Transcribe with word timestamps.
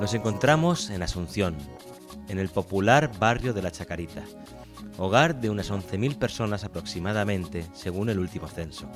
Nos 0.00 0.14
encontramos 0.14 0.90
en 0.90 1.02
Asunción, 1.02 1.56
en 2.28 2.38
el 2.38 2.50
popular 2.50 3.10
barrio 3.18 3.52
de 3.52 3.62
La 3.62 3.72
Chacarita, 3.72 4.22
hogar 4.96 5.40
de 5.40 5.50
unas 5.50 5.72
11.000 5.72 6.16
personas 6.18 6.62
aproximadamente, 6.62 7.66
según 7.72 8.08
el 8.08 8.20
último 8.20 8.46
censo. 8.46 8.88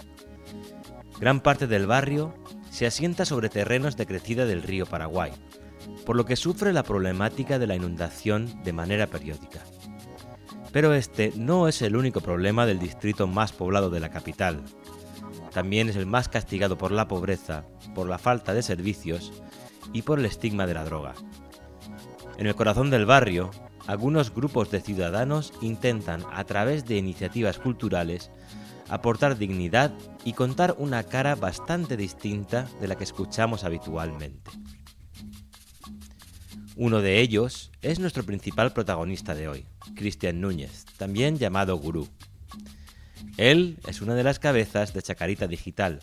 Gran 1.18 1.40
parte 1.40 1.66
del 1.66 1.88
barrio 1.88 2.34
se 2.70 2.86
asienta 2.86 3.24
sobre 3.24 3.48
terrenos 3.48 3.96
de 3.96 4.06
crecida 4.06 4.46
del 4.46 4.62
río 4.62 4.86
Paraguay, 4.86 5.32
por 6.06 6.14
lo 6.14 6.24
que 6.24 6.36
sufre 6.36 6.72
la 6.72 6.84
problemática 6.84 7.58
de 7.58 7.66
la 7.66 7.74
inundación 7.74 8.62
de 8.62 8.72
manera 8.72 9.08
periódica. 9.08 9.60
Pero 10.70 10.94
este 10.94 11.32
no 11.34 11.66
es 11.66 11.82
el 11.82 11.96
único 11.96 12.20
problema 12.20 12.64
del 12.64 12.78
distrito 12.78 13.26
más 13.26 13.50
poblado 13.50 13.90
de 13.90 13.98
la 13.98 14.10
capital. 14.10 14.62
También 15.52 15.88
es 15.88 15.96
el 15.96 16.06
más 16.06 16.28
castigado 16.28 16.78
por 16.78 16.92
la 16.92 17.08
pobreza, 17.08 17.64
por 17.92 18.08
la 18.08 18.18
falta 18.18 18.54
de 18.54 18.62
servicios 18.62 19.32
y 19.92 20.02
por 20.02 20.18
el 20.18 20.26
estigma 20.26 20.66
de 20.66 20.74
la 20.74 20.84
droga. 20.84 21.14
En 22.38 22.46
el 22.46 22.54
corazón 22.54 22.90
del 22.90 23.06
barrio, 23.06 23.50
algunos 23.86 24.34
grupos 24.34 24.70
de 24.70 24.80
ciudadanos 24.80 25.52
intentan, 25.60 26.24
a 26.32 26.44
través 26.44 26.86
de 26.86 26.96
iniciativas 26.96 27.58
culturales, 27.58 28.30
aportar 28.88 29.38
dignidad 29.38 29.92
y 30.24 30.34
contar 30.34 30.74
una 30.78 31.02
cara 31.04 31.34
bastante 31.34 31.96
distinta 31.96 32.68
de 32.80 32.88
la 32.88 32.96
que 32.96 33.04
escuchamos 33.04 33.64
habitualmente. 33.64 34.50
Uno 36.76 37.00
de 37.00 37.20
ellos 37.20 37.70
es 37.82 37.98
nuestro 37.98 38.22
principal 38.22 38.72
protagonista 38.72 39.34
de 39.34 39.48
hoy, 39.48 39.66
Cristian 39.94 40.40
Núñez, 40.40 40.86
también 40.96 41.36
llamado 41.36 41.76
Gurú. 41.76 42.08
Él 43.36 43.78
es 43.86 44.00
una 44.00 44.14
de 44.14 44.24
las 44.24 44.38
cabezas 44.38 44.94
de 44.94 45.02
Chacarita 45.02 45.46
Digital, 45.46 46.02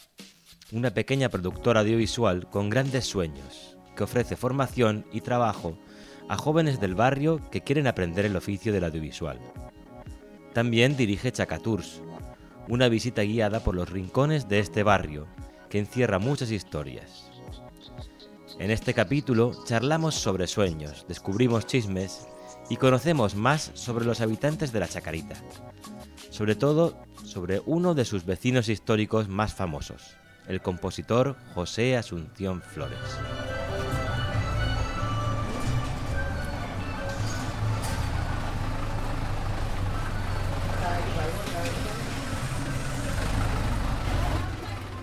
una 0.71 0.91
pequeña 0.91 1.29
productora 1.29 1.81
audiovisual 1.81 2.47
con 2.49 2.69
grandes 2.69 3.05
sueños, 3.05 3.77
que 3.99 4.05
ofrece 4.05 4.37
formación 4.37 5.05
y 5.11 5.19
trabajo 5.19 5.77
a 6.29 6.37
jóvenes 6.37 6.79
del 6.79 6.95
barrio 6.95 7.41
que 7.51 7.59
quieren 7.59 7.85
aprender 7.85 8.25
el 8.25 8.37
oficio 8.37 8.71
del 8.71 8.85
audiovisual. 8.85 9.41
También 10.53 10.95
dirige 10.95 11.33
Chacatours, 11.33 12.01
una 12.69 12.87
visita 12.87 13.23
guiada 13.23 13.59
por 13.59 13.75
los 13.75 13.89
rincones 13.89 14.47
de 14.47 14.59
este 14.59 14.83
barrio, 14.83 15.27
que 15.69 15.79
encierra 15.79 16.17
muchas 16.17 16.49
historias. 16.49 17.29
En 18.57 18.71
este 18.71 18.93
capítulo 18.93 19.51
charlamos 19.65 20.15
sobre 20.15 20.47
sueños, 20.47 21.05
descubrimos 21.09 21.65
chismes 21.65 22.25
y 22.69 22.77
conocemos 22.77 23.35
más 23.35 23.69
sobre 23.73 24.05
los 24.05 24.21
habitantes 24.21 24.71
de 24.71 24.79
la 24.79 24.87
Chacarita, 24.87 25.35
sobre 26.29 26.55
todo 26.55 27.03
sobre 27.25 27.61
uno 27.65 27.95
de 27.95 28.05
sus 28.05 28.25
vecinos 28.25 28.69
históricos 28.69 29.27
más 29.27 29.53
famosos, 29.53 30.15
el 30.47 30.61
compositor 30.61 31.35
José 31.53 31.97
Asunción 31.97 32.61
Flores. 32.61 32.97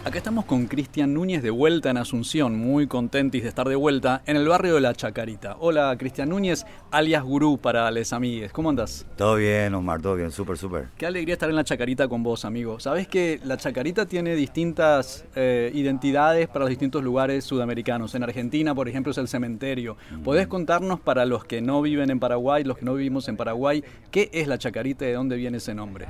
Acá 0.06 0.18
estamos 0.18 0.44
con 0.44 0.66
Cristian 0.68 1.12
Núñez 1.12 1.42
de 1.42 1.50
vuelta 1.50 1.90
en 1.90 1.96
Asunción, 1.96 2.56
muy 2.56 2.86
contentis 2.86 3.42
de 3.42 3.48
estar 3.48 3.68
de 3.68 3.74
vuelta 3.74 4.22
en 4.26 4.36
el 4.36 4.46
barrio 4.46 4.76
de 4.76 4.80
La 4.80 4.94
Chacarita. 4.94 5.56
Hola 5.58 5.96
Cristian 5.98 6.28
Núñez, 6.28 6.64
alias 6.92 7.24
Gurú 7.24 7.58
para 7.58 7.90
les 7.90 8.12
amigues. 8.12 8.52
¿Cómo 8.52 8.70
andas? 8.70 9.04
Todo 9.16 9.34
bien, 9.34 9.74
Omar, 9.74 10.00
todo 10.00 10.14
bien, 10.14 10.30
súper, 10.30 10.58
súper. 10.58 10.90
Qué 10.96 11.06
alegría 11.06 11.32
estar 11.32 11.50
en 11.50 11.56
La 11.56 11.64
Chacarita 11.64 12.06
con 12.06 12.22
vos, 12.22 12.44
amigo. 12.44 12.78
Sabés 12.78 13.08
que 13.08 13.40
La 13.42 13.56
Chacarita 13.56 14.06
tiene 14.06 14.36
distintas 14.36 15.24
eh, 15.34 15.72
identidades 15.74 16.46
para 16.46 16.60
los 16.60 16.68
distintos 16.68 17.02
lugares 17.02 17.42
sudamericanos. 17.42 18.14
En 18.14 18.22
Argentina, 18.22 18.76
por 18.76 18.88
ejemplo, 18.88 19.10
es 19.10 19.18
el 19.18 19.26
cementerio. 19.26 19.96
Mm. 20.12 20.22
¿Podés 20.22 20.46
contarnos 20.46 21.00
para 21.00 21.24
los 21.24 21.44
que 21.44 21.60
no 21.60 21.82
viven 21.82 22.10
en 22.10 22.20
Paraguay, 22.20 22.62
los 22.62 22.78
que 22.78 22.84
no 22.84 22.94
vivimos 22.94 23.26
en 23.26 23.36
Paraguay, 23.36 23.82
qué 24.12 24.30
es 24.32 24.46
La 24.46 24.56
Chacarita 24.56 25.04
y 25.04 25.08
de 25.08 25.14
dónde 25.14 25.34
viene 25.34 25.56
ese 25.56 25.74
nombre? 25.74 26.06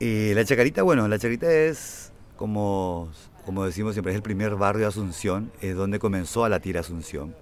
Eh, 0.00 0.32
la 0.34 0.44
Chacarita, 0.44 0.82
bueno, 0.82 1.08
La 1.08 1.18
Chacarita 1.18 1.50
es 1.50 2.12
como 2.36 3.08
como 3.48 3.64
decimos 3.64 3.94
siempre, 3.94 4.12
es 4.12 4.16
el 4.16 4.22
primer 4.22 4.56
barrio 4.56 4.82
de 4.82 4.88
Asunción, 4.88 5.50
es 5.62 5.74
donde 5.74 5.98
comenzó 5.98 6.44
a 6.44 6.50
latir 6.50 6.76
Asunción. 6.76 7.34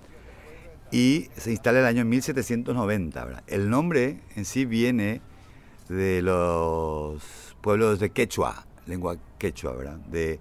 Y 0.93 1.31
se 1.37 1.51
instala 1.51 1.81
el 1.81 1.85
año 1.85 2.05
1790. 2.05 3.43
El 3.49 3.69
nombre 3.69 4.21
en 4.37 4.45
sí 4.45 4.67
viene 4.67 5.21
de 5.89 6.23
los 6.23 7.57
pueblos 7.61 7.99
de 7.99 8.11
Quechua, 8.11 8.67
lengua 8.87 9.17
quechua. 9.37 9.99
De, 10.09 10.39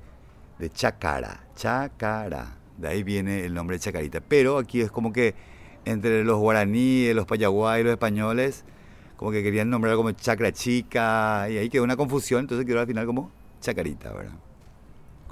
de 0.59 0.69
Chacara, 0.69 1.47
Chacara. 1.55 2.57
De 2.77 2.87
ahí 2.87 3.01
viene 3.01 3.43
el 3.43 3.55
nombre 3.55 3.77
de 3.77 3.79
Chacarita. 3.79 4.21
Pero 4.21 4.59
aquí 4.59 4.81
es 4.81 4.91
como 4.91 5.11
que 5.11 5.33
entre 5.83 6.23
los 6.23 6.37
guaraníes, 6.37 7.15
los 7.15 7.25
payaguay, 7.25 7.81
los 7.81 7.91
españoles, 7.91 8.65
como 9.15 9.31
que 9.31 9.41
querían 9.41 9.71
nombrar 9.71 9.95
como 9.95 10.11
Chacra 10.11 10.51
Chica, 10.51 11.49
y 11.49 11.57
ahí 11.57 11.69
quedó 11.69 11.83
una 11.83 11.97
confusión, 11.97 12.41
entonces 12.41 12.67
quedó 12.67 12.81
al 12.81 12.85
final 12.87 13.07
como 13.07 13.31
Chacarita, 13.61 14.13
¿verdad? 14.13 14.35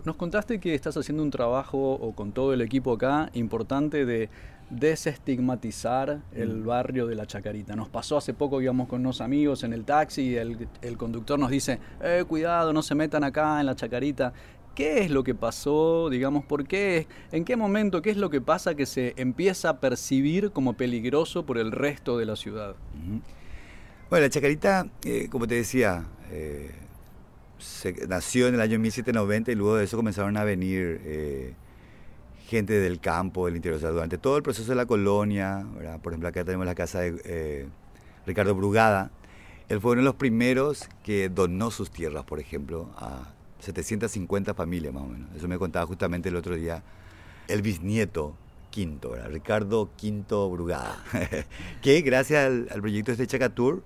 Nos 0.06 0.18
contaste 0.18 0.60
que 0.60 0.76
estás 0.76 0.98
haciendo 0.98 1.24
un 1.24 1.32
trabajo 1.32 1.94
o 1.94 2.14
con 2.14 2.34
todo 2.34 2.54
el 2.54 2.62
equipo 2.62 2.92
acá 2.92 3.30
importante 3.34 4.06
de 4.06 4.30
desestigmatizar 4.70 6.22
el 6.34 6.58
mm. 6.58 6.66
barrio 6.66 7.08
de 7.08 7.16
la 7.16 7.26
Chacarita. 7.26 7.74
Nos 7.78 7.88
pasó 7.88 8.18
hace 8.18 8.34
poco, 8.34 8.62
íbamos 8.62 8.90
con 8.90 9.00
unos 9.00 9.22
amigos 9.22 9.64
en 9.64 9.72
el 9.72 9.86
taxi 9.86 10.22
y 10.24 10.36
el, 10.36 10.98
conductor 10.98 11.40
nos 11.40 11.52
dice, 11.52 11.80
eh, 12.02 12.26
cuidado, 12.28 12.74
no 12.74 12.82
se 12.82 12.96
metan 12.96 13.24
acá 13.24 13.62
en 13.62 13.66
la 13.66 13.76
Chacarita. 13.76 14.34
¿Qué 14.76 15.02
es 15.02 15.10
lo 15.10 15.24
que 15.24 15.36
pasó? 15.36 16.10
Digamos, 16.10 16.44
¿por 16.44 16.68
qué? 16.68 17.08
¿En 17.32 17.46
qué 17.46 17.56
momento? 17.56 18.02
¿Qué 18.02 18.10
es 18.10 18.18
lo 18.18 18.30
que 18.30 18.42
pasa 18.42 18.76
que 18.76 18.86
se 18.86 19.14
empieza 19.16 19.70
a 19.70 19.80
percibir 19.80 20.52
como 20.52 20.74
peligroso 20.74 21.46
por 21.46 21.58
el 21.58 21.72
resto 21.72 22.18
de 22.18 22.26
la 22.26 22.36
ciudad? 22.36 22.76
Bueno, 24.10 24.26
la 24.26 24.30
Chacarita, 24.30 24.88
eh, 25.06 25.28
como 25.30 25.48
te 25.48 25.56
decía, 25.56 26.04
eh, 26.30 26.72
nació 28.08 28.48
en 28.48 28.56
el 28.56 28.62
año 28.62 28.80
1790 28.80 29.52
y 29.52 29.56
luego 29.56 29.76
de 29.76 29.86
eso 29.86 29.98
comenzaron 29.98 30.38
a 30.38 30.44
venir 30.44 31.02
eh, 31.04 31.54
gente 32.48 32.74
del 32.74 33.00
campo, 33.00 33.46
del 33.46 33.56
interior. 33.56 33.80
Durante 33.80 34.18
todo 34.18 34.38
el 34.38 34.44
proceso 34.44 34.70
de 34.70 34.76
la 34.76 34.86
colonia, 34.86 35.66
por 36.02 36.14
ejemplo, 36.14 36.30
acá 36.30 36.44
tenemos 36.44 36.66
la 36.66 36.76
casa 36.76 37.00
de 37.02 37.22
eh, 37.26 37.68
Ricardo 38.26 38.56
Brugada. 38.56 39.12
Él 39.70 39.80
fue 39.80 39.94
uno 39.94 40.02
de 40.02 40.06
los 40.06 40.16
primeros 40.16 40.88
que 41.04 41.30
donó 41.30 41.72
sus 41.72 41.90
tierras, 41.90 42.26
por 42.26 42.40
ejemplo, 42.40 42.90
a 42.98 43.34
750 43.60 44.54
familias 44.54 44.94
más 44.94 45.04
o 45.04 45.08
menos. 45.08 45.30
Eso 45.36 45.48
me 45.48 45.58
contaba 45.58 45.86
justamente 45.86 46.30
el 46.30 46.36
otro 46.36 46.56
día 46.56 46.84
el 47.48 47.62
bisnieto 47.62 48.36
Quinto, 48.70 49.16
Ricardo 49.30 49.90
Quinto 49.96 50.50
Brugada, 50.50 50.98
que 51.82 52.02
gracias 52.02 52.46
al, 52.46 52.68
al 52.72 52.82
proyecto 52.82 53.12
de 53.12 53.24
este 53.24 53.28
Chacatur 53.28 53.84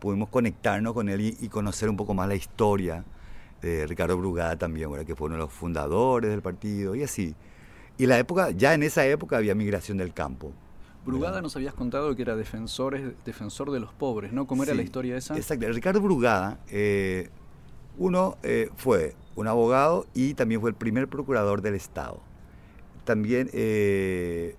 pudimos 0.00 0.28
conectarnos 0.28 0.94
con 0.94 1.08
él 1.08 1.36
y, 1.38 1.48
conocer 1.48 1.88
un 1.88 1.96
poco 1.96 2.14
más 2.14 2.26
la 2.26 2.34
historia 2.34 3.04
de 3.62 3.86
Ricardo 3.86 4.16
Brugada 4.16 4.56
también, 4.56 4.90
que 5.04 5.14
fue 5.14 5.26
uno 5.26 5.36
de 5.36 5.42
los 5.42 5.52
fundadores 5.52 6.30
del 6.30 6.42
partido 6.42 6.94
y 6.94 7.02
así. 7.02 7.34
Y 7.98 8.06
la 8.06 8.18
época, 8.18 8.50
ya 8.50 8.72
en 8.74 8.82
esa 8.82 9.06
época 9.06 9.36
había 9.36 9.54
migración 9.54 9.98
del 9.98 10.14
campo. 10.14 10.52
Brugada 11.04 11.40
nos 11.42 11.56
habías 11.56 11.74
contado 11.74 12.14
que 12.14 12.22
era 12.22 12.36
defensor 12.36 12.92
de 12.94 13.80
los 13.80 13.92
pobres, 13.92 14.32
¿no? 14.32 14.46
¿Cómo 14.46 14.62
era 14.62 14.74
la 14.74 14.82
historia 14.82 15.16
esa? 15.16 15.36
Exacto. 15.36 15.66
Ricardo 15.68 16.00
Brugada, 16.00 16.58
eh, 16.68 17.28
uno 17.98 18.36
eh, 18.42 18.70
fue 18.76 19.14
un 19.34 19.48
abogado 19.48 20.06
y 20.14 20.34
también 20.34 20.60
fue 20.60 20.70
el 20.70 20.76
primer 20.76 21.08
procurador 21.08 21.62
del 21.62 21.74
Estado. 21.74 22.20
También 23.04 23.50
eh, 23.52 24.56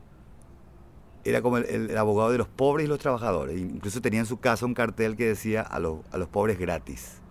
era 1.24 1.42
como 1.42 1.58
el, 1.58 1.96
abogado 1.98 2.32
de 2.32 2.38
los 2.38 2.48
pobres 2.48 2.86
y 2.86 2.90
los 2.90 3.00
trabajadores. 3.00 3.60
Incluso 3.60 4.02
tenía 4.02 4.20
en 4.20 4.26
su 4.26 4.40
casa 4.40 4.66
un 4.66 4.74
cartel 4.74 5.16
que 5.16 5.28
decía 5.28 5.62
a, 5.62 5.80
los, 5.80 6.00
a 6.12 6.18
los 6.18 6.28
pobres 6.28 6.58
gratis. 6.58 7.22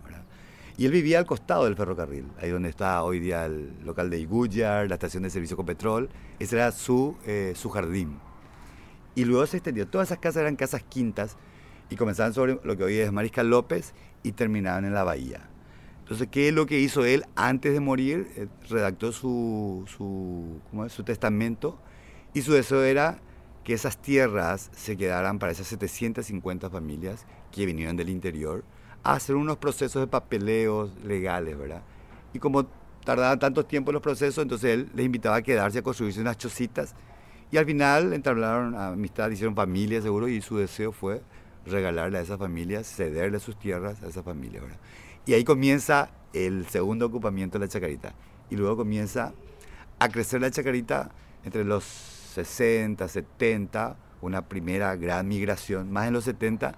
Y 0.77 0.87
él 0.87 0.93
vivía 0.93 1.19
al 1.19 1.27
costado 1.27 1.65
del 1.65 1.77
ferrocarril, 1.77 2.25
ahí 2.41 2.49
donde 2.49 2.71
está 2.71 3.03
hoy 3.03 3.21
día 3.21 3.45
el 3.45 3.71
local 3.85 4.09
de 4.09 4.19
Iguyar, 4.19 4.89
la 4.89 4.95
estación 4.95 5.23
de 5.23 5.29
servicio 5.29 5.55
con 5.55 5.67
petróleo. 5.67 6.09
Ese 6.39 6.57
era 6.57 6.73
su, 6.73 7.19
eh, 7.27 7.53
su 7.55 7.69
jardín. 7.69 8.19
Y 9.15 9.27
luego 9.27 9.47
se 9.47 9.59
extendió. 9.59 9.87
Todas 9.87 10.09
esas 10.09 10.21
casas 10.21 10.41
eran 10.41 10.57
casas 10.57 10.83
quintas 10.83 11.37
y 11.91 11.97
comenzaban 11.97 12.33
sobre 12.33 12.59
lo 12.65 12.79
que 12.79 12.85
hoy 12.85 12.97
es 12.97 13.13
Mariscal 13.13 13.51
López 13.51 13.93
y 14.23 14.33
terminaban 14.33 14.87
en 14.87 14.95
la 14.95 15.05
bahía. 15.05 15.51
Entonces, 16.01 16.29
¿qué 16.31 16.49
es 16.49 16.55
lo 16.55 16.65
que 16.65 16.79
hizo 16.79 17.05
él 17.05 17.27
antes 17.35 17.75
de 17.75 17.81
morir? 17.81 18.29
Eh, 18.37 18.47
redactó 18.71 19.13
su, 19.13 19.85
su, 19.87 20.61
su 20.89 21.05
testamento 21.05 21.79
y 22.33 22.41
su 22.41 22.55
deseo 22.55 22.83
era 22.85 23.19
que 23.65 23.75
esas 23.75 24.01
tierras 24.01 24.71
se 24.73 24.97
quedaran 24.97 25.39
para 25.39 25.53
esas 25.53 25.67
750 25.69 26.71
familias 26.71 27.27
que 27.53 27.67
vinieron 27.67 27.97
del 27.97 28.09
interior 28.09 28.65
a 29.03 29.15
hacer 29.15 29.37
unos 29.37 29.59
procesos 29.59 30.03
de 30.03 30.07
papeleos 30.07 30.91
legales, 31.05 31.59
¿verdad? 31.59 31.83
Y 32.33 32.39
como 32.39 32.67
tardaban 33.05 33.39
tanto 33.39 33.65
tiempo 33.65 33.93
los 33.93 34.03
procesos, 34.03 34.43
entonces 34.43 34.71
él 34.71 34.91
les 34.95 35.07
invitaba 35.07 35.37
a 35.37 35.43
quedarse 35.43 35.79
a 35.79 35.83
construirse 35.83 36.21
unas 36.21 36.39
chocitas 36.39 36.95
y 37.51 37.57
al 37.57 37.67
final 37.67 38.13
entablaron 38.13 38.77
amistad, 38.77 39.31
hicieron 39.31 39.57
familia 39.57 40.01
seguro 40.01 40.29
y 40.29 40.41
su 40.41 40.57
deseo 40.57 40.93
fue 40.93 41.23
regalarle 41.67 42.19
a 42.19 42.21
esas 42.21 42.39
familias, 42.39 42.87
cederle 42.87 43.41
sus 43.41 43.59
tierras 43.59 44.03
a 44.03 44.07
esas 44.07 44.25
familias, 44.25 44.63
¿verdad? 44.63 44.79
Y 45.27 45.35
ahí 45.35 45.45
comienza 45.45 46.11
el 46.33 46.67
segundo 46.67 47.07
ocupamiento 47.07 47.59
de 47.59 47.67
la 47.67 47.71
Chacarita. 47.71 48.15
Y 48.51 48.57
luego 48.57 48.79
comienza 48.79 49.33
a 49.99 50.09
crecer 50.09 50.41
la 50.41 50.51
Chacarita 50.51 51.11
entre 51.45 51.65
los 51.65 51.85
60, 52.31 53.09
70, 53.09 53.97
una 54.23 54.43
primera 54.49 54.95
gran 54.97 55.29
migración, 55.29 55.91
más 55.93 56.07
en 56.07 56.15
los 56.15 56.25
70, 56.25 56.75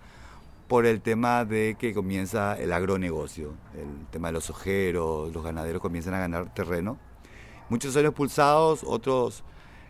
por 0.68 0.86
el 0.86 1.02
tema 1.02 1.44
de 1.44 1.76
que 1.78 1.92
comienza 1.92 2.58
el 2.58 2.72
agronegocio, 2.72 3.52
el 3.74 4.06
tema 4.10 4.28
de 4.28 4.32
los 4.32 4.48
ojeros, 4.48 5.32
los 5.32 5.44
ganaderos 5.44 5.82
comienzan 5.82 6.14
a 6.14 6.18
ganar 6.20 6.54
terreno. 6.54 6.98
Muchos 7.68 7.92
son 7.92 8.06
expulsados, 8.06 8.82
otros 8.84 9.44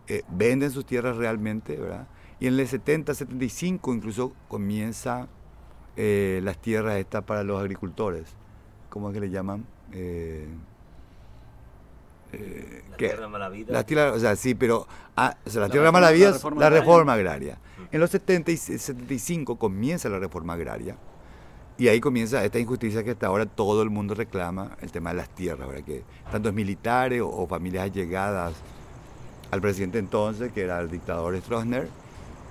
eh, 0.08 0.22
venden 0.28 0.70
sus 0.70 0.84
tierras 0.84 1.16
realmente, 1.16 1.76
¿verdad? 1.76 2.08
Y 2.40 2.48
en 2.48 2.58
el 2.58 2.66
70, 2.66 3.14
75 3.14 3.94
incluso 3.94 4.32
comienza 4.48 5.28
eh, 5.96 6.40
las 6.42 6.58
tierras 6.58 6.96
estas 6.96 7.22
para 7.22 7.44
los 7.44 7.60
agricultores. 7.60 8.24
¿Cómo 8.88 9.08
es 9.08 9.14
que 9.14 9.20
le 9.20 9.30
llaman? 9.30 9.64
Eh, 9.92 10.48
eh, 12.32 12.82
la 12.90 12.96
tierra 12.96 13.28
mala 13.28 13.48
vida. 13.48 13.72
La 13.72 13.84
tierra, 13.84 14.12
o 14.12 14.18
sea, 14.18 14.36
sí, 14.36 14.54
pero 14.54 14.86
ah, 15.16 15.36
o 15.44 15.50
sea, 15.50 15.62
la, 15.62 15.68
tierra 15.68 15.92
mala 15.92 16.10
vida 16.10 16.30
es 16.30 16.44
la 16.56 16.70
reforma 16.70 17.14
agraria. 17.14 17.58
En 17.90 18.00
los 18.00 18.10
70 18.10 18.50
y 18.50 18.56
75 18.56 19.56
comienza 19.56 20.08
la 20.08 20.18
reforma 20.18 20.54
agraria 20.54 20.96
y 21.78 21.88
ahí 21.88 22.00
comienza 22.00 22.44
esta 22.44 22.58
injusticia 22.58 23.02
que 23.02 23.10
hasta 23.10 23.26
ahora 23.26 23.46
todo 23.46 23.82
el 23.82 23.90
mundo 23.90 24.14
reclama, 24.14 24.76
el 24.80 24.92
tema 24.92 25.10
de 25.10 25.16
las 25.16 25.28
tierras, 25.30 25.68
¿verdad? 25.68 25.84
que 25.84 26.04
tantos 26.30 26.52
militares 26.52 27.22
o, 27.24 27.46
familias 27.46 27.84
allegadas 27.84 28.54
al 29.50 29.60
presidente 29.60 29.98
entonces, 29.98 30.52
que 30.52 30.62
era 30.62 30.80
el 30.80 30.90
dictador 30.90 31.36
Stroessner, 31.38 31.88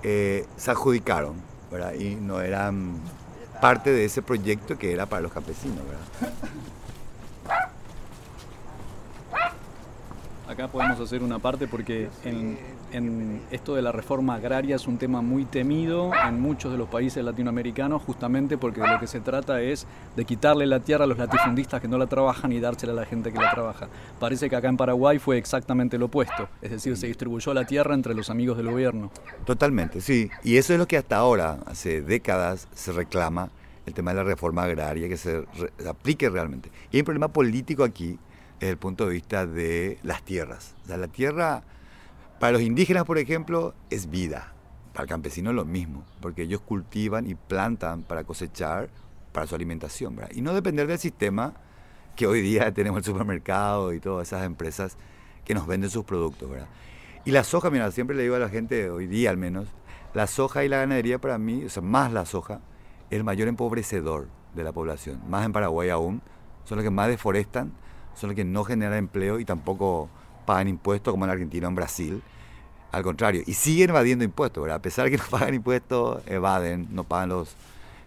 eh, 0.02 0.44
se 0.56 0.70
adjudicaron 0.70 1.34
¿verdad? 1.70 1.94
y 1.94 2.14
no 2.16 2.40
eran 2.40 2.94
parte 3.60 3.90
de 3.90 4.04
ese 4.04 4.22
proyecto 4.22 4.76
que 4.76 4.92
era 4.92 5.06
para 5.06 5.22
los 5.22 5.32
campesinos. 5.32 5.78
¿verdad? 5.78 6.32
Acá 10.52 10.68
podemos 10.68 11.00
hacer 11.00 11.22
una 11.22 11.38
parte 11.38 11.66
porque 11.66 12.10
en, 12.24 13.40
esto 13.50 13.74
de 13.74 13.80
la 13.80 13.90
reforma 13.90 14.34
agraria 14.34 14.76
es 14.76 14.86
un 14.86 14.98
tema 14.98 15.22
muy 15.22 15.46
temido 15.46 16.10
en 16.28 16.42
muchos 16.42 16.70
de 16.70 16.76
los 16.76 16.90
países 16.90 17.24
latinoamericanos 17.24 18.02
justamente 18.02 18.58
porque 18.58 18.82
de 18.82 18.88
lo 18.88 19.00
que 19.00 19.06
se 19.06 19.20
trata 19.20 19.62
es 19.62 19.86
de 20.14 20.26
quitarle 20.26 20.66
la 20.66 20.80
tierra 20.80 21.04
a 21.04 21.06
los 21.06 21.16
latifundistas 21.16 21.80
que 21.80 21.88
no 21.88 21.96
la 21.96 22.06
trabajan 22.06 22.52
y 22.52 22.60
dársela 22.60 22.92
a 22.92 22.96
la 22.96 23.06
gente 23.06 23.32
que 23.32 23.38
la 23.38 23.50
trabaja. 23.50 23.88
Parece 24.20 24.50
que 24.50 24.56
acá 24.56 24.68
en 24.68 24.76
Paraguay 24.76 25.18
fue 25.18 25.38
exactamente 25.38 25.96
lo 25.96 26.06
opuesto, 26.06 26.46
es 26.60 26.70
decir, 26.70 26.98
se 26.98 27.06
distribuyó 27.06 27.54
la 27.54 27.64
tierra 27.64 27.94
entre 27.94 28.14
los 28.14 28.28
amigos 28.28 28.58
del 28.58 28.70
gobierno. 28.70 29.10
Totalmente, 29.46 30.02
sí. 30.02 30.28
Y 30.44 30.58
eso 30.58 30.74
es 30.74 30.78
lo 30.78 30.86
que 30.86 30.98
hasta 30.98 31.16
ahora, 31.16 31.60
hace 31.64 32.02
décadas, 32.02 32.68
se 32.74 32.92
reclama, 32.92 33.48
el 33.86 33.94
tema 33.94 34.10
de 34.10 34.18
la 34.18 34.24
reforma 34.24 34.64
agraria, 34.64 35.08
que 35.08 35.16
se 35.16 35.46
aplique 35.88 36.28
realmente. 36.28 36.70
Y 36.90 36.96
hay 36.96 37.00
un 37.00 37.06
problema 37.06 37.28
político 37.28 37.84
aquí 37.84 38.18
desde 38.62 38.70
el 38.70 38.78
punto 38.78 39.06
de 39.06 39.14
vista 39.14 39.44
de 39.44 39.98
las 40.04 40.22
tierras. 40.22 40.76
O 40.84 40.86
sea, 40.86 40.96
la 40.96 41.08
tierra, 41.08 41.64
para 42.38 42.52
los 42.52 42.62
indígenas, 42.62 43.04
por 43.04 43.18
ejemplo, 43.18 43.74
es 43.90 44.08
vida. 44.08 44.52
Para 44.92 45.02
el 45.02 45.08
campesino 45.08 45.50
es 45.50 45.56
lo 45.56 45.64
mismo, 45.64 46.04
porque 46.20 46.42
ellos 46.42 46.60
cultivan 46.60 47.28
y 47.28 47.34
plantan 47.34 48.04
para 48.04 48.22
cosechar, 48.22 48.88
para 49.32 49.48
su 49.48 49.56
alimentación. 49.56 50.16
Y 50.30 50.42
no 50.42 50.54
depender 50.54 50.86
del 50.86 51.00
sistema 51.00 51.54
que 52.14 52.28
hoy 52.28 52.40
día 52.40 52.72
tenemos 52.74 52.98
el 52.98 53.04
supermercado 53.04 53.92
y 53.92 53.98
todas 53.98 54.28
esas 54.28 54.44
empresas 54.44 54.96
que 55.44 55.54
nos 55.54 55.66
venden 55.66 55.90
sus 55.90 56.04
productos. 56.04 56.48
¿verdad? 56.48 56.68
Y 57.24 57.32
la 57.32 57.42
soja, 57.42 57.68
mira, 57.68 57.90
siempre 57.90 58.14
le 58.14 58.22
digo 58.22 58.36
a 58.36 58.38
la 58.38 58.48
gente, 58.48 58.90
hoy 58.90 59.08
día 59.08 59.30
al 59.30 59.38
menos, 59.38 59.66
la 60.14 60.28
soja 60.28 60.64
y 60.64 60.68
la 60.68 60.76
ganadería 60.76 61.20
para 61.20 61.36
mí, 61.36 61.64
o 61.64 61.68
sea, 61.68 61.82
más 61.82 62.12
la 62.12 62.26
soja, 62.26 62.60
es 63.10 63.16
el 63.16 63.24
mayor 63.24 63.48
empobrecedor 63.48 64.28
de 64.54 64.62
la 64.62 64.70
población. 64.70 65.20
Más 65.28 65.44
en 65.44 65.52
Paraguay 65.52 65.88
aún, 65.88 66.22
son 66.62 66.76
los 66.76 66.84
que 66.84 66.90
más 66.90 67.08
deforestan 67.08 67.72
son 68.14 68.30
los 68.30 68.36
que 68.36 68.44
no 68.44 68.64
generan 68.64 68.98
empleo 68.98 69.38
y 69.38 69.44
tampoco 69.44 70.08
pagan 70.44 70.68
impuestos 70.68 71.12
como 71.12 71.24
en 71.24 71.30
Argentina 71.30 71.66
o 71.66 71.70
en 71.70 71.74
Brasil. 71.74 72.22
Al 72.90 73.02
contrario, 73.02 73.42
y 73.46 73.54
siguen 73.54 73.90
evadiendo 73.90 74.24
impuestos, 74.24 74.62
¿verdad? 74.62 74.76
A 74.76 74.82
pesar 74.82 75.06
de 75.06 75.12
que 75.12 75.16
no 75.16 75.24
pagan 75.30 75.54
impuestos, 75.54 76.22
evaden, 76.26 76.88
no 76.90 77.04
pagan 77.04 77.30
los, 77.30 77.54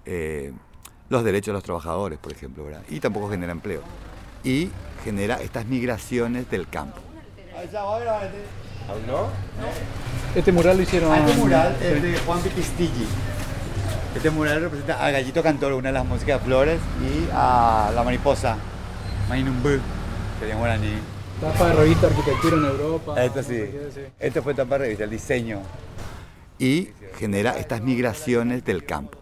eh, 0.05 0.53
los 1.09 1.23
derechos 1.23 1.47
de 1.47 1.53
los 1.53 1.63
trabajadores, 1.63 2.19
por 2.19 2.31
ejemplo, 2.31 2.65
¿verdad? 2.65 2.83
Y 2.89 2.99
tampoco 2.99 3.29
genera 3.29 3.51
empleo. 3.51 3.81
Y 4.43 4.69
genera 5.03 5.41
estas 5.41 5.65
migraciones 5.65 6.49
del 6.51 6.69
campo. 6.69 6.99
¿Aún 8.87 9.07
no? 9.07 9.27
Este 10.35 10.51
mural 10.51 10.77
lo 10.77 10.83
hicieron... 10.83 11.11
Ah, 11.11 11.25
este 11.25 11.41
mural 11.41 11.75
es 11.81 12.03
de 12.03 12.17
Juan 12.19 12.39
Pitistilli. 12.41 13.07
Este 14.15 14.29
mural 14.29 14.61
representa 14.61 15.03
a 15.03 15.09
Gallito 15.09 15.41
Cantor, 15.41 15.73
una 15.73 15.89
de 15.89 15.93
las 15.93 16.05
músicas 16.05 16.39
de 16.39 16.45
Flores, 16.45 16.79
y 17.01 17.27
a 17.33 17.91
la 17.95 18.03
mariposa, 18.03 18.57
Mainumbu 19.27 19.79
sería 20.45 20.53
en 20.53 20.59
guaraní. 20.59 20.93
Tapa 21.41 21.67
de 21.67 21.73
revista 21.73 22.07
Arquitectura 22.07 22.57
en 22.57 22.65
Europa. 22.65 23.23
Esto 23.23 23.43
sí. 23.43 23.63
Esto 24.19 24.43
fue 24.43 24.53
tapa 24.53 24.75
de 24.75 24.85
revista, 24.85 25.03
el 25.03 25.09
diseño. 25.09 25.61
Y 26.59 26.89
genera 27.17 27.57
estas 27.57 27.81
migraciones 27.81 28.63
del 28.63 28.85
campo, 28.85 29.17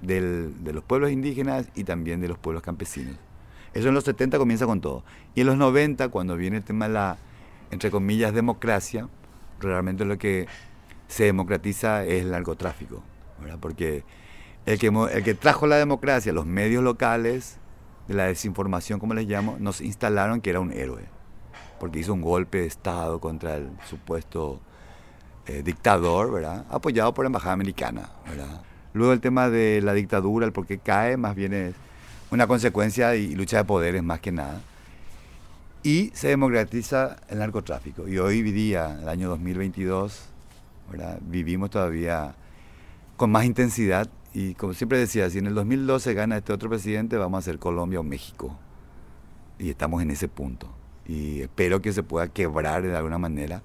del, 0.00 0.62
de 0.62 0.72
los 0.72 0.84
pueblos 0.84 1.10
indígenas 1.10 1.66
y 1.74 1.84
también 1.84 2.20
de 2.20 2.28
los 2.28 2.38
pueblos 2.38 2.62
campesinos. 2.62 3.16
Eso 3.72 3.88
en 3.88 3.94
los 3.94 4.04
70 4.04 4.38
comienza 4.38 4.66
con 4.66 4.80
todo. 4.80 5.04
Y 5.34 5.40
en 5.40 5.46
los 5.46 5.56
90, 5.56 6.08
cuando 6.08 6.36
viene 6.36 6.58
el 6.58 6.64
tema 6.64 6.86
de 6.86 6.94
la, 6.94 7.16
entre 7.70 7.90
comillas, 7.90 8.32
democracia, 8.32 9.08
realmente 9.58 10.04
lo 10.04 10.18
que 10.18 10.46
se 11.08 11.24
democratiza 11.24 12.04
es 12.04 12.22
el 12.22 12.30
narcotráfico. 12.30 13.02
¿verdad? 13.40 13.58
Porque 13.60 14.04
el 14.66 14.78
que, 14.78 14.88
el 14.88 15.24
que 15.24 15.34
trajo 15.34 15.66
la 15.66 15.76
democracia, 15.76 16.32
los 16.32 16.46
medios 16.46 16.84
locales, 16.84 17.59
de 18.10 18.16
la 18.16 18.24
desinformación, 18.24 18.98
como 18.98 19.14
les 19.14 19.28
llamo, 19.28 19.56
nos 19.60 19.80
instalaron 19.80 20.40
que 20.40 20.50
era 20.50 20.58
un 20.58 20.72
héroe, 20.72 21.04
porque 21.78 22.00
hizo 22.00 22.12
un 22.12 22.22
golpe 22.22 22.58
de 22.58 22.66
Estado 22.66 23.20
contra 23.20 23.54
el 23.54 23.70
supuesto 23.88 24.60
eh, 25.46 25.62
dictador, 25.62 26.32
¿verdad? 26.32 26.66
apoyado 26.70 27.14
por 27.14 27.24
la 27.24 27.28
Embajada 27.28 27.52
Americana. 27.52 28.10
Luego 28.94 29.12
el 29.12 29.20
tema 29.20 29.48
de 29.48 29.80
la 29.80 29.94
dictadura, 29.94 30.44
el 30.44 30.52
por 30.52 30.66
qué 30.66 30.78
cae, 30.78 31.16
más 31.16 31.36
bien 31.36 31.52
es 31.54 31.74
una 32.32 32.48
consecuencia 32.48 33.14
y 33.14 33.32
lucha 33.36 33.58
de 33.58 33.64
poderes 33.64 34.02
más 34.02 34.18
que 34.18 34.32
nada. 34.32 34.60
Y 35.84 36.10
se 36.12 36.28
democratiza 36.28 37.16
el 37.28 37.38
narcotráfico. 37.38 38.08
Y 38.08 38.18
hoy 38.18 38.42
día, 38.42 38.98
el 39.00 39.08
año 39.08 39.28
2022, 39.28 40.24
¿verdad? 40.90 41.18
vivimos 41.22 41.70
todavía 41.70 42.34
con 43.16 43.30
más 43.30 43.44
intensidad 43.44 44.08
y 44.32 44.54
como 44.54 44.74
siempre 44.74 44.98
decía, 44.98 45.28
si 45.28 45.38
en 45.38 45.46
el 45.46 45.54
2012 45.54 46.14
gana 46.14 46.36
este 46.36 46.52
otro 46.52 46.68
presidente, 46.68 47.16
vamos 47.16 47.38
a 47.38 47.42
ser 47.42 47.58
Colombia 47.58 48.00
o 48.00 48.04
México. 48.04 48.56
Y 49.58 49.70
estamos 49.70 50.02
en 50.02 50.10
ese 50.10 50.28
punto. 50.28 50.68
Y 51.06 51.42
espero 51.42 51.82
que 51.82 51.92
se 51.92 52.02
pueda 52.02 52.28
quebrar 52.28 52.82
de 52.82 52.96
alguna 52.96 53.18
manera 53.18 53.62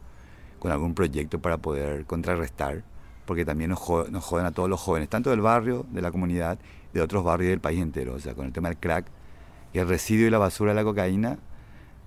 con 0.60 0.72
algún 0.72 0.96
proyecto 0.96 1.40
para 1.40 1.58
poder 1.58 2.06
contrarrestar, 2.06 2.84
porque 3.26 3.46
también 3.46 3.70
nos 3.70 3.80
joden, 3.80 4.46
a 4.46 4.52
todos 4.52 4.68
los 4.70 4.80
jóvenes, 4.80 5.10
tanto 5.10 5.30
del 5.30 5.42
barrio, 5.42 5.86
de 5.92 6.02
la 6.02 6.12
comunidad, 6.12 6.58
de 6.94 7.02
otros 7.02 7.24
barrios 7.24 7.52
del 7.52 7.60
país 7.60 7.80
entero. 7.80 8.16
O 8.16 8.20
sea, 8.20 8.34
con 8.34 8.48
el 8.48 8.52
tema 8.52 8.70
del 8.70 8.78
crack 8.78 9.06
y 9.74 9.78
el 9.78 9.88
residuo 9.88 10.26
y 10.26 10.32
la 10.32 10.40
basura 10.40 10.72
de 10.72 10.76
la 10.76 10.84
cocaína, 10.84 11.38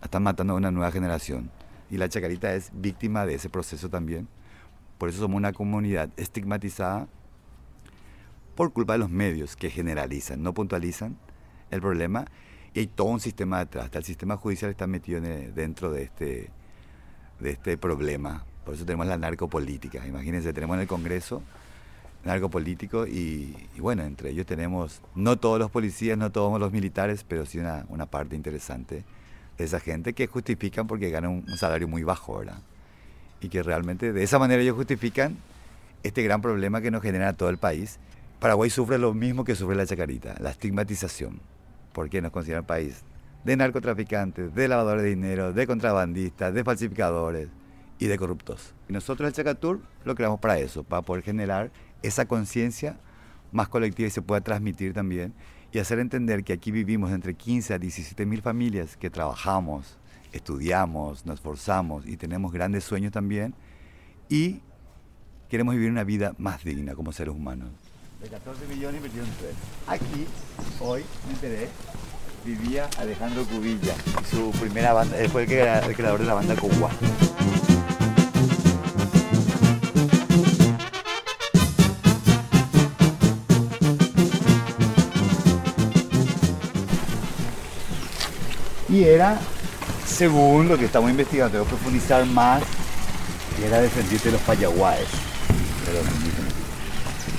están 0.02 0.22
matando 0.24 0.54
a 0.54 0.56
una 0.56 0.70
nueva 0.70 0.90
generación. 0.90 1.50
Y 1.90 1.96
la 1.96 2.08
Chacarita 2.08 2.54
es 2.54 2.70
víctima 2.74 3.24
de 3.24 3.34
ese 3.34 3.48
proceso 3.48 3.88
también. 3.88 4.28
Por 4.98 5.08
eso 5.08 5.18
somos 5.18 5.36
una 5.36 5.52
comunidad 5.52 6.10
estigmatizada 6.16 7.06
por 8.58 8.72
culpa 8.72 8.94
de 8.94 8.98
los 8.98 9.08
medios 9.08 9.54
que 9.54 9.70
generalizan, 9.70 10.42
no 10.42 10.52
puntualizan 10.52 11.16
el 11.70 11.80
problema 11.80 12.24
y 12.74 12.80
hay 12.80 12.86
todo 12.88 13.06
un 13.06 13.20
sistema 13.20 13.60
detrás. 13.60 13.88
El 13.92 14.02
sistema 14.02 14.36
judicial 14.36 14.72
está 14.72 14.88
metido 14.88 15.20
dentro 15.20 15.92
de 15.92 16.02
este, 16.02 16.50
de 17.38 17.50
este 17.50 17.78
problema. 17.78 18.44
Por 18.64 18.74
eso 18.74 18.84
tenemos 18.84 19.06
la 19.06 19.16
narcopolítica. 19.16 20.04
Imagínense, 20.04 20.52
tenemos 20.52 20.74
en 20.74 20.80
el 20.80 20.88
Congreso 20.88 21.40
narcopolítico 22.24 23.06
y, 23.06 23.54
bueno, 23.78 24.02
entre 24.02 24.30
ellos 24.30 24.44
tenemos 24.44 25.02
no 25.14 25.38
todos 25.38 25.60
los 25.60 25.70
policías, 25.70 26.18
no 26.18 26.32
todos 26.32 26.58
los 26.58 26.72
militares, 26.72 27.24
pero 27.28 27.46
sí 27.46 27.60
una, 27.60 27.86
una 27.88 28.06
parte 28.06 28.34
interesante 28.34 29.04
de 29.56 29.64
esa 29.64 29.78
gente 29.78 30.14
que 30.14 30.26
justifican 30.26 30.88
porque 30.88 31.10
ganan 31.10 31.44
un, 31.46 31.56
salario 31.56 31.86
muy 31.86 32.02
bajo, 32.02 32.40
¿verdad? 32.40 32.58
Y 33.40 33.50
que 33.50 33.62
realmente 33.62 34.12
de 34.12 34.24
esa 34.24 34.40
manera 34.40 34.60
ellos 34.60 34.74
justifican 34.74 35.36
este 36.02 36.24
gran 36.24 36.42
problema 36.42 36.80
que 36.80 36.90
nos 36.90 37.02
genera 37.02 37.34
todo 37.34 37.50
el 37.50 37.58
país 37.58 38.00
Paraguay 38.40 38.70
sufre 38.70 38.98
lo 38.98 39.14
mismo 39.14 39.42
que 39.42 39.56
sufre 39.56 39.74
la 39.74 39.84
Chacarita, 39.84 40.36
la 40.38 40.50
estigmatización, 40.50 41.40
porque 41.92 42.22
nos 42.22 42.30
consideran 42.30 42.64
país 42.64 43.02
de 43.42 43.56
narcotraficantes, 43.56 44.54
de 44.54 44.68
lavadores 44.68 45.02
de 45.02 45.08
dinero, 45.08 45.52
de 45.52 45.66
contrabandistas, 45.66 46.54
de 46.54 46.62
falsificadores 46.62 47.48
y 47.98 48.06
de 48.06 48.16
corruptos. 48.16 48.74
Y 48.88 48.92
nosotros 48.92 49.26
el 49.26 49.34
Chacatur 49.34 49.80
lo 50.04 50.14
creamos 50.14 50.38
para 50.38 50.56
eso, 50.58 50.84
para 50.84 51.02
poder 51.02 51.24
generar 51.24 51.72
esa 52.02 52.26
conciencia 52.26 53.00
más 53.50 53.68
colectiva 53.68 54.06
y 54.06 54.10
se 54.10 54.22
pueda 54.22 54.40
transmitir 54.40 54.92
también 54.92 55.34
y 55.72 55.80
hacer 55.80 55.98
entender 55.98 56.44
que 56.44 56.52
aquí 56.52 56.70
vivimos 56.70 57.10
entre 57.10 57.34
15 57.34 57.74
a 57.74 57.78
17 57.80 58.24
mil 58.24 58.40
familias 58.40 58.96
que 58.96 59.10
trabajamos, 59.10 59.98
estudiamos, 60.32 61.26
nos 61.26 61.36
esforzamos 61.36 62.06
y 62.06 62.16
tenemos 62.16 62.52
grandes 62.52 62.84
sueños 62.84 63.10
también 63.10 63.56
y 64.28 64.62
queremos 65.48 65.74
vivir 65.74 65.90
una 65.90 66.04
vida 66.04 66.34
más 66.38 66.62
digna 66.62 66.94
como 66.94 67.10
seres 67.10 67.34
humanos 67.34 67.87
De 68.20 68.28
14 68.28 68.66
millones 68.66 68.96
invirtieron 68.96 69.30
3. 69.38 69.52
Aquí, 69.86 70.26
hoy, 70.80 71.04
me 71.28 71.34
enteré, 71.34 71.68
vivía 72.44 72.90
Alejandro 72.98 73.44
Cubilla, 73.44 73.94
su 74.28 74.50
primera 74.58 74.92
banda, 74.92 75.16
fue 75.30 75.44
el, 75.44 75.52
el 75.52 75.94
creador 75.94 76.18
de 76.18 76.26
la 76.26 76.34
banda 76.34 76.56
Cuba. 76.56 76.90
Y 88.88 89.04
era, 89.04 89.38
según 90.04 90.68
lo 90.68 90.76
que 90.76 90.86
estamos 90.86 91.08
investigando, 91.08 91.52
tengo 91.52 91.64
que 91.66 91.70
profundizar 91.70 92.26
más, 92.26 92.64
y 93.60 93.64
era 93.64 93.80
descendiente 93.80 94.26
de 94.26 94.32
los 94.32 94.42
payaguaes. 94.42 95.06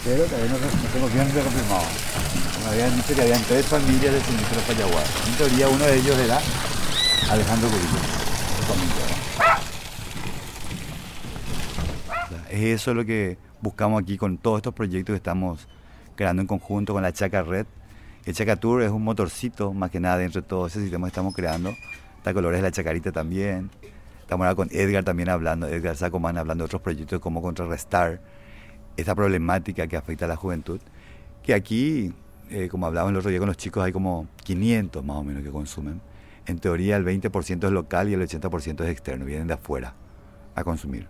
Pero 0.04 0.24
todavía 0.24 0.50
no, 0.52 0.58
no 0.60 0.90
tengo 0.94 1.08
bien 1.08 1.30
confirmado. 1.30 1.84
Me 2.64 2.72
habían 2.72 2.96
dicho 2.96 3.16
que 3.16 3.22
habían 3.22 3.42
tres 3.44 3.66
familias 3.66 4.14
descendientes 4.14 4.50
de 4.50 4.56
los 4.56 4.66
payaguaes. 4.66 5.10
En 5.28 5.36
teoría 5.36 5.70
uno 5.70 5.86
de 5.86 5.96
ellos 5.96 6.18
era 6.18 6.40
Alejandro 7.30 7.70
Cubillo. 7.70 8.20
Es 12.50 12.82
eso 12.82 12.94
lo 12.94 13.06
que 13.06 13.38
buscamos 13.62 14.02
aquí 14.02 14.18
con 14.18 14.38
todos 14.38 14.58
estos 14.58 14.74
proyectos 14.74 15.14
que 15.14 15.18
estamos 15.18 15.68
creando 16.16 16.42
en 16.42 16.48
conjunto 16.48 16.94
con 16.94 17.04
la 17.04 17.14
Chaca 17.14 17.44
Red 17.44 17.66
el 18.30 18.36
Chacatur 18.36 18.84
es 18.84 18.92
un 18.92 19.04
motorcito, 19.04 19.74
más 19.74 19.90
que 19.90 20.00
nada, 20.00 20.18
dentro 20.18 20.42
de 20.42 20.48
todo 20.48 20.68
ese 20.68 20.82
sistema 20.82 21.08
que 21.08 21.10
estamos 21.10 21.34
creando. 21.34 21.74
Está 22.18 22.32
Colores 22.32 22.60
de 22.60 22.68
la 22.68 22.72
Chacarita 22.72 23.12
también. 23.12 23.72
Estamos 24.22 24.46
ahora 24.46 24.56
con 24.56 24.70
Edgar 24.72 25.04
también 25.04 25.30
hablando, 25.30 25.68
Edgar 25.68 25.96
Sacomán 25.96 26.38
hablando 26.38 26.64
de 26.64 26.66
otros 26.66 26.84
proyectos 26.84 27.18
de 27.18 27.22
cómo 27.22 27.42
contrarrestar 27.42 28.22
esta 28.98 29.16
problemática 29.16 29.88
que 29.88 29.98
afecta 29.98 30.26
a 30.26 30.28
la 30.28 30.36
juventud. 30.36 30.80
Que 31.44 31.54
aquí, 31.54 32.14
eh, 32.50 32.68
como 32.70 32.86
hablábamos 32.86 33.12
el 33.12 33.18
otro 33.18 33.30
día 33.30 33.40
con 33.40 33.48
los 33.48 33.58
chicos, 33.58 33.84
hay 33.84 33.92
como 33.92 34.28
500 34.44 35.04
más 35.04 35.18
o 35.18 35.24
menos 35.24 35.44
que 35.44 35.50
consumen. 35.50 36.02
En 36.46 36.60
teoría 36.60 36.98
el 36.98 37.06
20% 37.06 37.66
es 37.66 37.72
local 37.72 38.10
y 38.10 38.14
el 38.14 38.22
80% 38.22 38.84
es 38.84 38.90
externo, 38.90 39.26
vienen 39.26 39.48
de 39.48 39.54
afuera 39.54 39.94
a 40.56 40.64
consumir. 40.64 41.08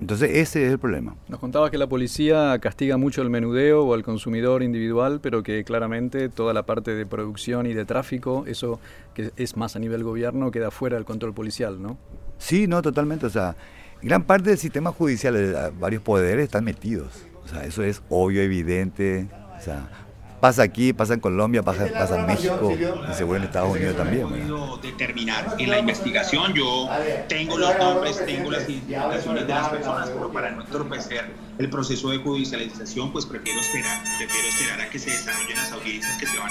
Entonces 0.00 0.30
ese 0.30 0.64
es 0.64 0.72
el 0.72 0.78
problema. 0.78 1.14
Nos 1.28 1.40
contaba 1.40 1.70
que 1.70 1.76
la 1.76 1.86
policía 1.86 2.58
castiga 2.58 2.96
mucho 2.96 3.20
el 3.20 3.28
menudeo 3.28 3.84
o 3.84 3.92
al 3.92 4.02
consumidor 4.02 4.62
individual, 4.62 5.20
pero 5.20 5.42
que 5.42 5.62
claramente 5.62 6.30
toda 6.30 6.54
la 6.54 6.64
parte 6.64 6.94
de 6.94 7.04
producción 7.04 7.66
y 7.66 7.74
de 7.74 7.84
tráfico, 7.84 8.44
eso 8.46 8.80
que 9.12 9.30
es 9.36 9.58
más 9.58 9.76
a 9.76 9.78
nivel 9.78 10.02
gobierno, 10.02 10.50
queda 10.50 10.70
fuera 10.70 10.96
del 10.96 11.04
control 11.04 11.34
policial, 11.34 11.82
¿no? 11.82 11.98
Sí, 12.38 12.66
no, 12.66 12.80
totalmente. 12.80 13.26
O 13.26 13.30
sea, 13.30 13.54
gran 14.02 14.22
parte 14.24 14.50
del 14.50 14.58
sistema 14.58 14.92
judicial, 14.92 15.72
varios 15.78 16.02
poderes 16.02 16.44
están 16.44 16.64
metidos. 16.64 17.24
O 17.44 17.48
sea, 17.48 17.64
eso 17.64 17.82
es 17.82 18.02
obvio, 18.08 18.42
evidente. 18.42 19.28
O 19.58 19.62
sea, 19.62 19.88
pasa 20.40 20.62
aquí, 20.62 20.92
pasa 20.92 21.14
en 21.14 21.20
Colombia, 21.20 21.62
pasa, 21.62 21.86
pasa 21.92 22.20
en 22.20 22.26
México 22.26 22.72
y 22.72 23.14
seguro 23.14 23.36
en 23.36 23.44
Estados 23.44 23.70
Unidos 23.70 23.96
también. 23.96 24.28
podido 24.28 24.78
determinar 24.78 25.56
en 25.58 25.70
la 25.70 25.78
investigación. 25.78 26.54
Yo 26.54 26.88
tengo 27.28 27.58
los 27.58 27.78
nombres, 27.78 28.24
tengo 28.24 28.50
las 28.50 28.68
identificaciones 28.68 29.46
de 29.46 29.54
las 29.54 29.68
personas, 29.68 30.10
pero 30.10 30.32
para 30.32 30.50
no 30.50 30.62
entorpecer 30.62 31.30
el 31.58 31.70
proceso 31.70 32.10
de 32.10 32.18
judicialización, 32.18 33.12
pues 33.12 33.26
prefiero 33.26 33.60
esperar, 33.60 34.02
prefiero 34.18 34.48
esperar 34.48 34.80
a 34.80 34.90
que 34.90 34.98
se 34.98 35.10
desarrollen 35.10 35.56
las 35.56 35.72
audiencias 35.72 36.16
que 36.18 36.26
se 36.26 36.38
van 36.38 36.50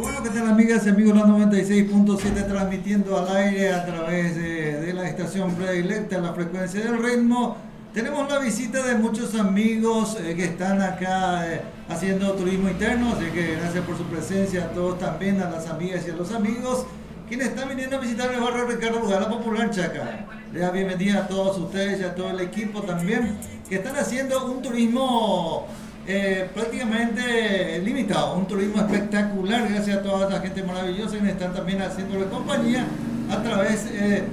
bueno, 0.00 0.22
¿qué 0.22 0.30
tal 0.30 0.48
amigas 0.48 0.86
y 0.86 0.90
amigos? 0.90 1.16
La 1.16 1.24
96.7 1.24 2.46
transmitiendo 2.46 3.18
al 3.18 3.36
aire 3.36 3.72
a 3.72 3.84
través 3.84 4.34
de, 4.36 4.92
la 4.94 5.08
estación 5.08 5.54
predilecta, 5.54 6.18
la 6.18 6.32
frecuencia 6.32 6.80
del 6.80 7.02
ritmo. 7.02 7.56
Tenemos 7.92 8.28
la 8.30 8.38
visita 8.38 8.82
de 8.82 8.94
muchos 8.94 9.34
amigos 9.34 10.16
eh, 10.20 10.34
que 10.36 10.44
están 10.44 10.80
acá 10.80 11.46
eh, 11.46 11.60
haciendo 11.88 12.32
turismo 12.32 12.68
interno, 12.70 13.12
así 13.12 13.26
que 13.26 13.56
gracias 13.56 13.84
por 13.84 13.98
su 13.98 14.04
presencia 14.04 14.64
a 14.64 14.68
todos 14.68 14.98
también, 14.98 15.40
a 15.42 15.50
las 15.50 15.68
amigas 15.68 16.04
y 16.06 16.10
a 16.10 16.14
los 16.14 16.32
amigos 16.32 16.86
quienes 17.28 17.48
están 17.48 17.68
viniendo 17.68 17.96
a 17.96 18.00
visitar 18.00 18.32
el 18.32 18.40
barrio 18.40 18.66
Ricardo 18.66 19.00
Lugar, 19.00 19.22
la 19.22 19.28
popular 19.28 19.70
Chaca. 19.70 20.26
Da 20.52 20.70
bienvenida 20.70 21.20
a 21.20 21.28
todos 21.28 21.58
ustedes 21.58 22.00
y 22.00 22.04
a 22.04 22.14
todo 22.14 22.30
el 22.30 22.40
equipo 22.40 22.82
también, 22.82 23.36
que 23.68 23.76
están 23.76 23.94
haciendo 23.96 24.46
un 24.46 24.62
turismo 24.62 25.68
eh, 26.12 26.50
prácticamente 26.52 27.80
limitado, 27.84 28.34
un 28.34 28.44
turismo 28.48 28.78
espectacular 28.80 29.68
gracias 29.68 29.98
a 29.98 30.02
toda 30.02 30.28
esa 30.28 30.40
gente 30.40 30.64
maravillosa 30.64 31.20
que 31.20 31.30
están 31.30 31.54
también 31.54 31.80
haciéndole 31.82 32.24
compañía 32.24 32.84
a 33.30 33.40
través 33.40 33.86
eh, 33.92 34.24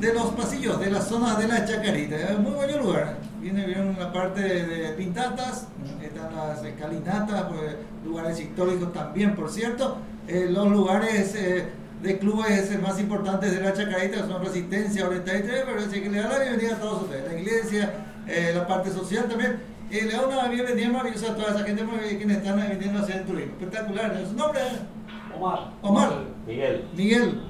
de 0.00 0.14
los 0.14 0.30
pasillos 0.30 0.80
de 0.80 0.90
la 0.90 1.02
zona 1.02 1.34
de 1.34 1.46
la 1.46 1.66
Chacarita. 1.66 2.16
Es 2.16 2.38
muy 2.38 2.52
buen 2.52 2.78
lugar. 2.78 3.18
Viene 3.38 3.66
bien 3.66 3.82
una 3.82 4.10
parte 4.10 4.40
de, 4.40 4.88
pintatas, 4.94 5.66
están 6.02 6.34
las 6.34 6.64
escalinatas, 6.64 7.42
pues, 7.50 7.76
lugares 8.02 8.40
históricos 8.40 8.94
también, 8.94 9.36
por 9.36 9.50
cierto. 9.50 9.98
Eh, 10.26 10.48
los 10.50 10.70
lugares 10.70 11.34
de 11.34 12.18
clubes 12.18 12.80
más 12.80 12.98
importantes 12.98 13.52
de 13.52 13.60
la 13.60 13.74
Chacarita 13.74 14.26
son 14.26 14.42
Resistencia, 14.42 15.06
Oriental 15.06 15.44
pero 15.44 15.80
así 15.80 16.00
que 16.00 16.08
le 16.08 16.18
da 16.18 16.30
la 16.30 16.38
bienvenida 16.38 16.76
a 16.76 16.80
todos 16.80 17.02
ustedes. 17.02 17.30
La 17.30 17.38
iglesia, 17.38 17.92
la 18.54 18.66
parte 18.66 18.90
social 18.90 19.26
también 19.28 19.75
y 19.90 20.00
le 20.00 20.12
da 20.12 20.26
una 20.26 20.48
bienvenida 20.48 20.88
maravillosa 20.88 21.32
a 21.32 21.36
toda 21.36 21.50
esa 21.50 21.64
gente 21.64 21.84
que 21.84 22.32
están 22.32 22.68
viniendo 22.70 22.98
a 22.98 23.02
hacer 23.02 23.16
el 23.16 23.24
turismo. 23.24 23.52
Espectacular. 23.52 24.24
¿Su 24.26 24.34
nombre? 24.34 24.60
Omar. 25.36 25.72
Omar. 25.82 26.24
Miguel. 26.46 26.88
Miguel. 26.94 27.40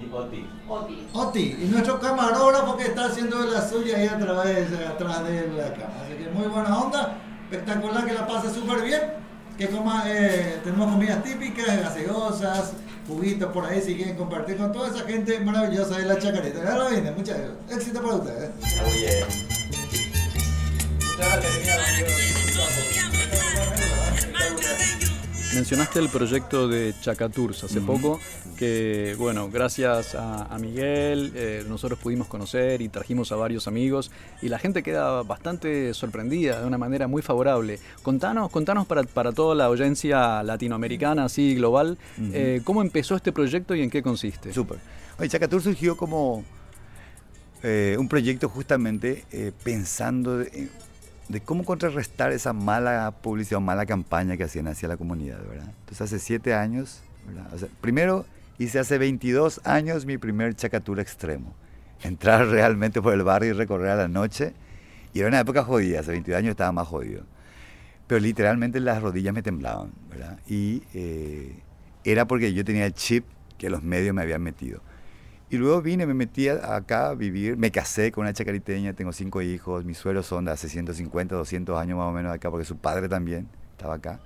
Y 0.00 0.12
Oti. 0.12 0.46
Oti. 0.68 1.06
Oti. 1.12 1.56
Y 1.60 1.66
nuestro 1.66 2.00
camarógrafo 2.00 2.76
que 2.76 2.84
está 2.84 3.06
haciendo 3.06 3.44
la 3.44 3.66
suya 3.68 3.98
ahí 3.98 4.08
a 4.08 4.18
través, 4.18 4.68
atrás 4.72 5.24
de 5.24 5.48
la 5.48 5.72
cámara. 5.72 6.02
Así 6.04 6.14
que 6.14 6.30
muy 6.30 6.46
buena 6.46 6.78
onda. 6.78 7.18
Espectacular 7.50 8.06
que 8.06 8.14
la 8.14 8.26
pase 8.26 8.52
súper 8.52 8.82
bien. 8.82 9.00
Que 9.58 9.68
coma, 9.68 10.02
eh, 10.06 10.60
tenemos 10.64 10.90
comidas 10.90 11.22
típicas, 11.22 11.80
gaseosas, 11.80 12.72
juguitos 13.06 13.52
por 13.52 13.64
ahí 13.66 13.80
si 13.80 13.94
quieren 13.94 14.16
compartir 14.16 14.56
con 14.56 14.72
toda 14.72 14.88
esa 14.88 15.06
gente 15.06 15.38
maravillosa 15.40 15.98
de 15.98 16.06
la 16.06 16.18
chacareta. 16.18 16.72
Ahora 16.72 16.88
viene, 16.88 17.12
muchas 17.12 17.38
gracias. 17.38 17.78
Éxito 17.78 18.02
para 18.02 18.14
ustedes. 18.16 19.83
Mencionaste 25.54 26.00
el 26.00 26.08
proyecto 26.08 26.66
de 26.66 26.92
Chacatours 27.00 27.62
hace 27.62 27.80
poco, 27.80 28.18
que 28.56 29.14
bueno, 29.18 29.48
gracias 29.48 30.16
a, 30.16 30.56
Miguel 30.60 31.32
eh, 31.36 31.64
nosotros 31.68 32.00
pudimos 32.00 32.26
conocer 32.26 32.82
y 32.82 32.88
trajimos 32.88 33.30
a 33.30 33.36
varios 33.36 33.68
amigos 33.68 34.10
y 34.42 34.48
la 34.48 34.58
gente 34.58 34.82
queda 34.82 35.22
bastante 35.22 35.94
sorprendida 35.94 36.60
de 36.60 36.66
una 36.66 36.76
manera 36.76 37.06
muy 37.06 37.22
favorable. 37.22 37.78
Contanos, 38.02 38.50
contanos 38.50 38.86
para, 38.86 39.04
para 39.04 39.30
toda 39.30 39.54
la 39.54 39.66
audiencia 39.66 40.42
latinoamericana, 40.42 41.26
así 41.26 41.54
global, 41.54 41.98
eh, 42.32 42.60
cómo 42.64 42.82
empezó 42.82 43.14
este 43.14 43.30
proyecto 43.30 43.76
y 43.76 43.82
en 43.82 43.90
qué 43.90 44.02
consiste. 44.02 44.52
Súper. 44.52 44.78
Chacatours 45.28 45.62
surgió 45.62 45.96
como 45.96 46.44
eh, 47.62 47.94
un 47.96 48.08
proyecto 48.08 48.48
justamente 48.48 49.24
pensando... 49.62 50.40
En, 50.42 50.68
de 51.28 51.40
cómo 51.40 51.64
contrarrestar 51.64 52.32
esa 52.32 52.52
mala 52.52 53.10
publicidad 53.22 53.58
o 53.58 53.60
mala 53.60 53.86
campaña 53.86 54.36
que 54.36 54.44
hacían 54.44 54.68
hacia 54.68 54.88
la 54.88 54.96
comunidad, 54.96 55.38
¿verdad? 55.48 55.68
Entonces 55.80 56.02
hace 56.02 56.18
siete 56.18 56.54
años, 56.54 57.02
¿verdad? 57.26 57.68
primero 57.80 58.26
hice 58.58 58.78
hace 58.78 58.98
22 58.98 59.60
años 59.64 60.06
mi 60.06 60.18
primer 60.18 60.54
chacatura 60.54 61.02
extremo. 61.02 61.54
Entrar 62.02 62.46
realmente 62.48 63.00
por 63.00 63.14
el 63.14 63.22
barrio 63.22 63.50
y 63.50 63.52
recorrer 63.52 63.90
a 63.90 63.96
la 63.96 64.08
noche. 64.08 64.52
Y 65.12 65.20
era 65.20 65.28
una 65.28 65.40
época 65.40 65.62
jodida, 65.62 66.00
hace 66.00 66.10
22 66.10 66.38
años 66.38 66.50
estaba 66.50 66.72
más 66.72 66.88
jodido. 66.88 67.22
Pero 68.06 68.20
literalmente 68.20 68.80
las 68.80 69.00
rodillas 69.00 69.32
me 69.32 69.42
temblaban. 69.42 69.92
Y 70.46 70.82
eh, 70.92 71.56
era 72.04 72.26
porque 72.26 72.52
yo 72.52 72.64
tenía 72.64 72.84
el 72.84 72.92
chip 72.92 73.24
que 73.56 73.70
los 73.70 73.82
medios 73.82 74.14
me 74.14 74.22
habían 74.22 74.42
metido. 74.42 74.80
Y 75.54 75.56
luego 75.56 75.80
vine, 75.82 76.04
me 76.04 76.14
metí 76.14 76.48
acá 76.48 77.10
a 77.10 77.14
vivir, 77.14 77.56
me 77.56 77.70
casé 77.70 78.10
con 78.10 78.22
una 78.22 78.32
chacariteña, 78.32 78.92
tengo 78.92 79.12
cinco 79.12 79.40
hijos, 79.40 79.84
mis 79.84 79.96
suelos 79.96 80.26
son 80.26 80.46
de 80.46 80.50
hace 80.50 80.68
150, 80.68 81.36
200 81.36 81.80
años 81.80 81.96
más 81.96 82.08
o 82.08 82.10
menos 82.10 82.34
acá, 82.34 82.50
porque 82.50 82.64
su 82.64 82.76
padre 82.76 83.08
también 83.08 83.46
estaba 83.70 83.94
acá. 83.94 84.18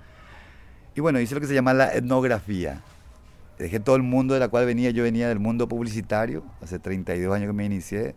Y 0.95 1.01
bueno, 1.01 1.19
hice 1.19 1.35
lo 1.35 1.41
que 1.41 1.45
se 1.45 1.53
llama 1.53 1.75
la 1.75 1.93
etnografía. 1.93 2.81
Dejé 3.59 3.79
todo 3.79 3.95
el 3.95 4.01
mundo 4.01 4.33
de 4.33 4.39
la 4.39 4.47
cual 4.47 4.65
venía, 4.65 4.89
yo 4.89 5.03
venía 5.03 5.27
del 5.27 5.37
mundo 5.37 5.67
publicitario, 5.67 6.43
hace 6.63 6.79
32 6.79 7.35
años 7.35 7.49
que 7.49 7.53
me 7.53 7.65
inicié, 7.65 8.15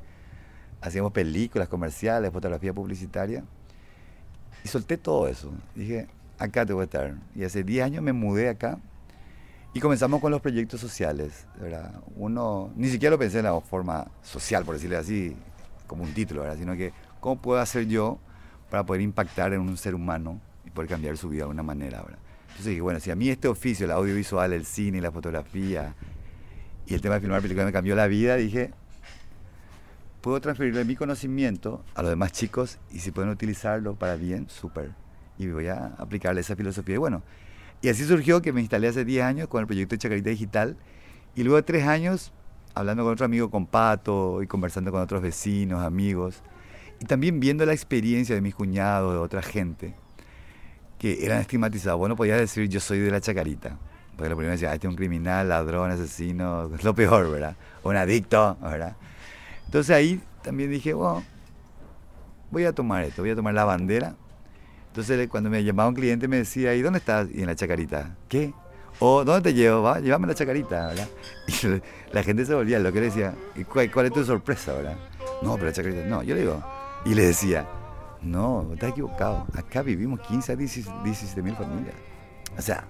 hacíamos 0.80 1.12
películas 1.12 1.68
comerciales, 1.68 2.32
fotografía 2.32 2.72
publicitaria, 2.72 3.44
y 4.64 4.68
solté 4.68 4.96
todo 4.96 5.28
eso. 5.28 5.52
Dije, 5.74 6.08
acá 6.38 6.64
te 6.64 6.72
voy 6.72 6.80
a 6.80 6.84
estar. 6.84 7.14
Y 7.34 7.44
hace 7.44 7.62
10 7.62 7.84
años 7.84 8.02
me 8.02 8.14
mudé 8.14 8.48
acá, 8.48 8.78
y 9.74 9.80
comenzamos 9.80 10.20
con 10.20 10.30
los 10.30 10.40
proyectos 10.40 10.80
sociales, 10.80 11.46
¿verdad? 11.60 12.02
Uno, 12.16 12.70
ni 12.76 12.88
siquiera 12.88 13.12
lo 13.12 13.18
pensé 13.18 13.38
en 13.38 13.44
la 13.44 13.60
forma 13.60 14.06
social, 14.22 14.64
por 14.64 14.74
decirle 14.74 14.96
así, 14.96 15.34
como 15.86 16.02
un 16.04 16.12
título, 16.12 16.42
¿verdad? 16.42 16.58
Sino 16.58 16.76
que, 16.76 16.92
¿cómo 17.20 17.40
puedo 17.40 17.60
hacer 17.60 17.86
yo 17.86 18.18
para 18.70 18.84
poder 18.84 19.00
impactar 19.02 19.52
en 19.54 19.60
un 19.60 19.76
ser 19.76 19.94
humano 19.94 20.40
y 20.66 20.70
poder 20.70 20.90
cambiar 20.90 21.16
su 21.16 21.30
vida 21.30 21.44
de 21.44 21.50
una 21.50 21.62
manera, 21.62 22.02
¿verdad? 22.02 22.18
Entonces 22.48 22.66
dije, 22.66 22.80
bueno, 22.82 23.00
si 23.00 23.10
a 23.10 23.16
mí 23.16 23.30
este 23.30 23.48
oficio, 23.48 23.86
el 23.86 23.92
audiovisual, 23.92 24.52
el 24.52 24.66
cine, 24.66 25.00
la 25.00 25.10
fotografía 25.10 25.94
y 26.86 26.92
el 26.92 27.00
tema 27.00 27.14
de 27.14 27.22
filmar 27.22 27.40
películas 27.40 27.66
me 27.66 27.72
cambió 27.72 27.96
la 27.96 28.06
vida, 28.08 28.36
dije, 28.36 28.72
puedo 30.20 30.38
transferirle 30.40 30.84
mi 30.84 30.96
conocimiento 30.96 31.82
a 31.94 32.02
los 32.02 32.10
demás 32.10 32.32
chicos 32.32 32.78
y 32.90 32.98
si 32.98 33.10
pueden 33.10 33.30
utilizarlo 33.30 33.94
para 33.94 34.16
bien, 34.16 34.50
súper. 34.50 34.90
Y 35.38 35.46
voy 35.46 35.68
a 35.68 35.94
aplicarle 35.96 36.42
esa 36.42 36.56
filosofía. 36.56 36.96
Y 36.96 36.98
bueno, 36.98 37.22
y 37.82 37.88
así 37.88 38.04
surgió 38.04 38.40
que 38.40 38.52
me 38.52 38.60
instalé 38.60 38.88
hace 38.88 39.04
10 39.04 39.24
años 39.24 39.48
con 39.48 39.60
el 39.60 39.66
proyecto 39.66 39.94
de 39.94 39.98
Chacarita 39.98 40.30
Digital 40.30 40.76
y 41.34 41.42
luego 41.42 41.56
de 41.56 41.62
3 41.64 41.86
años 41.86 42.32
hablando 42.74 43.02
con 43.04 43.12
otro 43.12 43.26
amigo, 43.26 43.50
con 43.50 43.66
Pato, 43.66 44.42
y 44.42 44.46
conversando 44.46 44.90
con 44.90 45.00
otros 45.00 45.22
vecinos, 45.22 45.82
amigos, 45.82 46.42
y 47.00 47.04
también 47.04 47.40
viendo 47.40 47.66
la 47.66 47.72
experiencia 47.72 48.34
de 48.34 48.40
mis 48.40 48.54
cuñados, 48.54 49.12
de 49.12 49.18
otra 49.18 49.42
gente, 49.42 49.94
que 50.98 51.24
eran 51.24 51.40
estigmatizados. 51.40 51.98
Bueno, 51.98 52.16
podía 52.16 52.36
decir 52.36 52.68
yo 52.68 52.80
soy 52.80 53.00
de 53.00 53.10
la 53.10 53.20
chacarita. 53.20 53.76
Porque 54.16 54.28
lo 54.28 54.36
primero 54.36 54.52
decía, 54.52 54.70
ah, 54.70 54.74
este 54.74 54.86
es 54.86 54.90
un 54.90 54.96
criminal, 54.96 55.48
ladrón, 55.48 55.90
asesino, 55.90 56.72
es 56.74 56.84
lo 56.84 56.94
peor, 56.94 57.30
¿verdad? 57.30 57.56
O 57.82 57.90
un 57.90 57.96
adicto, 57.96 58.56
¿verdad? 58.62 58.94
Entonces 59.64 59.94
ahí 59.96 60.20
también 60.42 60.70
dije, 60.70 60.92
bueno, 60.92 61.24
voy 62.50 62.64
a 62.64 62.72
tomar 62.72 63.04
esto, 63.04 63.22
voy 63.22 63.30
a 63.30 63.34
tomar 63.34 63.54
la 63.54 63.64
bandera. 63.64 64.14
Entonces 64.92 65.26
cuando 65.30 65.48
me 65.48 65.64
llamaba 65.64 65.88
un 65.88 65.94
cliente 65.94 66.28
me 66.28 66.36
decía, 66.36 66.74
¿y 66.74 66.82
dónde 66.82 66.98
estás? 66.98 67.26
Y 67.32 67.40
en 67.40 67.46
la 67.46 67.54
chacarita. 67.54 68.14
¿Qué? 68.28 68.52
O, 68.98 69.24
¿dónde 69.24 69.40
te 69.40 69.54
llevo? 69.54 69.80
Va, 69.80 70.00
llévame 70.00 70.26
la 70.26 70.34
chacarita, 70.34 70.88
¿verdad? 70.88 71.08
Y 71.48 71.80
la 72.14 72.22
gente 72.22 72.44
se 72.44 72.54
volvía 72.54 72.78
lo 72.78 72.92
que 72.92 73.00
le 73.00 73.06
decía, 73.06 73.34
cuál, 73.72 73.90
cuál, 73.90 74.04
es 74.06 74.12
tu 74.12 74.22
sorpresa, 74.22 74.74
verdad? 74.74 74.98
No, 75.40 75.54
pero 75.54 75.68
la 75.68 75.72
chacarita, 75.72 76.04
no, 76.04 76.22
yo 76.22 76.34
le 76.34 76.42
digo. 76.42 76.62
Y 77.06 77.14
le 77.14 77.24
decía, 77.24 77.66
no, 78.20 78.68
estás 78.74 78.90
equivocado. 78.90 79.46
Acá 79.54 79.80
vivimos 79.80 80.20
15 80.20 80.52
a 80.52 80.56
17 80.56 81.40
mil 81.40 81.56
familias. 81.56 81.94
O 82.58 82.60
sea, 82.60 82.84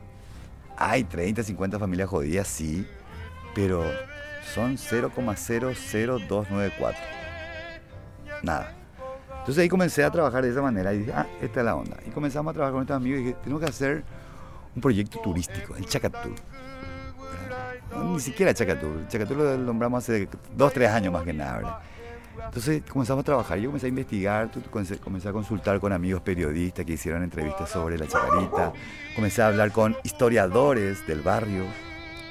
hay 0.76 1.04
30, 1.04 1.44
50 1.44 1.78
familias 1.78 2.08
jodidas, 2.08 2.48
sí, 2.48 2.84
pero 3.54 3.84
son 4.52 4.76
0,00294. 4.76 6.98
Nada. 8.42 8.81
Entonces 9.42 9.62
ahí 9.62 9.68
comencé 9.68 10.04
a 10.04 10.10
trabajar 10.12 10.44
de 10.44 10.50
esa 10.50 10.62
manera 10.62 10.94
y 10.94 10.98
dije, 10.98 11.12
ah, 11.12 11.26
esta 11.40 11.60
es 11.60 11.66
la 11.66 11.74
onda. 11.74 11.96
Y 12.06 12.10
comenzamos 12.10 12.52
a 12.52 12.54
trabajar 12.54 12.74
con 12.74 12.82
estos 12.82 12.96
amigos 12.96 13.20
y 13.20 13.24
dije, 13.24 13.36
tenemos 13.42 13.60
que 13.60 13.68
hacer 13.68 14.04
un 14.76 14.80
proyecto 14.80 15.18
turístico, 15.18 15.74
el 15.74 15.84
Chacatur. 15.84 16.32
ni 18.04 18.20
siquiera 18.20 18.54
Chacatur. 18.54 19.08
Chacatur 19.08 19.36
lo 19.36 19.58
nombramos 19.58 20.04
hace 20.04 20.28
dos, 20.56 20.72
tres 20.72 20.90
años 20.90 21.12
más 21.12 21.24
que 21.24 21.32
nada. 21.32 21.82
Entonces 22.36 22.84
comenzamos 22.88 23.22
a 23.22 23.24
trabajar, 23.24 23.58
yo 23.58 23.70
comencé 23.70 23.86
a 23.86 23.88
investigar, 23.88 24.48
comencé 24.70 25.28
a 25.28 25.32
consultar 25.32 25.80
con 25.80 25.92
amigos 25.92 26.22
periodistas 26.22 26.84
que 26.84 26.92
hicieron 26.92 27.24
entrevistas 27.24 27.68
sobre 27.68 27.98
la 27.98 28.06
Chacarita, 28.06 28.72
comencé 29.16 29.42
a 29.42 29.48
hablar 29.48 29.72
con 29.72 29.96
historiadores 30.04 31.04
del 31.04 31.20
barrio 31.20 31.64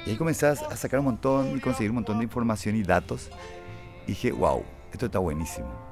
y 0.06 0.10
ahí 0.10 0.16
comencé 0.16 0.46
a 0.46 0.56
sacar 0.56 1.00
un 1.00 1.04
montón 1.04 1.54
y 1.58 1.60
conseguir 1.60 1.90
un 1.90 1.96
montón 1.96 2.16
de 2.16 2.24
información 2.24 2.74
y 2.74 2.82
datos 2.82 3.28
y 4.06 4.12
dije, 4.12 4.32
wow, 4.32 4.64
esto 4.90 5.04
está 5.06 5.18
buenísimo. 5.18 5.91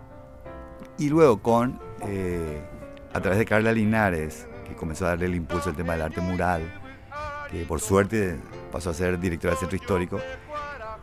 Y 1.01 1.09
luego 1.09 1.41
con, 1.41 1.81
eh, 2.07 2.61
a 3.15 3.21
través 3.23 3.39
de 3.39 3.47
Carla 3.47 3.73
Linares, 3.73 4.47
que 4.69 4.75
comenzó 4.77 5.07
a 5.07 5.09
darle 5.09 5.27
el 5.27 5.35
impulso 5.35 5.71
al 5.71 5.75
tema 5.75 5.95
del 5.95 6.03
arte 6.03 6.21
mural, 6.21 6.61
que 7.51 7.65
por 7.65 7.81
suerte 7.81 8.39
pasó 8.71 8.91
a 8.91 8.95
ser 8.95 9.19
directora 9.19 9.53
del 9.53 9.61
centro 9.61 9.77
histórico. 9.77 10.21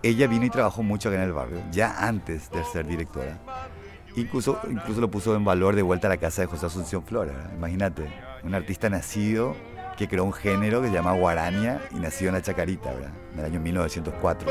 Ella 0.04 0.28
vino 0.28 0.46
y 0.46 0.52
trabajó 0.52 0.84
mucho 0.84 1.10
acá 1.10 1.18
en 1.18 1.24
el 1.24 1.34
barrio, 1.34 1.64
ya 1.72 1.96
antes 1.98 2.52
de 2.52 2.64
ser 2.66 2.86
directora. 2.86 3.40
Incluso, 4.16 4.60
incluso 4.70 5.02
lo 5.02 5.10
puso 5.10 5.36
en 5.36 5.44
valor 5.44 5.76
de 5.76 5.82
vuelta 5.82 6.06
a 6.06 6.12
la 6.12 6.18
casa 6.18 6.44
de 6.44 6.48
José 6.48 6.68
Asunción 6.68 7.04
Flora. 7.04 7.50
Imagínate, 7.56 8.08
un 8.44 8.54
artista 8.54 8.92
nacido 8.92 9.56
que 9.98 10.08
creó 10.08 10.26
un 10.26 10.34
género 10.34 10.80
que 10.80 10.90
se 10.90 10.94
llama 10.94 11.14
guarania 11.14 11.82
y 11.90 11.96
nació 11.96 12.28
en 12.28 12.36
la 12.36 12.44
Chacarita, 12.44 12.94
¿verdad? 12.94 13.12
En 13.34 13.40
el 13.40 13.46
año 13.46 13.60
1904. 13.60 14.48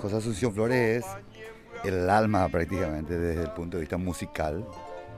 José 0.00 0.16
Asunción 0.16 0.52
Flores 0.54 1.04
es 1.04 1.84
el 1.84 2.08
alma 2.08 2.48
prácticamente 2.48 3.18
desde 3.18 3.42
el 3.42 3.50
punto 3.50 3.78
de 3.78 3.80
vista 3.80 3.96
musical 3.96 4.64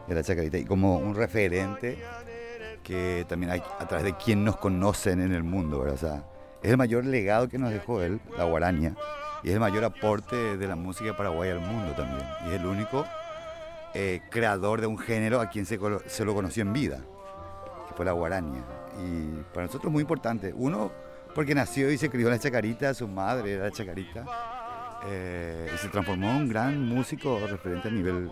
de 0.07 0.15
la 0.15 0.23
Chacarita 0.23 0.59
y 0.59 0.65
como 0.65 0.97
un 0.97 1.15
referente 1.15 1.99
que 2.83 3.25
también 3.29 3.53
hay 3.53 3.63
a 3.79 3.87
través 3.87 4.05
de 4.05 4.17
quien 4.17 4.45
nos 4.45 4.57
conocen 4.57 5.21
en 5.21 5.33
el 5.33 5.43
mundo, 5.43 5.81
¿verdad? 5.81 5.95
O 5.95 5.99
sea, 5.99 6.25
es 6.63 6.71
el 6.71 6.77
mayor 6.77 7.05
legado 7.05 7.49
que 7.49 7.59
nos 7.59 7.71
dejó 7.71 8.03
él, 8.03 8.21
la 8.37 8.45
guaraña, 8.45 8.95
y 9.43 9.49
es 9.49 9.55
el 9.55 9.61
mayor 9.61 9.85
aporte 9.85 10.57
de 10.57 10.69
la 10.69 10.77
música 10.77 11.17
paraguaya 11.17 11.53
al 11.53 11.61
mundo 11.61 11.93
también. 11.93 12.27
Y 12.47 12.49
es 12.49 12.61
el 12.61 12.67
único 12.67 13.05
eh, 13.95 14.21
creador 14.31 14.81
de 14.81 14.87
un 14.87 14.99
género 14.99 15.41
a 15.41 15.49
quien 15.49 15.67
se, 15.67 15.77
lo 15.77 16.35
conoció 16.35 16.63
en 16.63 16.73
vida, 16.73 17.01
que 17.89 17.95
fue 17.95 18.05
la 18.05 18.13
guaraña. 18.13 18.63
Y 19.05 19.43
para 19.53 19.67
nosotros 19.67 19.87
es 19.87 19.93
muy 19.93 20.03
importante. 20.03 20.53
Uno, 20.55 20.93
porque 21.35 21.55
nació 21.55 21.91
y 21.91 21.99
se 21.99 22.09
crió 22.09 22.29
en 22.29 22.35
la 22.35 22.39
chacarita, 22.39 22.95
su 22.95 23.09
madre 23.09 23.55
era 23.55 23.65
la 23.65 23.71
chacarita. 23.73 24.25
Eh, 25.09 25.69
y 25.75 25.79
se 25.79 25.89
transformó 25.89 26.31
en 26.31 26.37
un 26.37 26.49
gran 26.49 26.81
músico 26.81 27.41
referente 27.49 27.89
a 27.89 27.91
nivel 27.91 28.31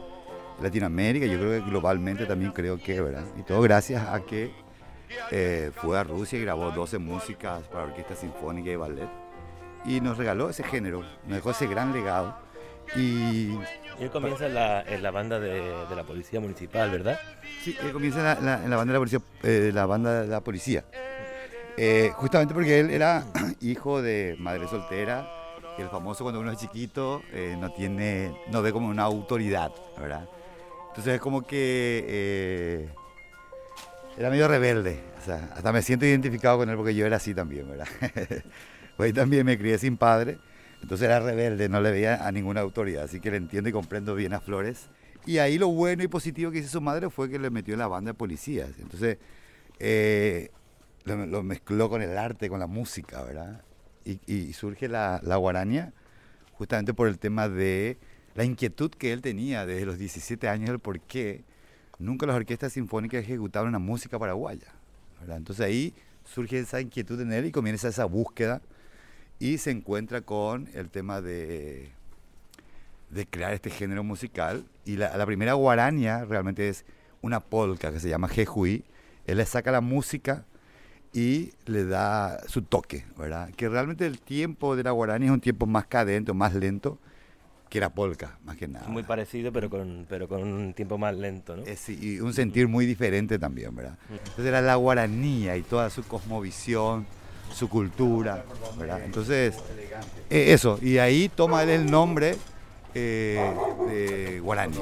Latinoamérica, 0.61 1.27
yo 1.27 1.39
creo 1.39 1.51
que 1.63 1.71
globalmente 1.71 2.27
también 2.27 2.53
creo 2.53 2.79
que, 2.79 3.01
¿verdad? 3.01 3.25
Y 3.39 3.43
todo 3.43 3.61
gracias 3.63 4.07
a 4.07 4.21
que 4.21 4.51
eh, 5.31 5.71
fue 5.75 5.99
a 5.99 6.05
Rusia 6.05 6.39
y 6.39 6.43
grabó 6.43 6.71
12 6.71 6.99
músicas 6.99 7.63
para 7.69 7.85
orquesta 7.85 8.15
sinfónica 8.15 8.71
y 8.71 8.77
ballet 8.77 9.09
y 9.85 10.01
nos 10.01 10.19
regaló 10.19 10.51
ese 10.51 10.63
género, 10.63 11.03
nos 11.27 11.37
dejó 11.37 11.51
ese 11.51 11.67
gran 11.67 11.93
legado. 11.93 12.37
Y, 12.97 13.53
él 13.99 14.11
comienza 14.11 14.47
en 14.47 14.55
la, 14.55 14.83
en 14.83 15.03
la 15.03 15.11
banda 15.11 15.39
de, 15.39 15.87
de, 15.87 15.97
la 15.97 16.05
Policía 16.05 16.41
Municipal, 16.41 16.91
¿verdad? 16.91 17.19
Sí, 17.63 17.77
él 17.83 17.93
comienza 17.93 18.37
en 18.39 18.47
la, 18.47 18.65
en 18.65 18.71
la 18.71 18.77
banda 18.77 18.93
de 18.93 18.99
la 18.99 19.01
Policía, 19.01 19.21
eh, 19.43 19.71
la 19.73 19.87
banda 19.87 20.23
de 20.23 20.27
la 20.27 20.41
policía. 20.41 20.85
Eh, 21.77 22.11
justamente 22.15 22.55
porque 22.55 22.81
él 22.81 22.91
era 22.91 23.25
hijo 23.61 24.03
de 24.03 24.37
madre 24.39 24.67
soltera, 24.69 25.29
el 25.79 25.89
famoso 25.89 26.25
cuando 26.25 26.41
uno 26.41 26.51
es 26.51 26.59
chiquito 26.59 27.23
eh, 27.33 27.57
no 27.59 27.73
tiene, 27.73 28.35
no 28.51 28.61
ve 28.61 28.73
como 28.73 28.89
una 28.89 29.05
autoridad, 29.05 29.73
¿verdad? 29.99 30.29
Entonces 30.91 31.15
es 31.15 31.21
como 31.21 31.43
que 31.43 32.05
eh, 32.07 32.89
era 34.19 34.31
medio 34.31 34.49
rebelde, 34.49 35.01
hasta 35.55 35.73
me 35.73 35.83
siento 35.83 36.05
identificado 36.05 36.59
con 36.59 36.69
él 36.69 36.77
porque 36.77 36.95
yo 36.95 37.07
era 37.07 37.17
así 37.17 37.35
también, 37.35 37.69
¿verdad? 37.69 37.87
pues 38.97 39.15
también 39.15 39.47
me 39.47 39.57
crié 39.57 39.79
sin 39.79 39.97
padre, 39.97 40.39
entonces 40.83 41.07
era 41.07 41.21
rebelde, 41.21 41.69
no 41.69 41.81
le 41.81 41.91
veía 41.91 42.27
a 42.27 42.33
ninguna 42.33 42.61
autoridad, 42.61 43.05
así 43.05 43.21
que 43.21 43.31
le 43.31 43.37
entiendo 43.37 43.69
y 43.69 43.73
comprendo 43.73 44.15
bien 44.15 44.35
a 44.35 44.41
Flores. 44.41 44.89
Y 45.27 45.39
ahí 45.39 45.59
lo 45.59 45.69
bueno 45.69 46.03
y 46.03 46.09
positivo 46.09 46.51
que 46.51 46.59
hizo 46.59 46.69
su 46.69 46.81
madre 46.81 47.09
fue 47.09 47.31
que 47.31 47.39
le 47.39 47.51
metió 47.51 47.75
en 47.75 47.81
la 47.81 47.89
banda 47.89 48.11
de 48.11 48.15
policías, 48.15 48.71
entonces 48.79 49.19
eh, 49.79 50.51
lo, 51.05 51.25
lo 51.27 51.43
mezcló 51.43 51.89
con 51.89 52.03
el 52.03 52.19
arte, 52.19 52.49
con 52.49 52.59
la 52.59 52.67
música, 52.67 53.23
¿verdad? 53.23 53.63
y, 54.05 54.53
surge 54.53 54.89
la, 54.89 55.21
la, 55.23 55.37
guaraña 55.37 55.93
justamente 56.53 56.95
por 56.95 57.09
el 57.09 57.19
tema 57.19 57.49
de 57.49 57.99
la 58.35 58.45
inquietud 58.45 58.91
que 58.91 59.13
él 59.13 59.23
tenía 59.23 59.67
desde 59.67 59.87
los 59.87 59.99
17 59.99 60.49
años, 60.49 60.71
el 60.71 60.79
por 60.79 61.01
qué 61.01 61.43
nunca 61.99 62.27
las 62.27 62.37
orquestas 62.37 62.73
sinfónicas 62.73 63.23
ejecutaban 63.23 63.69
una 63.69 63.79
música 63.79 64.19
paraguaya. 64.19 64.69
Entonces 65.29 65.65
ahí 65.65 65.95
surge 66.25 66.59
esa 66.59 66.81
inquietud 66.81 67.21
en 67.21 67.33
él 67.33 67.47
y 67.47 67.53
comienza 67.53 67.89
esa 67.89 68.05
búsqueda 68.05 68.63
y 69.39 69.59
se 69.59 69.71
encuentra 69.71 70.21
con 70.23 70.69
el 70.75 70.91
tema 70.91 71.21
de, 71.21 71.91
de 73.11 73.27
crear 73.27 73.53
este 73.53 73.71
género 73.71 74.05
musical. 74.05 74.65
Y 74.85 74.97
la, 74.97 75.27
primera 75.27 75.55
guaraña 75.55 76.25
realmente 76.25 76.69
es 76.69 76.85
una 77.23 77.41
polka 77.41 77.93
que 77.93 78.01
se 78.01 78.09
llama 78.09 78.29
Jejuí. 78.29 78.85
Él 79.27 79.39
le 79.39 79.47
saca 79.47 79.71
la 79.71 79.81
música 79.81 80.45
y 81.13 81.53
le 81.67 81.85
da 81.85 82.41
su 82.47 82.63
toque, 82.63 83.05
¿verdad? 83.19 83.51
Que 83.57 83.69
realmente 83.69 84.07
el 84.07 84.21
tiempo 84.21 84.77
de 84.77 84.85
la 84.85 84.93
guaraní 84.93 85.27
es 85.27 85.33
un 85.33 85.41
tiempo 85.41 85.67
más 85.67 85.87
cadente, 85.87 86.33
más 86.33 86.55
lento 86.55 86.99
que 87.71 87.79
la 87.79 87.89
polka, 87.89 88.37
más 88.45 88.57
que 88.57 88.67
nada. 88.67 88.89
Muy 88.89 89.05
parecido, 89.05 89.53
pero 89.53 89.71
con, 89.71 90.05
pero 90.09 90.27
con 90.29 90.43
un 90.43 90.75
tiempo 90.75 90.99
más 90.99 91.15
lento, 91.15 91.57
¿no? 91.57 91.65
Eh, 91.65 91.77
sí, 91.77 91.97
y 92.03 92.19
un 92.21 92.35
sentir 92.35 92.67
muy 92.67 92.85
diferente 92.85 93.39
también, 93.39 93.75
¿verdad? 93.77 93.97
Entonces 94.11 94.45
era 94.45 94.61
la 94.61 94.75
guaranía 94.75 95.57
y 95.57 95.63
toda 95.63 95.89
su 95.89 96.03
cosmovisión, 96.03 97.07
su 97.55 97.69
cultura, 97.69 98.45
¿verdad? 98.77 99.03
Entonces, 99.05 99.55
eh, 100.29 100.53
eso, 100.53 100.81
y 100.83 100.99
ahí 100.99 101.29
toma 101.29 101.63
él 101.63 101.71
el 101.71 101.89
nombre 101.89 102.37
eh, 102.93 103.55
de 103.89 104.41
guaraní. 104.41 104.79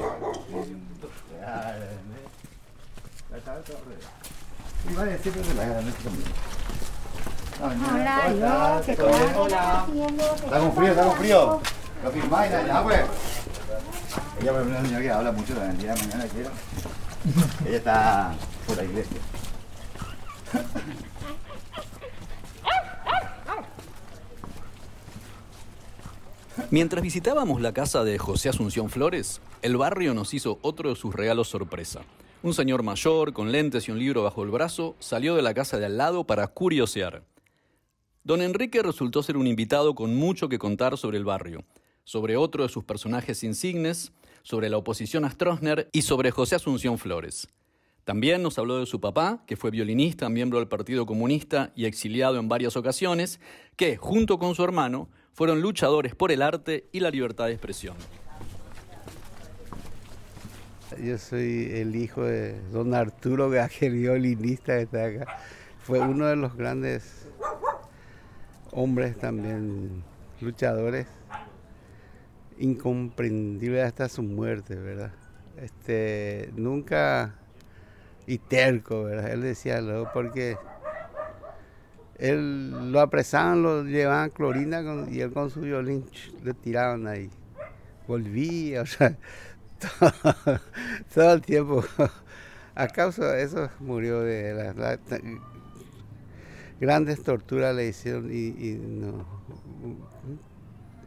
Hola. 7.60 8.80
Está 8.86 10.58
con 10.58 10.72
frío, 10.74 10.88
está 10.88 11.04
con 11.04 11.16
frío. 11.16 11.60
Lo 12.02 12.10
firmáis, 12.10 12.50
ya, 12.50 12.82
pues. 12.82 13.00
Ella 14.40 14.52
por 14.52 14.62
una 14.62 14.82
señora 14.82 15.02
que 15.02 15.10
habla 15.10 15.32
mucho 15.32 15.54
de 15.54 15.60
la 15.60 15.66
de 15.72 15.76
mañana 15.76 16.26
quiero. 16.32 16.50
Ella 17.66 17.76
está 17.76 18.34
por 18.66 18.76
la 18.76 18.84
iglesia. 18.84 19.18
Mientras 26.70 27.02
visitábamos 27.02 27.60
la 27.60 27.72
casa 27.72 28.04
de 28.04 28.18
José 28.18 28.50
Asunción 28.50 28.90
Flores, 28.90 29.40
el 29.62 29.76
barrio 29.76 30.12
nos 30.12 30.34
hizo 30.34 30.58
otro 30.62 30.90
de 30.90 30.96
sus 30.96 31.14
regalos 31.14 31.48
sorpresa. 31.48 32.02
Un 32.42 32.54
señor 32.54 32.82
mayor, 32.82 33.32
con 33.32 33.50
lentes 33.50 33.88
y 33.88 33.90
un 33.90 33.98
libro 33.98 34.22
bajo 34.22 34.44
el 34.44 34.50
brazo, 34.50 34.94
salió 34.98 35.34
de 35.34 35.42
la 35.42 35.54
casa 35.54 35.78
de 35.78 35.86
al 35.86 35.96
lado 35.96 36.24
para 36.24 36.46
curiosear. 36.46 37.22
Don 38.22 38.42
Enrique 38.42 38.82
resultó 38.82 39.22
ser 39.22 39.36
un 39.36 39.46
invitado 39.46 39.94
con 39.94 40.14
mucho 40.14 40.48
que 40.48 40.58
contar 40.58 40.98
sobre 40.98 41.16
el 41.16 41.24
barrio, 41.24 41.64
sobre 42.08 42.38
otro 42.38 42.62
de 42.62 42.70
sus 42.70 42.84
personajes 42.84 43.44
insignes, 43.44 44.12
sobre 44.42 44.70
la 44.70 44.78
oposición 44.78 45.26
a 45.26 45.30
Stroessner 45.30 45.90
y 45.92 46.00
sobre 46.00 46.30
José 46.30 46.54
Asunción 46.54 46.96
Flores. 46.96 47.48
También 48.04 48.42
nos 48.42 48.58
habló 48.58 48.78
de 48.78 48.86
su 48.86 48.98
papá, 48.98 49.44
que 49.46 49.58
fue 49.58 49.70
violinista, 49.70 50.30
miembro 50.30 50.58
del 50.58 50.68
Partido 50.68 51.04
Comunista 51.04 51.70
y 51.76 51.84
exiliado 51.84 52.38
en 52.38 52.48
varias 52.48 52.78
ocasiones, 52.78 53.40
que, 53.76 53.98
junto 53.98 54.38
con 54.38 54.54
su 54.54 54.64
hermano, 54.64 55.10
fueron 55.34 55.60
luchadores 55.60 56.14
por 56.14 56.32
el 56.32 56.40
arte 56.40 56.88
y 56.92 57.00
la 57.00 57.10
libertad 57.10 57.44
de 57.44 57.52
expresión. 57.52 57.94
Yo 60.98 61.18
soy 61.18 61.68
el 61.74 61.94
hijo 61.94 62.24
de 62.24 62.58
don 62.70 62.94
Arturo 62.94 63.50
Gajer, 63.50 63.92
violinista 63.92 64.76
que 64.76 64.82
está 64.84 65.04
acá. 65.04 65.26
Fue 65.82 66.00
uno 66.00 66.24
de 66.24 66.36
los 66.36 66.56
grandes 66.56 67.28
hombres 68.72 69.18
también, 69.18 70.02
luchadores, 70.40 71.06
incomprendible 72.58 73.82
hasta 73.82 74.08
su 74.08 74.22
muerte, 74.22 74.74
¿verdad? 74.74 75.12
Este, 75.60 76.50
nunca, 76.56 77.34
y 78.26 78.38
terco, 78.38 79.04
¿verdad? 79.04 79.32
Él 79.32 79.42
decía, 79.42 79.80
luego 79.80 80.10
porque 80.12 80.56
él 82.18 82.92
lo 82.92 83.00
apresaban, 83.00 83.62
lo 83.62 83.84
llevaban 83.84 84.30
clorina 84.30 84.82
y 85.10 85.20
él 85.20 85.32
con 85.32 85.50
su 85.50 85.60
violín 85.60 86.04
le 86.42 86.54
tiraban 86.54 87.06
ahí. 87.06 87.30
Volvía, 88.06 88.82
o 88.82 88.86
sea, 88.86 89.16
todo, 91.14 91.32
el 91.32 91.42
tiempo. 91.42 91.84
A 92.74 92.86
causa 92.88 93.32
de 93.32 93.42
eso 93.42 93.68
murió 93.80 94.20
de 94.20 94.54
la, 94.74 94.98
grandes 96.80 97.22
torturas 97.24 97.74
le 97.74 97.88
hicieron 97.88 98.32
y 98.32 98.78
no, 98.80 99.26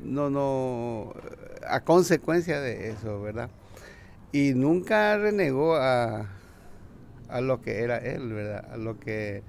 no, 0.04 0.30
no, 0.30 1.14
a 1.68 1.82
consecuencia 1.82 2.60
de 2.62 2.90
eso, 2.90 3.22
¿verdad? 3.22 3.50
Y 4.32 4.54
nunca 4.54 5.18
renegó 5.18 5.76
a, 5.76 6.28
a 7.30 7.42
lo 7.42 7.62
que 7.62 7.80
era 7.82 7.98
él, 7.98 8.34
¿verdad? 8.34 8.66
A 8.72 8.78
lo 8.78 9.00
que 9.00 9.44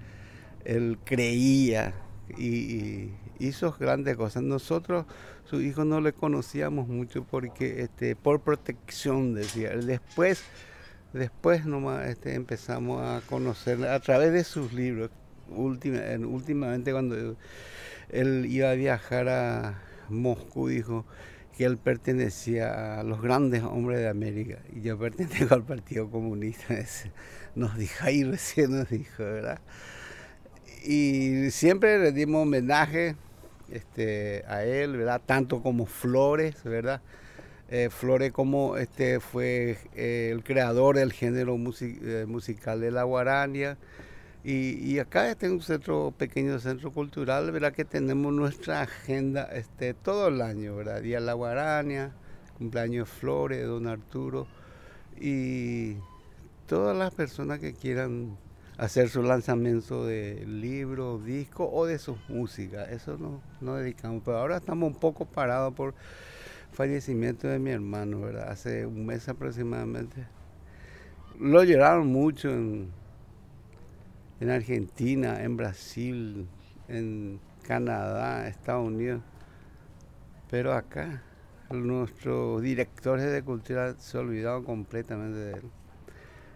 él 0.65 0.99
creía 1.05 1.95
y, 2.39 3.11
hizo 3.39 3.75
grandes 3.79 4.17
cosas. 4.17 4.43
Nosotros, 4.43 5.07
su 5.45 5.61
hijo, 5.61 5.85
no 5.85 6.01
le 6.01 6.13
conocíamos 6.13 6.89
mucho 6.89 7.25
porque, 7.25 7.83
este, 7.83 8.15
por 8.17 8.41
protección, 8.41 9.35
decía. 9.35 9.71
Después, 9.77 10.45
después 11.13 11.67
nomás 11.67 12.09
este, 12.09 12.35
empezamos 12.35 13.03
a 13.03 13.21
conocer 13.29 13.85
a 13.87 13.99
través 14.01 14.33
de 14.33 14.45
sus 14.45 14.73
libros. 14.73 15.11
Última, 15.51 15.99
en- 16.07 16.25
últimamente 16.25 16.93
cuando 16.93 17.37
él 18.11 18.47
iba 18.47 18.71
a 18.71 18.75
viajar 18.75 19.29
a 19.29 19.83
Moscú, 20.13 20.69
dijo 20.69 21.05
que 21.57 21.65
él 21.65 21.77
pertenecía 21.77 23.01
a 23.01 23.03
los 23.03 23.21
grandes 23.21 23.63
hombres 23.63 23.99
de 23.99 24.09
América 24.09 24.59
y 24.75 24.81
yo 24.83 24.99
pertenezco 24.99 25.55
al 25.55 25.65
Partido 25.65 26.11
Comunista. 26.11 26.75
Nos 27.55 27.77
dijo, 27.77 28.05
ahí 28.05 28.25
recién 28.25 28.71
nos 28.71 28.89
dijo, 28.89 29.23
¿verdad? 29.23 29.61
Y 30.85 31.51
siempre 31.51 31.99
le 31.99 32.13
dimos 32.13 32.43
homenaje 32.43 33.15
este, 33.71 34.45
a 34.49 34.65
él, 34.65 34.97
¿verdad? 34.97 35.21
Tanto 35.25 35.63
como 35.63 35.85
Flores, 35.85 36.65
¿verdad? 36.65 37.03
Eh, 37.71 37.89
Flores 37.91 38.33
como 38.33 38.77
este, 38.77 39.21
fue 39.21 39.79
eh, 39.95 40.31
el 40.33 40.45
creador 40.45 40.97
del 40.97 41.13
género 41.13 41.59
eh, 41.81 42.27
musical 42.27 42.81
de 42.81 42.91
la 42.91 43.03
guarania. 43.05 43.79
Y, 44.45 44.75
y 44.85 44.99
acá 44.99 45.31
este 45.31 45.47
es 45.47 45.53
un 45.53 45.63
centro, 45.63 46.13
pequeño 46.17 46.59
centro 46.59 46.91
cultural, 46.91 47.53
¿verdad? 47.53 47.73
Que 47.73 47.85
tenemos 47.85 48.33
nuestra 48.33 48.83
agenda 48.83 49.45
este, 49.53 49.95
todo 49.95 50.29
el 50.29 50.43
año, 50.43 50.75
¿verdad? 50.75 51.01
Día 51.01 51.21
la 51.21 51.35
guarania, 51.35 52.13
cumpleaños 52.59 53.09
Flores, 53.09 53.65
Don 53.67 53.87
Arturo. 53.87 54.49
Y 55.21 55.95
todas 56.67 56.97
las 56.97 57.15
personas 57.15 57.61
que 57.61 57.73
quieran 57.73 58.37
hacer 58.79 59.09
su 59.11 59.23
lanzamiento 59.23 60.05
de 60.05 60.45
libro, 60.45 61.19
disco 61.19 61.71
o 61.73 61.87
de 61.87 62.01
sus 62.01 62.17
músicas. 62.29 62.91
Eso 62.91 63.17
no, 63.19 63.41
no 63.61 63.77
dedicamos. 63.77 64.23
Pero 64.25 64.39
ahora 64.39 64.57
estamos 64.57 64.93
un 64.93 64.99
poco 64.99 65.25
parados 65.25 65.73
por 65.75 65.95
fallecimiento 66.73 67.47
de 67.47 67.61
mi 67.61 67.71
hermano, 67.71 68.23
¿verdad? 68.23 68.51
Hace 68.51 68.87
un 68.87 69.07
mes 69.07 69.29
aproximadamente. 69.29 70.27
Lo 71.39 71.63
lloraron 71.63 72.09
mucho 72.09 72.51
en, 72.51 72.91
en 74.43 74.51
Argentina, 74.51 75.41
en 75.45 75.57
Brasil, 75.57 76.49
en 76.89 77.39
Canadá, 77.63 78.49
Estados 78.49 78.85
Unidos. 78.85 79.23
Pero 80.51 80.73
acá, 80.73 81.23
nuestros 81.71 82.61
directores 82.61 83.31
de 83.31 83.45
cultura 83.45 83.95
se 83.99 84.19
olvidaron 84.19 84.65
completamente 84.65 85.39
de 85.39 85.53
él. 85.53 85.63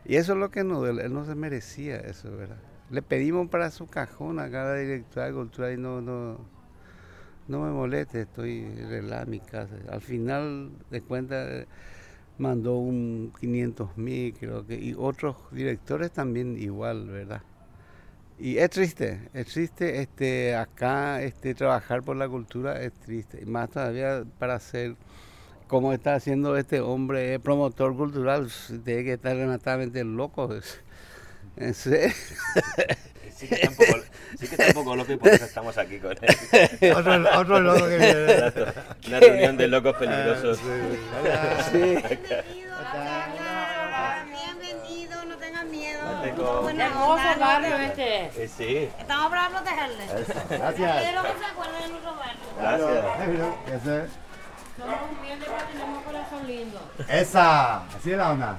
Y 0.04 0.16
eso 0.16 0.32
es 0.32 0.38
lo 0.40 0.50
que 0.50 0.64
nos 0.64 0.88
él 0.88 1.14
no 1.14 1.24
se 1.24 1.36
merecía 1.36 1.98
eso, 1.98 2.36
¿verdad? 2.36 2.58
Le 2.90 3.02
pedimos 3.02 3.48
para 3.50 3.70
su 3.70 3.86
cajón 3.86 4.40
a 4.40 4.50
cada 4.50 4.74
directora 4.74 5.26
de 5.26 5.32
cultura 5.34 5.72
y 5.72 5.76
no, 5.76 6.00
no, 6.00 6.38
no 7.46 7.60
me 7.60 7.70
moleste, 7.70 8.22
estoy 8.22 8.64
relajado 8.80 9.26
en 9.26 9.30
mi 9.30 9.40
casa. 9.40 9.76
Al 9.92 10.00
final 10.00 10.72
de 10.90 11.02
cuentas 11.02 11.66
mandó 12.36 12.78
un 12.78 13.32
500 13.38 13.96
mil, 13.96 14.34
creo 14.34 14.66
que, 14.66 14.74
y 14.74 14.92
otros 14.98 15.36
directores 15.52 16.10
también 16.10 16.56
igual, 16.60 17.06
¿verdad? 17.06 17.42
Y 18.38 18.58
es 18.58 18.70
triste, 18.70 19.28
es 19.32 19.46
triste 19.46 20.02
este, 20.02 20.54
acá 20.54 21.22
este, 21.22 21.54
trabajar 21.54 22.02
por 22.02 22.16
la 22.16 22.28
cultura, 22.28 22.82
es 22.82 22.92
triste. 22.92 23.40
Y 23.42 23.46
más 23.46 23.70
todavía 23.70 24.24
para 24.38 24.56
hacer 24.56 24.94
como 25.66 25.92
está 25.92 26.14
haciendo 26.14 26.56
este 26.56 26.80
hombre 26.80 27.40
promotor 27.40 27.96
cultural, 27.96 28.50
tiene 28.84 29.04
que 29.04 29.14
estar 29.14 29.36
rematadamente 29.36 30.04
loco. 30.04 30.50
En 31.56 31.74
serio. 31.74 32.14
Sí 33.36 33.48
que 33.48 33.54
está 33.56 33.68
un 33.68 33.76
poco, 33.76 33.98
sí 34.38 34.48
que 34.48 34.54
está 34.54 34.66
un 34.68 34.72
poco 34.72 34.96
loco 34.96 35.12
y 35.12 35.16
por 35.16 35.28
eso 35.28 35.44
estamos 35.44 35.76
aquí 35.76 35.98
con 35.98 36.12
él. 36.12 36.92
Otro, 36.96 37.38
otro 37.38 37.60
loco 37.60 37.86
que 37.86 37.98
viene. 37.98 38.52
Una 39.08 39.20
reunión 39.20 39.56
de 39.58 39.68
locos 39.68 39.96
peligrosos. 39.96 40.58
Sí. 41.72 41.96
Bienvenido, 41.98 42.78
bienvenido, 42.78 43.35
Hermoso 46.40 47.40
barrio 47.40 47.76
este. 47.76 48.24
Eh, 48.44 48.48
sí, 48.48 48.88
Estamos 48.98 49.30
para 49.30 49.48
protegerle. 49.48 50.04
Gracias. 50.06 51.02
Quiero 51.02 51.22
que 51.22 51.38
se 51.38 51.44
acuerden 51.44 51.82
de 51.82 51.88
nuestro 51.88 52.14
barrio. 52.16 52.42
gracias. 52.58 53.82
Ese- 53.82 54.06
Somos 54.78 54.96
humildes 55.10 55.48
pero 55.48 55.68
tenemos 55.72 56.02
corazón 56.04 56.46
lindo. 56.46 56.80
Esa, 57.08 57.84
así 57.86 58.10
es 58.12 58.16
la 58.18 58.30
onda. 58.32 58.56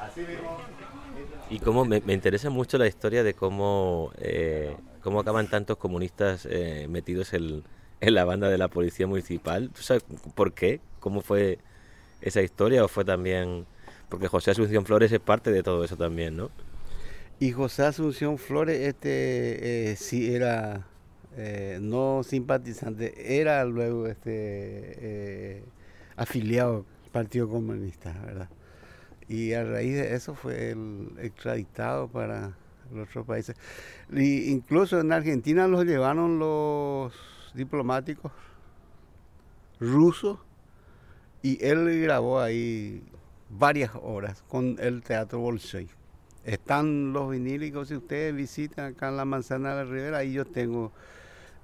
Así 0.00 0.20
mismo. 0.22 0.58
Y 1.50 1.58
cómo 1.58 1.84
me, 1.84 2.00
me 2.00 2.12
interesa 2.14 2.48
mucho 2.48 2.78
la 2.78 2.86
historia 2.86 3.22
de 3.22 3.34
cómo, 3.34 4.12
eh, 4.18 4.76
cómo 5.02 5.20
acaban 5.20 5.48
tantos 5.48 5.76
comunistas 5.76 6.46
eh, 6.48 6.86
metidos 6.88 7.32
en, 7.34 7.64
en 8.00 8.14
la 8.14 8.24
banda 8.24 8.48
de 8.48 8.56
la 8.56 8.68
policía 8.68 9.06
municipal. 9.06 9.68
¿Tú 9.74 9.82
sabes 9.82 10.04
por 10.34 10.52
qué? 10.54 10.80
¿Cómo 11.00 11.20
fue 11.20 11.58
esa 12.22 12.40
historia? 12.40 12.84
¿O 12.84 12.88
fue 12.88 13.04
también...? 13.04 13.66
Porque 14.10 14.28
José 14.28 14.50
Asunción 14.50 14.84
Flores 14.84 15.10
es 15.12 15.20
parte 15.20 15.50
de 15.50 15.62
todo 15.62 15.82
eso 15.84 15.96
también, 15.96 16.36
¿no? 16.36 16.50
Y 17.38 17.52
José 17.52 17.84
Asunción 17.84 18.36
Flores, 18.36 18.80
este, 18.80 19.92
eh, 19.92 19.96
sí 19.96 20.34
era 20.34 20.86
eh, 21.36 21.78
no 21.80 22.22
simpatizante, 22.22 23.40
era 23.40 23.64
luego 23.64 24.08
este 24.08 24.32
eh, 24.32 25.64
afiliado 26.16 26.84
al 27.04 27.10
Partido 27.12 27.48
Comunista, 27.48 28.12
¿verdad? 28.26 28.50
Y 29.28 29.52
a 29.52 29.64
raíz 29.64 29.94
de 29.94 30.14
eso 30.14 30.34
fue 30.34 30.72
el 30.72 31.12
extraditado 31.20 32.08
para 32.08 32.56
los 32.92 33.08
otros 33.08 33.26
países. 33.26 33.56
Y 34.12 34.50
incluso 34.50 35.00
en 35.00 35.12
Argentina 35.12 35.68
los 35.68 35.84
llevaron 35.84 36.40
los 36.40 37.14
diplomáticos 37.54 38.32
rusos 39.78 40.38
y 41.42 41.64
él 41.64 42.02
grabó 42.02 42.40
ahí 42.40 43.02
varias 43.50 43.90
horas 44.02 44.42
con 44.48 44.76
el 44.80 45.02
Teatro 45.02 45.40
Bolshoi. 45.40 45.88
Están 46.44 47.12
los 47.12 47.30
vinílicos, 47.30 47.88
si 47.88 47.96
ustedes 47.96 48.34
visitan 48.34 48.92
acá 48.92 49.08
en 49.08 49.16
la 49.16 49.24
Manzana 49.24 49.74
de 49.74 49.84
la 49.84 49.90
Ribera, 49.90 50.18
ahí 50.18 50.32
yo 50.32 50.44
tengo, 50.44 50.92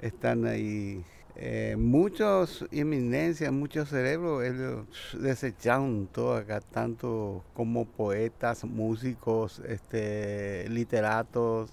están 0.00 0.46
ahí 0.46 1.02
eh, 1.38 1.76
muchos 1.78 2.66
eminencias, 2.70 3.52
muchos 3.52 3.90
cerebros, 3.90 4.42
ellos 4.44 4.86
desecharon 5.18 6.08
todo 6.10 6.36
acá, 6.36 6.60
tanto 6.60 7.44
como 7.54 7.84
poetas, 7.84 8.64
músicos, 8.64 9.60
este, 9.66 10.66
literatos, 10.70 11.70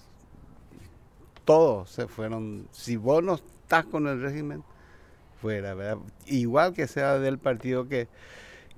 todos 1.46 1.90
se 1.90 2.06
fueron. 2.06 2.68
Si 2.72 2.96
vos 2.96 3.22
no 3.22 3.34
estás 3.36 3.86
con 3.86 4.06
el 4.06 4.20
régimen, 4.20 4.62
fuera, 5.40 5.74
¿verdad? 5.74 5.98
Igual 6.26 6.74
que 6.74 6.86
sea 6.86 7.18
del 7.18 7.38
partido 7.38 7.88
que, 7.88 8.08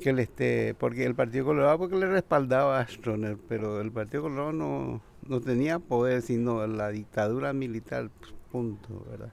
que 0.01 0.13
le 0.13 0.23
esté, 0.23 0.75
porque 0.79 1.05
el 1.05 1.15
Partido 1.15 1.47
Colorado 1.47 1.79
porque 1.79 1.97
le 1.97 2.07
respaldaba 2.07 2.81
a 2.81 2.87
Stroner, 2.87 3.39
pero 3.49 3.81
el 3.81 3.91
Partido 3.91 4.25
Colorado 4.25 4.53
no, 4.53 5.01
no 5.27 5.41
tenía 5.41 5.79
poder, 5.79 6.23
sino 6.23 6.67
la 6.67 6.91
dictadura 6.91 7.53
militar, 7.53 8.11
punto, 8.53 9.05
¿verdad? 9.11 9.33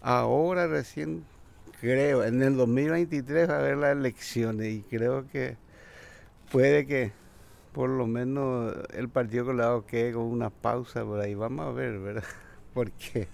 Ahora 0.00 0.66
recién 0.66 1.24
creo, 1.80 2.24
en 2.24 2.42
el 2.42 2.56
2023 2.56 3.48
va 3.48 3.54
a 3.54 3.58
haber 3.60 3.76
las 3.78 3.92
elecciones 3.92 4.68
y 4.68 4.82
creo 4.82 5.28
que 5.28 5.56
puede 6.50 6.86
que 6.86 7.12
por 7.72 7.90
lo 7.90 8.06
menos 8.06 8.74
el 8.94 9.08
Partido 9.08 9.46
Colorado 9.46 9.86
quede 9.86 10.12
con 10.12 10.24
una 10.24 10.50
pausa 10.50 11.04
por 11.04 11.20
ahí. 11.20 11.34
Vamos 11.34 11.66
a 11.66 11.70
ver, 11.70 11.98
¿verdad? 11.98 12.24
Porque 12.74 13.28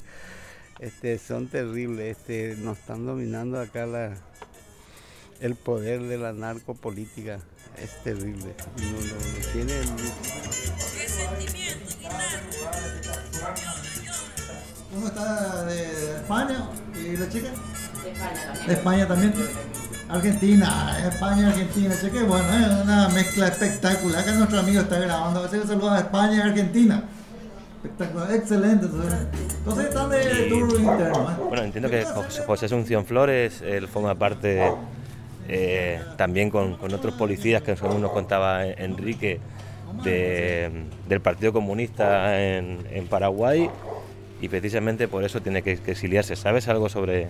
este, 0.80 1.18
son 1.18 1.48
terribles, 1.48 2.18
este, 2.18 2.56
nos 2.56 2.78
están 2.78 3.06
dominando 3.06 3.60
acá 3.60 3.86
la, 3.86 4.14
el 5.44 5.57
poder 5.57 6.02
de 6.02 6.16
la 6.16 6.33
narcopolítica. 6.33 7.38
Es 7.76 8.02
terrible. 8.02 8.54
No, 8.78 8.85
no, 8.85 8.98
no 8.98 9.52
tiene 9.52 9.74
¿Cómo 14.94 15.07
está 15.09 15.64
de 15.66 16.16
España? 16.16 16.70
¿Y 16.96 17.16
la 17.16 17.28
chica? 17.28 17.48
De 18.04 18.11
España 18.11 18.46
también. 18.46 18.66
De 18.66 18.72
España 18.72 19.09
también. 19.09 19.35
Argentina, 20.09 21.09
España, 21.09 21.48
Argentina, 21.48 21.94
cheque, 22.00 22.22
bueno, 22.22 22.46
es 22.57 22.85
una 22.85 23.09
mezcla 23.09 23.48
espectacular. 23.48 24.22
Acá 24.22 24.33
nuestro 24.35 24.61
amigo 24.61 24.80
está 24.83 24.98
grabando, 24.98 25.40
a 25.40 25.42
veces 25.42 25.62
un 25.62 25.68
saludo 25.68 25.90
a 25.90 25.98
España 25.98 26.37
y 26.37 26.40
Argentina. 26.40 27.04
Espectacular, 27.83 28.33
excelente. 28.33 28.87
Entonces, 28.87 29.26
entonces 29.59 29.85
están 29.87 30.11
de 30.11 30.46
tour 30.48 30.80
interno. 30.80 31.30
¿eh? 31.30 31.35
Bueno, 31.48 31.64
entiendo 31.64 31.90
que 31.90 32.04
José 32.04 32.44
José 32.46 32.66
Asunción 32.66 33.04
Flores, 33.04 33.61
él 33.62 33.88
forma 33.88 34.14
parte 34.14 34.70
eh, 35.48 36.00
también 36.16 36.50
con, 36.50 36.76
con 36.76 36.92
otros 36.94 37.14
policías 37.14 37.62
que 37.62 37.76
según 37.76 38.00
nos 38.00 38.12
contaba 38.12 38.66
Enrique 38.66 39.40
de- 40.02 40.70
del 41.09 41.20
Partido 41.20 41.52
Comunista 41.52 42.40
en, 42.40 42.78
en 42.90 43.07
Paraguay 43.07 43.70
y 44.40 44.48
precisamente 44.48 45.09
por 45.09 45.24
eso 45.24 45.40
tiene 45.40 45.62
que, 45.62 45.76
que 45.78 45.92
exiliarse. 45.92 46.37
¿Sabes 46.37 46.68
algo 46.68 46.88
sobre, 46.88 47.28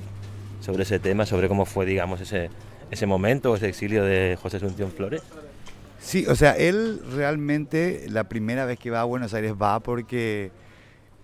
sobre 0.61 0.85
ese 0.85 0.98
tema, 0.98 1.27
sobre 1.27 1.48
cómo 1.48 1.64
fue, 1.64 1.87
digamos, 1.87 2.20
ese, 2.20 2.50
ese 2.90 3.07
momento, 3.07 3.55
ese 3.55 3.68
exilio 3.68 4.05
de 4.05 4.38
José 4.40 4.57
Asunción 4.59 4.90
Flores? 4.90 5.22
Sí, 6.00 6.27
o 6.27 6.35
sea, 6.35 6.53
él 6.53 7.00
realmente 7.14 8.07
la 8.11 8.24
primera 8.24 8.64
vez 8.66 8.79
que 8.79 8.90
va 8.90 9.00
a 9.00 9.05
Buenos 9.05 9.33
Aires 9.35 9.55
va 9.61 9.81
porque 9.81 10.50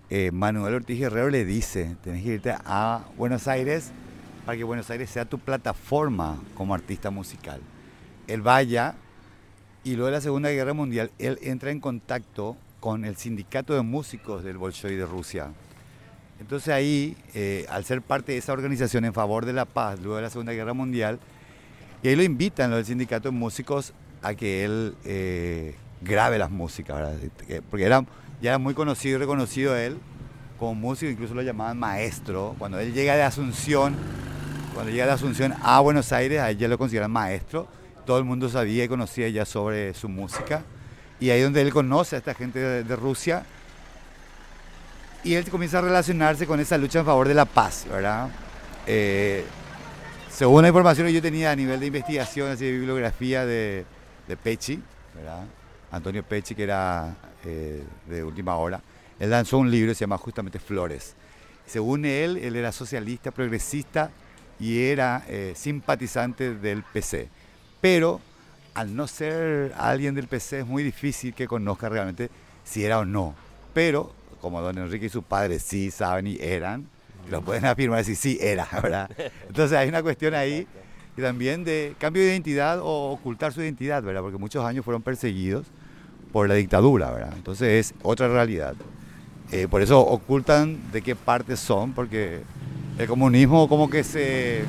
eh, 0.09 0.31
Manuel 0.31 0.73
Ortiz 0.75 0.99
Guerrero 0.99 1.29
le 1.29 1.45
dice, 1.45 1.95
tenés 2.03 2.23
que 2.23 2.29
irte 2.33 2.53
a 2.65 3.03
Buenos 3.17 3.47
Aires 3.47 3.91
para 4.45 4.57
que 4.57 4.63
Buenos 4.63 4.89
Aires 4.89 5.09
sea 5.09 5.25
tu 5.25 5.37
plataforma 5.39 6.37
como 6.55 6.73
artista 6.73 7.09
musical. 7.11 7.61
Él 8.27 8.41
vaya 8.41 8.95
y 9.83 9.91
luego 9.95 10.07
de 10.07 10.11
la 10.13 10.21
Segunda 10.21 10.49
Guerra 10.49 10.73
Mundial, 10.73 11.11
él 11.19 11.39
entra 11.41 11.71
en 11.71 11.79
contacto 11.79 12.55
con 12.79 13.05
el 13.05 13.15
sindicato 13.15 13.73
de 13.73 13.81
músicos 13.81 14.43
del 14.43 14.57
Bolshoi 14.57 14.95
de 14.95 15.05
Rusia. 15.05 15.51
Entonces 16.39 16.69
ahí, 16.73 17.15
eh, 17.35 17.65
al 17.69 17.85
ser 17.85 18.01
parte 18.01 18.31
de 18.31 18.39
esa 18.39 18.53
organización 18.53 19.05
en 19.05 19.13
favor 19.13 19.45
de 19.45 19.53
la 19.53 19.65
paz 19.65 19.99
luego 19.99 20.15
de 20.15 20.23
la 20.23 20.29
Segunda 20.29 20.53
Guerra 20.53 20.73
Mundial, 20.73 21.19
y 22.01 22.07
ahí 22.07 22.15
lo 22.15 22.23
invitan 22.23 22.71
los 22.71 22.77
del 22.77 22.85
sindicato 22.87 23.29
de 23.29 23.35
músicos 23.37 23.93
a 24.23 24.33
que 24.33 24.63
él 24.65 24.95
eh, 25.05 25.75
grabe 26.01 26.39
las 26.39 26.49
músicas, 26.49 26.95
¿verdad? 26.97 27.15
Que- 27.47 27.61
porque 27.61 27.85
era, 27.85 28.03
ya 28.41 28.49
era 28.51 28.57
muy 28.57 28.73
conocido 28.73 29.17
y 29.17 29.19
reconocido 29.19 29.75
él 29.77 29.97
como 30.61 30.75
músico, 30.75 31.11
incluso 31.11 31.33
lo 31.33 31.41
llamaban 31.41 31.79
maestro. 31.79 32.55
Cuando 32.59 32.79
él 32.79 32.93
llega 32.93 33.15
de 33.15 33.23
Asunción, 33.23 33.95
cuando 34.75 34.91
llega 34.91 35.07
de 35.07 35.13
Asunción 35.13 35.55
a 35.63 35.79
Buenos 35.79 36.13
Aires, 36.13 36.39
a 36.39 36.51
ya 36.51 36.67
lo 36.67 36.77
consideran 36.77 37.09
maestro. 37.09 37.67
Todo 38.05 38.19
el 38.19 38.25
mundo 38.25 38.47
sabía 38.47 38.83
y 38.83 38.87
conocía 38.87 39.27
ya 39.29 39.43
sobre 39.43 39.95
su 39.95 40.07
música. 40.07 40.61
Y 41.19 41.31
ahí 41.31 41.39
es 41.39 41.45
donde 41.45 41.61
él 41.61 41.73
conoce 41.73 42.15
a 42.15 42.19
esta 42.19 42.35
gente 42.35 42.59
de, 42.59 42.83
de 42.83 42.95
Rusia. 42.95 43.43
Y 45.23 45.33
él 45.33 45.49
comienza 45.49 45.79
a 45.79 45.81
relacionarse 45.81 46.45
con 46.45 46.59
esa 46.59 46.77
lucha 46.77 46.99
en 46.99 47.05
favor 47.05 47.27
de 47.27 47.33
la 47.33 47.45
paz, 47.45 47.87
¿verdad? 47.89 48.29
Eh, 48.85 49.43
según 50.29 50.61
la 50.61 50.67
información 50.67 51.07
que 51.07 51.13
yo 51.13 51.23
tenía 51.23 51.49
a 51.49 51.55
nivel 51.55 51.79
de 51.79 51.87
investigación, 51.87 52.51
así 52.51 52.65
de 52.65 52.71
bibliografía 52.71 53.47
de, 53.47 53.83
de 54.27 54.37
Pecci, 54.37 54.79
¿verdad? 55.15 55.43
Antonio 55.89 56.21
Pecci, 56.21 56.53
que 56.53 56.63
era 56.63 57.15
eh, 57.45 57.83
de 58.05 58.23
última 58.23 58.57
hora, 58.57 58.79
él 59.21 59.29
lanzó 59.29 59.59
un 59.59 59.69
libro 59.69 59.91
que 59.91 59.95
se 59.95 60.01
llama 60.01 60.17
justamente 60.17 60.57
Flores. 60.57 61.13
Según 61.67 62.05
él, 62.05 62.37
él 62.37 62.55
era 62.55 62.71
socialista, 62.71 63.29
progresista 63.29 64.09
y 64.59 64.79
era 64.85 65.23
eh, 65.27 65.53
simpatizante 65.55 66.55
del 66.55 66.81
PC. 66.81 67.29
Pero 67.81 68.19
al 68.73 68.95
no 68.95 69.05
ser 69.05 69.73
alguien 69.77 70.15
del 70.15 70.27
PC 70.27 70.61
es 70.61 70.65
muy 70.65 70.81
difícil 70.81 71.35
que 71.35 71.47
conozca 71.47 71.87
realmente 71.87 72.31
si 72.63 72.83
era 72.83 72.97
o 72.97 73.05
no. 73.05 73.35
Pero 73.75 74.11
como 74.41 74.59
don 74.59 74.75
Enrique 74.79 75.05
y 75.05 75.09
su 75.09 75.21
padre 75.21 75.59
sí 75.59 75.91
saben 75.91 76.25
y 76.25 76.37
eran, 76.41 76.87
lo 77.29 77.43
pueden 77.43 77.65
afirmar 77.65 78.03
si 78.03 78.15
sí 78.15 78.39
era, 78.41 78.67
¿verdad? 78.81 79.07
Entonces 79.47 79.77
hay 79.77 79.87
una 79.87 80.01
cuestión 80.01 80.33
ahí 80.33 80.67
y 81.15 81.21
también 81.21 81.63
de 81.63 81.93
cambio 81.99 82.23
de 82.23 82.29
identidad 82.29 82.79
o 82.79 83.11
ocultar 83.11 83.53
su 83.53 83.61
identidad, 83.61 84.01
¿verdad? 84.01 84.21
Porque 84.21 84.39
muchos 84.39 84.65
años 84.65 84.83
fueron 84.83 85.03
perseguidos 85.03 85.67
por 86.31 86.47
la 86.49 86.55
dictadura, 86.55 87.11
¿verdad? 87.11 87.33
Entonces 87.35 87.91
es 87.91 87.93
otra 88.01 88.27
realidad. 88.27 88.73
Eh, 89.51 89.67
por 89.69 89.81
eso 89.81 89.99
ocultan 89.99 90.91
de 90.91 91.01
qué 91.01 91.15
parte 91.15 91.57
son, 91.57 91.91
porque 91.93 92.41
el 92.97 93.07
comunismo 93.07 93.67
como 93.67 93.89
que 93.89 94.03
se 94.03 94.63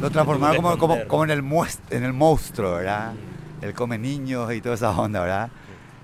lo 0.00 0.10
transformaron 0.10 0.56
como, 0.56 0.78
como, 0.78 0.94
como 1.08 1.24
en, 1.24 1.30
el 1.30 1.42
muest- 1.42 1.80
en 1.90 2.04
el 2.04 2.12
monstruo, 2.12 2.72
¿verdad? 2.76 3.12
El 3.60 3.74
come 3.74 3.98
niños 3.98 4.52
y 4.52 4.60
toda 4.60 4.74
esa 4.74 4.90
onda, 4.90 5.20
¿verdad? 5.20 5.50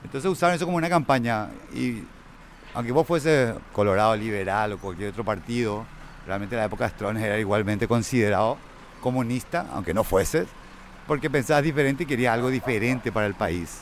Entonces 0.05 0.31
usaron 0.31 0.55
eso 0.55 0.65
como 0.65 0.77
una 0.77 0.89
campaña 0.89 1.49
y 1.75 2.03
aunque 2.75 2.93
vos 2.93 3.07
fuese 3.07 3.55
colorado 3.73 4.15
liberal 4.15 4.73
o 4.75 4.79
cualquier 4.79 5.11
otro 5.11 5.25
partido, 5.25 5.85
realmente 6.27 6.55
en 6.55 6.61
la 6.61 6.67
época 6.67 6.85
de 6.85 6.91
Strones 6.91 7.25
era 7.25 7.39
igualmente 7.39 7.89
considerado 7.89 8.59
comunista, 9.01 9.67
aunque 9.73 9.93
no 9.95 10.05
fueses, 10.05 10.47
porque 11.07 11.29
pensabas 11.31 11.65
diferente 11.65 12.03
y 12.05 12.07
querías 12.07 12.35
algo 12.35 12.51
diferente 12.51 13.11
para 13.11 13.27
el 13.27 13.35
país. 13.35 13.81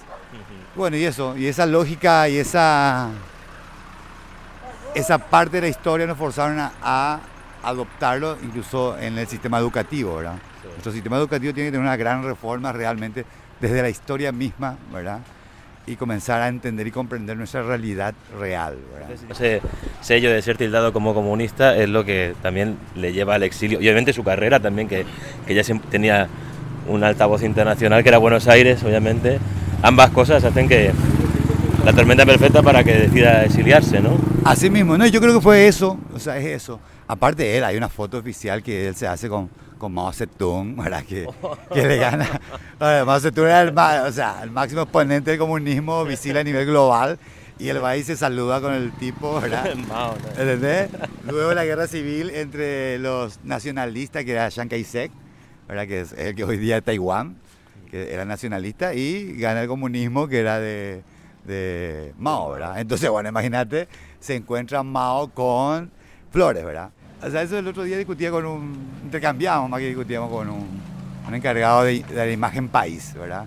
Bueno, 0.75 0.97
y 0.97 1.05
eso, 1.05 1.37
y 1.37 1.47
esa 1.47 1.65
lógica 1.67 2.29
y 2.29 2.37
esa, 2.37 3.09
esa 4.95 5.19
parte 5.19 5.57
de 5.57 5.63
la 5.63 5.69
historia 5.69 6.07
nos 6.07 6.19
forzaron 6.19 6.59
a, 6.59 6.73
a 6.83 7.21
adoptarlo 7.63 8.37
incluso 8.43 8.99
en 8.99 9.19
el 9.19 9.27
sistema 9.27 9.59
educativo, 9.59 10.17
¿verdad? 10.17 10.37
Nuestro 10.65 10.93
sistema 10.93 11.17
educativo 11.17 11.55
tiene 11.55 11.69
que 11.69 11.73
tener 11.73 11.87
una 11.87 11.97
gran 11.97 12.23
reforma 12.23 12.73
realmente 12.73 13.25
desde 13.61 13.81
la 13.81 13.89
historia 13.89 14.33
misma, 14.33 14.77
¿verdad? 14.93 15.21
Y 15.87 15.97
comenzar 15.97 16.43
a 16.43 16.49
entender 16.49 16.87
y 16.87 16.91
comprender 16.91 17.37
nuestra 17.37 17.63
realidad 17.63 18.15
real, 18.39 18.77
¿verdad? 18.93 19.17
Ese 19.31 19.63
sello 20.03 20.31
de 20.31 20.43
ser 20.43 20.59
tildado 20.59 20.93
como 20.93 21.15
comunista 21.15 21.77
es 21.77 21.89
lo 21.89 22.05
que 22.05 22.35
también 22.43 22.77
le 22.95 23.13
lleva 23.13 23.37
al 23.37 23.45
exilio. 23.45 23.81
Y 23.81 23.85
obviamente 23.85 24.13
su 24.13 24.25
carrera 24.25 24.61
también, 24.61 24.89
que, 24.89 25.07
que 25.47 25.55
ya 25.55 25.65
siempre 25.65 25.89
tenía 25.91 26.29
un 26.89 27.03
altavoz 27.03 27.43
internacional, 27.43 28.03
que 28.03 28.09
era 28.11 28.19
Buenos 28.19 28.49
Aires, 28.49 28.83
obviamente. 28.83 29.39
Ambas 29.87 30.11
cosas 30.11 30.43
hacen 30.43 30.69
que 30.69 30.91
la 31.85 31.93
tormenta 31.93 32.27
perfecta 32.27 32.61
para 32.61 32.83
que 32.83 32.93
decida 32.93 33.45
exiliarse, 33.45 34.01
¿no? 34.01 34.19
Así 34.45 34.69
mismo, 34.69 34.99
no, 34.99 35.07
yo 35.07 35.21
creo 35.21 35.33
que 35.33 35.41
fue 35.41 35.69
eso, 35.69 35.97
o 36.13 36.19
sea, 36.19 36.37
es 36.39 36.47
eso. 36.47 36.81
Aparte 37.07 37.45
de 37.45 37.59
él, 37.59 37.63
hay 37.63 37.77
una 37.77 37.89
foto 37.89 38.19
oficial 38.19 38.65
que 38.65 38.89
él 38.89 38.97
se 38.97 39.07
hace 39.07 39.29
con, 39.29 39.49
con 39.79 39.95
Mao 39.95 40.13
Zedong, 40.13 40.75
¿verdad? 40.83 41.05
Que, 41.05 41.29
que 41.73 41.87
le 41.87 41.99
gana. 41.99 42.29
Ahora, 42.81 43.05
Mao 43.05 43.21
Zedong 43.21 43.47
era 43.47 43.61
el, 43.61 44.09
o 44.09 44.11
sea, 44.11 44.41
el 44.43 44.51
máximo 44.51 44.83
exponente 44.83 45.31
del 45.31 45.39
comunismo 45.39 46.05
visible 46.05 46.41
a 46.41 46.43
nivel 46.43 46.67
global 46.67 47.17
y 47.61 47.71
va 47.71 47.97
y 47.97 48.03
se 48.03 48.17
saluda 48.17 48.61
con 48.61 48.75
el 48.75 48.91
tipo, 48.91 49.41
¿verdad? 49.41 49.73
Mao, 49.89 50.17
¿no? 50.21 50.29
¿Entendés? 50.31 50.91
Luego 51.31 51.55
la 51.55 51.65
guerra 51.65 51.87
civil 51.87 52.31
entre 52.31 52.99
los 52.99 53.39
nacionalistas, 53.45 54.25
que 54.25 54.33
era 54.33 54.51
Chiang 54.51 54.69
Kai-shek, 54.69 55.13
¿verdad? 55.69 55.87
Que 55.87 56.01
es 56.01 56.13
el 56.15 56.35
que 56.35 56.43
hoy 56.43 56.57
día 56.57 56.79
es 56.79 56.83
Taiwán, 56.83 57.37
que 57.91 58.13
era 58.13 58.25
nacionalista, 58.25 58.95
y 58.95 59.37
gana 59.39 59.63
el 59.63 59.69
comunismo, 59.69 60.29
que 60.29 60.41
era 60.41 60.59
de, 60.59 61.03
Mao, 62.19 62.51
¿verdad? 62.51 62.81
Entonces, 62.81 63.09
bueno, 63.09 63.29
imagínate, 63.29 63.89
se 64.21 64.35
encuentra 64.35 64.83
Mao 64.83 65.29
con 65.29 65.91
Flores, 66.31 66.65
¿verdad? 66.65 66.91
O 67.23 67.31
sea, 67.31 67.43
eso 67.43 67.59
el 67.59 67.67
otro 67.67 67.85
día 67.85 67.97
discutía 67.97 68.31
con 68.31 68.45
un, 68.45 69.01
intercambiamos 69.05 69.71
más 69.71 69.81
que 69.81 69.89
discutíamos 69.89 70.31
con 70.31 70.51
un, 70.51 71.35
encargado 71.35 71.85
de, 71.85 72.03
de 72.03 72.15
la 72.15 72.31
imagen 72.31 72.69
país, 72.69 73.15
¿verdad? 73.15 73.47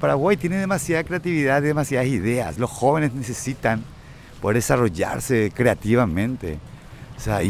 Paraguay 0.00 0.36
tiene 0.36 0.56
demasiada 0.56 1.02
creatividad, 1.04 1.60
demasiadas 1.62 2.06
ideas. 2.06 2.58
Los 2.58 2.70
jóvenes 2.70 3.12
necesitan 3.12 3.82
poder 4.40 4.56
desarrollarse 4.56 5.52
creativamente. 5.54 6.58
O 7.16 7.20
sea, 7.20 7.40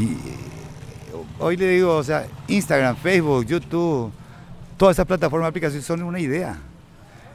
hoy 1.39 1.57
le 1.57 1.69
digo, 1.69 1.97
o 1.97 2.03
sea, 2.03 2.27
Instagram, 2.47 2.97
Facebook, 2.97 3.45
YouTube, 3.47 4.11
todas 4.79 4.97
esas 4.97 5.07
plataformas 5.07 5.47
de 5.47 5.51
aplicación 5.51 5.83
son 5.83 6.03
una 6.03 6.21
idea. 6.21 6.57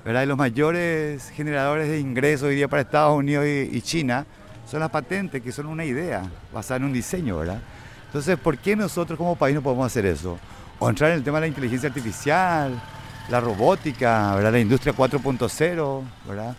¿verdad? 0.03 0.23
Y 0.23 0.25
los 0.25 0.37
mayores 0.37 1.29
generadores 1.29 1.87
de 1.87 1.99
ingresos 1.99 2.49
hoy 2.49 2.55
día 2.55 2.67
para 2.67 2.81
Estados 2.81 3.17
Unidos 3.17 3.45
y, 3.45 3.81
China 3.81 4.25
son 4.69 4.79
las 4.81 4.89
patentes, 4.89 5.41
que 5.41 5.51
son 5.51 5.67
una 5.67 5.85
idea 5.85 6.23
basada 6.53 6.77
en 6.77 6.85
un 6.85 6.93
diseño, 6.93 7.37
¿verdad? 7.37 7.61
Entonces, 8.07 8.37
¿por 8.37 8.57
qué 8.57 8.75
nosotros 8.75 9.17
como 9.17 9.35
país 9.35 9.55
no 9.55 9.61
podemos 9.61 9.85
hacer 9.85 10.05
eso? 10.05 10.37
O 10.79 10.89
entrar 10.89 11.11
en 11.11 11.17
el 11.17 11.23
tema 11.23 11.37
de 11.37 11.41
la 11.41 11.47
inteligencia 11.47 11.87
artificial, 11.87 12.81
la 13.29 13.39
robótica, 13.39 14.35
¿verdad? 14.35 14.51
La 14.51 14.59
industria 14.59 14.93
4.0, 14.93 16.01
¿verdad? 16.27 16.55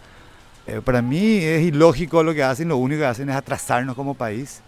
Eh, 0.66 0.80
para 0.82 1.02
mí 1.02 1.36
es 1.36 1.62
ilógico 1.62 2.22
lo 2.22 2.32
que 2.32 2.42
hacen, 2.42 2.68
lo 2.68 2.78
único 2.78 3.00
que 3.00 3.06
hacen 3.06 3.28
es 3.28 3.36
atrasarnos 3.36 3.94
como 3.94 4.14
país 4.14 4.62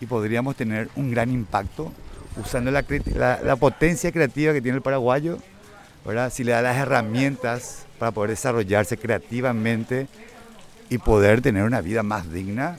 y 0.00 0.06
podríamos 0.06 0.54
tener 0.54 0.88
un 0.94 1.10
gran 1.10 1.30
impacto 1.30 1.92
usando 2.36 2.70
la- 2.70 2.84
la 3.42 3.56
potencia 3.56 4.12
creativa 4.12 4.52
que 4.52 4.60
tiene 4.62 4.76
el 4.76 4.82
paraguayo, 4.82 5.38
¿verdad? 6.04 6.32
si 6.32 6.44
le 6.44 6.52
da 6.52 6.62
las 6.62 6.76
herramientas 6.76 7.84
para 7.98 8.10
poder 8.10 8.30
desarrollarse 8.30 8.96
creativamente 8.96 10.08
y 10.88 10.98
poder 10.98 11.40
tener 11.40 11.62
una 11.64 11.80
vida 11.80 12.02
más 12.02 12.30
digna. 12.32 12.78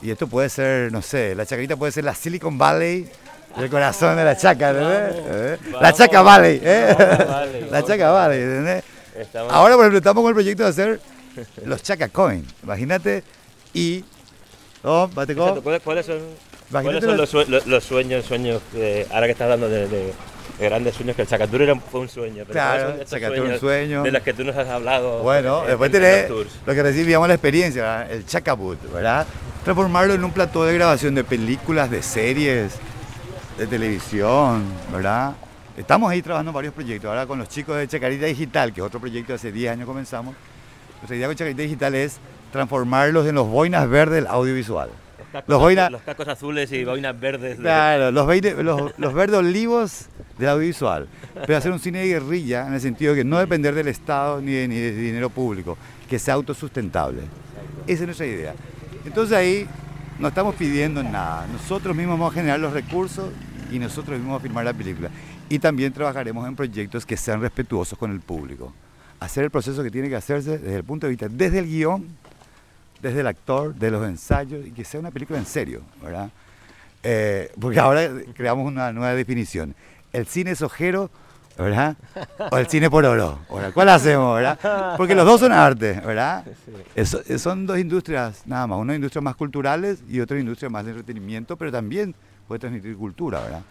Y 0.00 0.10
esto 0.10 0.26
puede 0.26 0.48
ser, 0.48 0.90
no 0.92 1.00
sé, 1.02 1.34
la 1.34 1.46
chacarita 1.46 1.76
puede 1.76 1.92
ser 1.92 2.04
la 2.04 2.14
Silicon 2.14 2.58
Valley 2.58 3.08
del 3.56 3.70
corazón 3.70 4.16
de 4.16 4.24
la 4.24 4.36
chaca. 4.36 4.72
¿Eh? 4.74 5.58
La 5.80 5.92
chaca 5.92 6.22
Valley, 6.22 6.60
¿eh? 6.62 6.96
La 7.70 7.84
chaca 7.84 8.10
Valley, 8.10 8.40
¿entendés? 8.42 8.84
Estamos- 9.16 9.52
Ahora, 9.52 9.74
por 9.74 9.82
ejemplo, 9.84 9.98
estamos 9.98 10.22
con 10.22 10.28
el 10.30 10.34
proyecto 10.34 10.62
de 10.64 10.68
hacer 10.70 11.00
los 11.64 11.82
Chaca 11.82 12.08
Coin. 12.08 12.44
Imagínate, 12.62 13.22
y. 13.74 14.04
Oh, 14.82 15.08
¿Cuáles, 15.14 15.36
son, 15.36 15.60
cuáles 16.70 17.04
son 17.04 17.16
los- 17.16 17.32
los, 17.48 17.66
los- 17.66 17.84
sueños, 17.84 18.24
sueños 18.24 18.60
eh, 18.74 19.06
ahora 19.12 19.26
que 19.26 19.32
estás 19.32 19.44
hablando 19.44 19.68
de 19.68 20.12
grandes 20.58 20.94
sueños, 20.94 21.16
que 21.16 21.22
el 21.22 21.28
Chacaturo 21.28 21.64
era, 21.64 21.74
fue 21.76 22.00
un 22.00 22.08
sueño? 22.08 22.44
Pero 22.46 22.52
Claro, 22.52 22.70
¿cuáles 22.70 22.82
son 22.92 23.00
estos 23.02 23.20
Chacaturo 23.20 23.48
un 23.54 23.60
sueño. 23.60 24.02
De 24.02 24.10
los 24.12 24.22
que 24.22 24.32
tú 24.34 24.44
nos 24.44 24.56
has 24.56 24.68
hablado. 24.68 25.22
Bueno, 25.22 25.62
en- 25.62 25.66
después 25.68 25.90
en- 25.90 25.96
en 25.96 26.02
tenés 26.02 26.30
lo 26.66 26.74
que 26.74 26.82
recibíamos 26.82 27.28
la 27.28 27.34
experiencia, 27.34 27.82
¿verdad? 27.82 28.12
el 28.12 28.26
Chacabut, 28.26 28.92
¿verdad? 28.92 29.26
Transformarlo 29.64 30.14
en 30.14 30.24
un 30.24 30.30
plató 30.32 30.64
de 30.64 30.74
grabación 30.74 31.14
de 31.14 31.24
películas, 31.24 31.90
de 31.90 32.02
series, 32.02 32.72
de 33.58 33.66
televisión, 33.66 34.64
¿verdad? 34.92 35.32
Estamos 35.76 36.10
ahí 36.10 36.20
trabajando 36.20 36.50
en 36.50 36.54
varios 36.54 36.74
proyectos. 36.74 37.08
Ahora 37.08 37.26
con 37.26 37.38
los 37.38 37.48
chicos 37.48 37.76
de 37.76 37.88
Chacarita 37.88 38.26
Digital, 38.26 38.72
que 38.72 38.80
es 38.80 38.86
otro 38.86 39.00
proyecto 39.00 39.28
que 39.28 39.34
hace 39.34 39.52
10 39.52 39.72
años 39.72 39.86
comenzamos. 39.86 40.34
Nuestra 41.00 41.16
idea 41.16 41.26
con 41.28 41.36
Chacarita 41.36 41.62
Digital 41.62 41.94
es 41.94 42.18
transformarlos 42.52 43.26
en 43.26 43.34
los 43.34 43.46
boinas 43.48 43.88
verdes 43.88 44.16
del 44.16 44.26
audiovisual. 44.26 44.90
Los 45.32 45.42
cacos, 45.60 45.90
Los 45.92 46.02
cacos 46.02 46.28
azules 46.28 46.70
y 46.72 46.84
boinas 46.84 47.18
verdes. 47.18 47.56
de- 47.58 47.62
Claro, 47.62 48.10
los, 48.10 48.26
veinte- 48.26 48.62
los, 48.62 48.92
los 48.98 49.14
verdes 49.14 49.36
olivos 49.38 50.06
del 50.38 50.48
audiovisual. 50.50 51.08
Pero 51.46 51.56
hacer 51.56 51.72
un 51.72 51.78
cine 51.78 52.00
de 52.00 52.08
guerrilla 52.08 52.66
en 52.66 52.74
el 52.74 52.80
sentido 52.80 53.12
de 53.14 53.20
que 53.20 53.24
no 53.24 53.38
depender 53.38 53.74
del 53.74 53.88
Estado 53.88 54.40
ni 54.40 54.52
de, 54.52 54.68
ni 54.68 54.76
de 54.76 54.92
dinero 54.94 55.30
público, 55.30 55.76
que 56.08 56.18
sea 56.18 56.34
autosustentable. 56.34 57.22
Esa 57.86 58.02
es 58.02 58.06
nuestra 58.06 58.26
idea. 58.26 58.54
Entonces 59.04 59.36
ahí 59.36 59.66
no 60.18 60.28
estamos 60.28 60.54
pidiendo 60.54 61.02
nada. 61.02 61.46
Nosotros 61.52 61.96
mismos 61.96 62.18
vamos 62.18 62.32
a 62.32 62.34
generar 62.34 62.60
los 62.60 62.72
recursos 62.72 63.30
y 63.70 63.78
nosotros 63.78 64.10
mismos 64.18 64.26
vamos 64.28 64.40
a 64.40 64.42
firmar 64.42 64.64
la 64.64 64.74
película. 64.74 65.10
Y 65.48 65.58
también 65.58 65.92
trabajaremos 65.92 66.46
en 66.46 66.54
proyectos 66.56 67.04
que 67.04 67.16
sean 67.16 67.40
respetuosos 67.40 67.98
con 67.98 68.10
el 68.12 68.20
público. 68.20 68.72
Hacer 69.20 69.44
el 69.44 69.50
proceso 69.50 69.82
que 69.82 69.90
tiene 69.90 70.08
que 70.08 70.16
hacerse 70.16 70.58
desde 70.58 70.76
el 70.76 70.84
punto 70.84 71.06
de 71.06 71.10
vista, 71.10 71.28
desde 71.28 71.58
el 71.60 71.66
guion, 71.66 72.06
desde 73.02 73.20
el 73.20 73.26
actor, 73.26 73.74
de 73.74 73.90
los 73.90 74.06
ensayos, 74.08 74.64
y 74.66 74.70
que 74.70 74.84
sea 74.84 75.00
una 75.00 75.10
película 75.10 75.38
en 75.38 75.46
serio, 75.46 75.82
¿verdad? 76.02 76.30
Eh, 77.02 77.50
porque 77.60 77.80
ahora 77.80 78.08
creamos 78.34 78.66
una 78.66 78.92
nueva 78.92 79.12
definición. 79.14 79.74
El 80.12 80.26
cine 80.26 80.52
es 80.52 80.62
ojero, 80.62 81.10
¿verdad? 81.58 81.96
O 82.50 82.56
el 82.58 82.66
cine 82.68 82.88
por 82.88 83.04
oro. 83.04 83.40
Ahora, 83.50 83.72
¿Cuál 83.72 83.88
hacemos, 83.88 84.36
verdad? 84.36 84.94
Porque 84.96 85.14
los 85.14 85.26
dos 85.26 85.40
son 85.40 85.52
arte, 85.52 86.00
¿verdad? 86.04 86.44
Eso- 86.94 87.20
eh, 87.26 87.38
son 87.38 87.66
dos 87.66 87.78
industrias 87.78 88.42
nada 88.46 88.66
más. 88.68 88.78
Una 88.78 88.94
industria 88.94 89.20
más 89.20 89.34
culturales 89.36 90.02
y 90.08 90.20
otra 90.20 90.38
industria 90.38 90.70
más 90.70 90.84
de 90.84 90.92
entretenimiento, 90.92 91.56
pero 91.56 91.72
también 91.72 92.14
puede 92.46 92.60
transmitir 92.60 92.96
cultura, 92.96 93.40
¿verdad? 93.40 93.62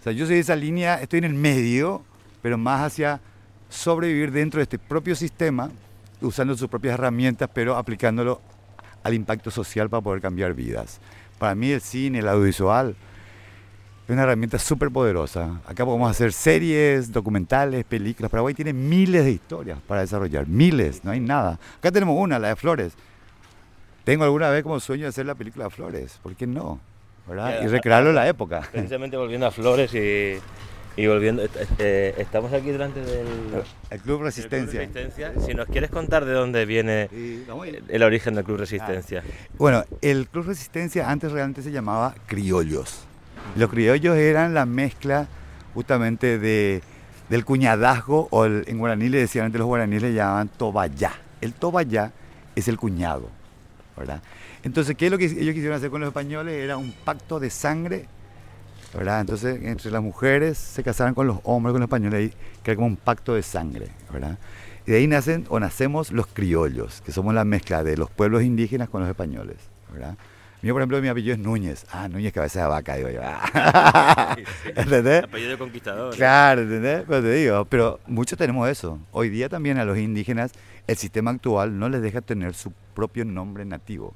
O 0.00 0.02
sea, 0.02 0.12
yo 0.12 0.26
soy 0.26 0.34
de 0.34 0.40
esa 0.40 0.56
línea, 0.56 1.00
estoy 1.00 1.18
en 1.18 1.24
el 1.24 1.34
medio, 1.34 2.02
pero 2.42 2.58
más 2.58 2.80
hacia 2.82 3.20
sobrevivir 3.70 4.32
dentro 4.32 4.58
de 4.58 4.64
este 4.64 4.78
propio 4.78 5.14
sistema, 5.14 5.70
usando 6.20 6.56
sus 6.56 6.68
propias 6.68 6.94
herramientas, 6.94 7.48
pero 7.54 7.76
aplicándolo 7.76 8.40
al 9.02 9.14
impacto 9.14 9.50
social 9.50 9.88
para 9.90 10.00
poder 10.00 10.20
cambiar 10.20 10.54
vidas. 10.54 11.00
Para 11.38 11.54
mí 11.54 11.70
el 11.70 11.80
cine, 11.80 12.20
el 12.20 12.28
audiovisual, 12.28 12.94
es 14.06 14.10
una 14.10 14.22
herramienta 14.22 14.58
súper 14.58 14.90
poderosa. 14.90 15.60
Acá 15.66 15.84
podemos 15.84 16.10
hacer 16.10 16.32
series, 16.32 17.12
documentales, 17.12 17.84
películas. 17.84 18.30
Paraguay 18.30 18.54
tiene 18.54 18.72
miles 18.72 19.24
de 19.24 19.32
historias 19.32 19.78
para 19.86 20.00
desarrollar, 20.00 20.46
miles, 20.46 21.04
no 21.04 21.12
hay 21.12 21.20
nada. 21.20 21.58
Acá 21.78 21.90
tenemos 21.92 22.16
una, 22.18 22.38
la 22.38 22.48
de 22.48 22.56
Flores. 22.56 22.94
Tengo 24.04 24.24
alguna 24.24 24.50
vez 24.50 24.62
como 24.64 24.80
sueño 24.80 25.04
de 25.04 25.08
hacer 25.10 25.26
la 25.26 25.34
película 25.34 25.64
de 25.66 25.70
Flores, 25.70 26.18
¿por 26.22 26.34
qué 26.34 26.46
no? 26.46 26.80
¿Verdad? 27.28 27.60
Ya, 27.60 27.64
Y 27.64 27.68
recrearlo 27.68 28.10
en 28.10 28.16
la 28.16 28.26
época. 28.26 28.68
Precisamente 28.72 29.16
volviendo 29.16 29.46
a 29.46 29.52
Flores 29.52 29.94
y, 29.94 30.40
y 30.96 31.06
volviendo. 31.06 31.42
eh, 31.78 32.14
estamos 32.18 32.52
aquí 32.52 32.70
delante 32.70 33.00
del. 33.00 33.26
El 33.26 33.50
Club 33.52 33.64
del 33.90 34.00
Club 34.00 34.22
Resistencia. 34.22 34.80
Resistencia. 34.80 35.32
Si 35.44 35.54
nos 35.54 35.66
quieres 35.68 35.90
contar 35.90 36.24
de 36.24 36.32
dónde 36.32 36.64
viene 36.66 37.08
Sí, 37.10 37.44
el 37.88 38.02
origen 38.02 38.34
del 38.34 38.44
Club 38.44 38.58
Resistencia. 38.58 39.22
Bueno, 39.58 39.84
el 40.00 40.28
Club 40.28 40.46
Resistencia 40.46 41.10
antes 41.10 41.32
realmente 41.32 41.62
se 41.62 41.70
llamaba 41.72 42.14
Criollos. 42.26 43.04
Los 43.56 43.70
criollos 43.70 44.16
eran 44.16 44.54
la 44.54 44.66
mezcla 44.66 45.26
justamente 45.74 46.38
de, 46.38 46.82
del 47.28 47.44
cuñadazgo, 47.44 48.28
o 48.30 48.44
el- 48.44 48.64
en 48.66 48.78
guaraní 48.78 49.08
le 49.08 49.18
decían 49.18 49.46
antes 49.46 49.58
los 49.58 49.66
guaraníes 49.66 50.02
le 50.02 50.12
llamaban 50.14 50.48
tobayá. 50.48 51.12
El 51.40 51.52
tobayá 51.54 52.12
es 52.54 52.68
el 52.68 52.76
cuñado, 52.76 53.28
¿verdad? 53.96 54.22
Entonces, 54.62 54.94
¿qué 54.96 55.06
es 55.06 55.10
lo 55.10 55.18
que 55.18 55.24
ellos 55.24 55.54
quisieron 55.54 55.76
hacer 55.76 55.90
con 55.90 56.00
los 56.00 56.08
españoles? 56.08 56.54
Era 56.62 56.76
un 56.76 56.92
pacto 56.92 57.40
de 57.40 57.50
sangre, 57.50 58.06
¿verdad? 58.94 59.20
Entonces, 59.20 59.62
entre 59.62 59.90
las 59.90 60.02
mujeres 60.02 60.58
se 60.58 60.82
casaban 60.82 61.14
con 61.14 61.26
los 61.26 61.38
hombres, 61.44 61.72
con 61.72 61.80
los 61.80 61.86
españoles, 61.86 62.30
y 62.30 62.62
que 62.62 62.72
era 62.72 62.76
como 62.76 62.88
un 62.88 62.96
pacto 62.96 63.34
de 63.34 63.42
sangre, 63.42 63.88
¿verdad? 64.12 64.38
Y 64.86 64.90
de 64.90 64.98
ahí 64.98 65.06
nacen 65.06 65.46
o 65.48 65.60
nacemos 65.60 66.12
los 66.12 66.26
criollos, 66.26 67.02
que 67.02 67.12
somos 67.12 67.34
la 67.34 67.44
mezcla 67.44 67.84
de 67.84 67.96
los 67.96 68.10
pueblos 68.10 68.42
indígenas 68.42 68.88
con 68.88 69.00
los 69.00 69.08
españoles, 69.08 69.56
¿verdad? 69.92 70.16
Mío, 70.62 70.74
por 70.74 70.82
ejemplo, 70.82 71.02
mi 71.02 71.08
apellido 71.08 71.34
es 71.34 71.40
Núñez. 71.40 71.86
Ah, 71.90 72.08
Núñez 72.08 72.32
cabeza 72.32 72.62
de 72.62 72.68
vaca, 72.68 72.94
digo 72.94 73.10
yo. 73.10 73.20
Ah. 73.22 74.34
Sí, 74.36 74.44
sí. 74.62 74.68
¿Entendés? 74.76 75.24
Apellido 75.24 75.50
de 75.50 75.58
conquistador. 75.58 76.14
Claro, 76.14 76.62
¿entendés? 76.62 77.02
Pero 77.06 77.20
te 77.20 77.32
digo, 77.32 77.64
pero 77.64 78.00
muchos 78.06 78.38
tenemos 78.38 78.68
eso. 78.68 78.98
Hoy 79.10 79.28
día 79.28 79.48
también 79.48 79.78
a 79.78 79.84
los 79.84 79.98
indígenas 79.98 80.52
el 80.86 80.96
sistema 80.96 81.30
actual 81.30 81.78
no 81.78 81.88
les 81.88 82.00
deja 82.00 82.20
tener 82.20 82.54
su 82.54 82.72
propio 82.94 83.24
nombre 83.24 83.64
nativo. 83.64 84.14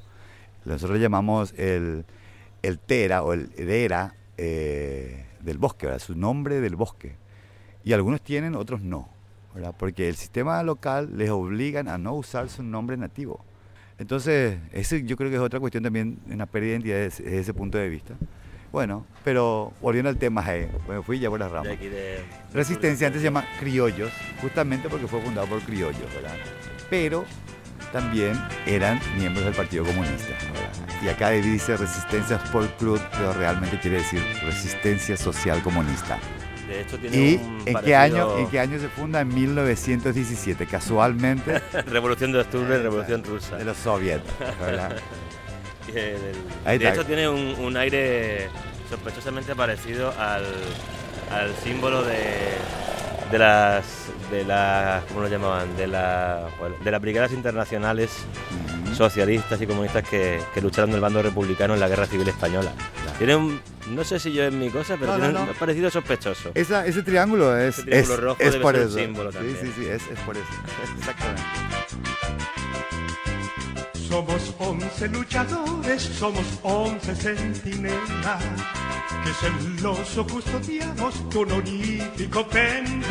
Nosotros 0.64 0.98
llamamos 0.98 1.52
el, 1.56 2.04
el 2.62 2.78
Tera 2.78 3.22
o 3.22 3.32
el 3.32 3.50
Dera 3.50 4.14
eh, 4.36 5.26
del 5.40 5.58
bosque, 5.58 5.86
¿verdad? 5.86 6.00
su 6.00 6.14
nombre 6.14 6.60
del 6.60 6.76
bosque. 6.76 7.16
Y 7.84 7.92
algunos 7.92 8.20
tienen, 8.20 8.54
otros 8.54 8.80
no, 8.80 9.08
¿verdad? 9.54 9.74
porque 9.78 10.08
el 10.08 10.16
sistema 10.16 10.62
local 10.62 11.10
les 11.16 11.30
obligan 11.30 11.88
a 11.88 11.98
no 11.98 12.14
usar 12.14 12.48
su 12.48 12.62
nombre 12.62 12.96
nativo. 12.96 13.44
Entonces, 13.98 14.58
ese 14.72 15.04
yo 15.04 15.16
creo 15.16 15.30
que 15.30 15.36
es 15.36 15.42
otra 15.42 15.58
cuestión 15.58 15.82
también, 15.82 16.18
una 16.30 16.46
pérdida 16.46 16.72
de 16.72 16.76
identidad 16.76 16.98
desde, 16.98 17.38
ese 17.38 17.54
punto 17.54 17.78
de 17.78 17.88
vista. 17.88 18.14
Bueno, 18.72 19.06
pero 19.24 19.72
volviendo 19.80 20.10
al 20.10 20.18
tema, 20.18 20.44
eh, 20.54 20.68
bueno, 20.86 21.02
fui 21.02 21.18
ya 21.18 21.30
por 21.30 21.40
las 21.40 21.50
ramas. 21.50 21.78
Resistencia 22.52 23.06
antes 23.06 23.22
se 23.22 23.28
llama 23.28 23.46
Criollos, 23.58 24.12
justamente 24.42 24.88
porque 24.88 25.06
fue 25.06 25.20
fundado 25.22 25.46
por 25.46 25.60
criollos, 25.62 26.12
¿verdad? 26.14 26.34
Pero 26.90 27.24
también 27.92 28.40
eran 28.66 29.00
miembros 29.16 29.44
del 29.44 29.54
Partido 29.54 29.84
Comunista. 29.84 30.32
Y 31.02 31.08
acá 31.08 31.30
dice 31.30 31.76
Resistencia 31.76 32.36
Sport 32.36 32.78
Club, 32.78 33.00
pero 33.12 33.32
realmente 33.34 33.78
quiere 33.78 33.98
decir 33.98 34.22
Resistencia 34.42 35.16
Social 35.16 35.62
Comunista. 35.62 36.18
De 36.66 36.80
hecho, 36.80 36.98
tiene 36.98 37.16
¿Y 37.16 37.34
un 37.36 37.62
en 37.64 37.76
qué, 37.84 37.94
año, 37.94 38.38
en 38.38 38.48
qué 38.48 38.58
año 38.58 38.78
se 38.80 38.88
funda? 38.88 39.20
En 39.20 39.28
1917, 39.28 40.66
casualmente, 40.66 41.62
Revolución 41.86 42.32
de 42.32 42.40
Octubre, 42.40 42.78
Revolución 42.78 43.22
Rusa. 43.22 43.56
de 43.56 43.64
los 43.64 43.76
soviets, 43.76 44.24
de 45.94 46.88
hecho, 46.88 47.04
tiene 47.06 47.28
un, 47.28 47.54
un 47.58 47.76
aire 47.76 48.48
sospechosamente 48.90 49.54
parecido 49.54 50.12
al, 50.18 50.44
al 51.30 51.54
símbolo 51.62 52.02
de, 52.02 52.18
de 53.30 53.38
las 53.38 53.84
de 54.30 54.44
las 54.44 55.04
¿cómo 55.04 55.20
lo 55.20 55.28
llamaban? 55.28 55.76
de 55.76 55.86
la 55.86 56.48
bueno, 56.58 56.74
de 56.82 56.90
las 56.90 57.00
brigadas 57.00 57.32
internacionales 57.32 58.10
socialistas 58.96 59.60
y 59.60 59.66
comunistas 59.66 60.08
que, 60.08 60.40
que 60.54 60.60
lucharon 60.60 60.90
del 60.90 61.00
bando 61.00 61.22
republicano 61.22 61.74
en 61.74 61.80
la 61.80 61.88
guerra 61.88 62.06
civil 62.06 62.26
española. 62.28 62.72
Claro. 63.02 63.18
Tiene 63.18 63.36
un, 63.36 63.60
no 63.90 64.04
sé 64.04 64.18
si 64.18 64.32
yo 64.32 64.42
es 64.44 64.52
mi 64.52 64.70
cosa, 64.70 64.96
pero 64.98 65.12
No, 65.12 65.18
tiene 65.18 65.32
no, 65.34 65.40
un 65.42 65.46
no. 65.48 65.52
parecido 65.54 65.90
sospechoso. 65.90 66.50
Esa- 66.54 66.86
ese 66.86 67.02
triángulo 67.02 67.56
es, 67.58 67.78
Ese 67.78 67.82
triángulo 67.82 68.14
es- 68.14 68.20
rojo 68.20 68.36
es 68.42 68.52
debe 68.52 68.62
por 68.62 68.74
ser 68.74 68.82
un 68.84 68.88
eso. 68.88 68.98
símbolo 68.98 69.30
sí, 69.32 69.36
también. 69.38 69.58
sí, 69.60 69.72
sí, 69.76 69.86
es, 69.86 70.02
es 70.10 70.18
por 70.20 70.36
eso. 70.36 70.46
Exactamente. 70.98 71.42
Somos 74.08 74.54
once 74.58 75.08
luchadores, 75.08 76.00
somos 76.02 76.44
once 76.62 77.14
centinelas, 77.14 78.42
que 79.24 79.32
celoso 79.34 80.26
custodiamos 80.26 81.28
tu 81.28 81.40
honorífico 81.42 82.46
pendo. 82.48 83.06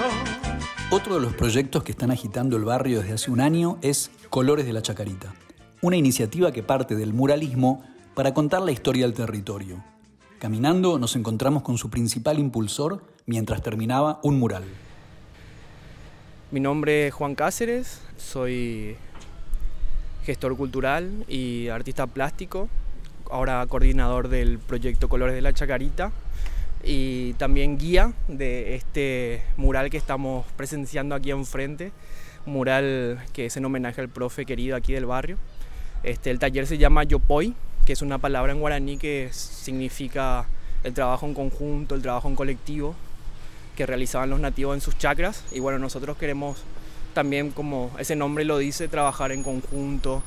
Otro 0.91 1.15
de 1.15 1.21
los 1.21 1.33
proyectos 1.33 1.83
que 1.83 1.93
están 1.93 2.11
agitando 2.11 2.57
el 2.57 2.63
barrio 2.63 2.99
desde 2.99 3.13
hace 3.13 3.31
un 3.31 3.41
año 3.41 3.79
es 3.81 4.11
Colores 4.29 4.67
de 4.67 4.73
la 4.73 4.83
Chacarita, 4.83 5.33
una 5.81 5.95
iniciativa 5.95 6.51
que 6.51 6.61
parte 6.61 6.93
del 6.93 7.11
muralismo 7.11 7.83
para 8.13 8.36
contar 8.36 8.61
la 8.61 8.71
historia 8.71 9.05
del 9.05 9.15
territorio. 9.15 9.83
Caminando 10.38 10.99
nos 10.99 11.15
encontramos 11.15 11.63
con 11.63 11.79
su 11.79 11.89
principal 11.89 12.38
impulsor 12.38 13.03
mientras 13.25 13.63
terminaba 13.63 14.19
un 14.21 14.38
mural. 14.38 14.63
Mi 16.51 16.59
nombre 16.59 17.07
es 17.07 17.13
Juan 17.15 17.33
Cáceres, 17.33 18.01
soy 18.17 18.95
gestor 20.23 20.55
cultural 20.55 21.25
y 21.27 21.67
artista 21.69 22.05
plástico, 22.05 22.69
ahora 23.31 23.65
coordinador 23.65 24.27
del 24.27 24.59
proyecto 24.59 25.09
Colores 25.09 25.33
de 25.33 25.41
la 25.41 25.51
Chacarita 25.51 26.11
y 26.86 27.33
también 27.33 27.77
guía 27.77 28.13
de 28.27 28.75
este 28.75 29.41
mural 29.57 29.89
que 29.89 29.97
estamos 29.97 30.45
presenciando 30.55 31.15
aquí 31.15 31.31
enfrente, 31.31 31.91
mural 32.45 33.25
que 33.33 33.47
es 33.47 33.57
en 33.57 33.65
homenaje 33.65 34.01
al 34.01 34.09
profe 34.09 34.45
querido 34.45 34.75
aquí 34.75 34.93
del 34.93 35.07
barrio. 35.07 35.38
Este, 36.03 36.29
el 36.29 36.38
taller 36.38 36.67
se 36.67 36.77
llama 36.77 37.03
Yopoy, 37.03 37.55
que 37.86 37.93
es 37.93 38.03
una 38.03 38.19
palabra 38.19 38.51
en 38.51 38.59
guaraní 38.59 38.97
que 38.97 39.29
significa 39.31 40.45
el 40.83 40.93
trabajo 40.93 41.25
en 41.25 41.33
conjunto, 41.33 41.95
el 41.95 42.03
trabajo 42.03 42.27
en 42.27 42.36
colectivo 42.36 42.95
que 43.75 43.88
realizaban 43.88 44.29
los 44.29 44.39
nativos 44.39 44.75
en 44.75 44.81
sus 44.81 44.95
chacras. 44.97 45.43
Y 45.51 45.59
bueno, 45.59 45.79
nosotros 45.79 46.17
queremos 46.17 46.63
también, 47.15 47.49
como 47.49 47.91
ese 47.97 48.15
nombre 48.15 48.45
lo 48.45 48.59
dice, 48.59 48.88
trabajar 48.88 49.31
en 49.31 49.41
conjunto, 49.41 50.21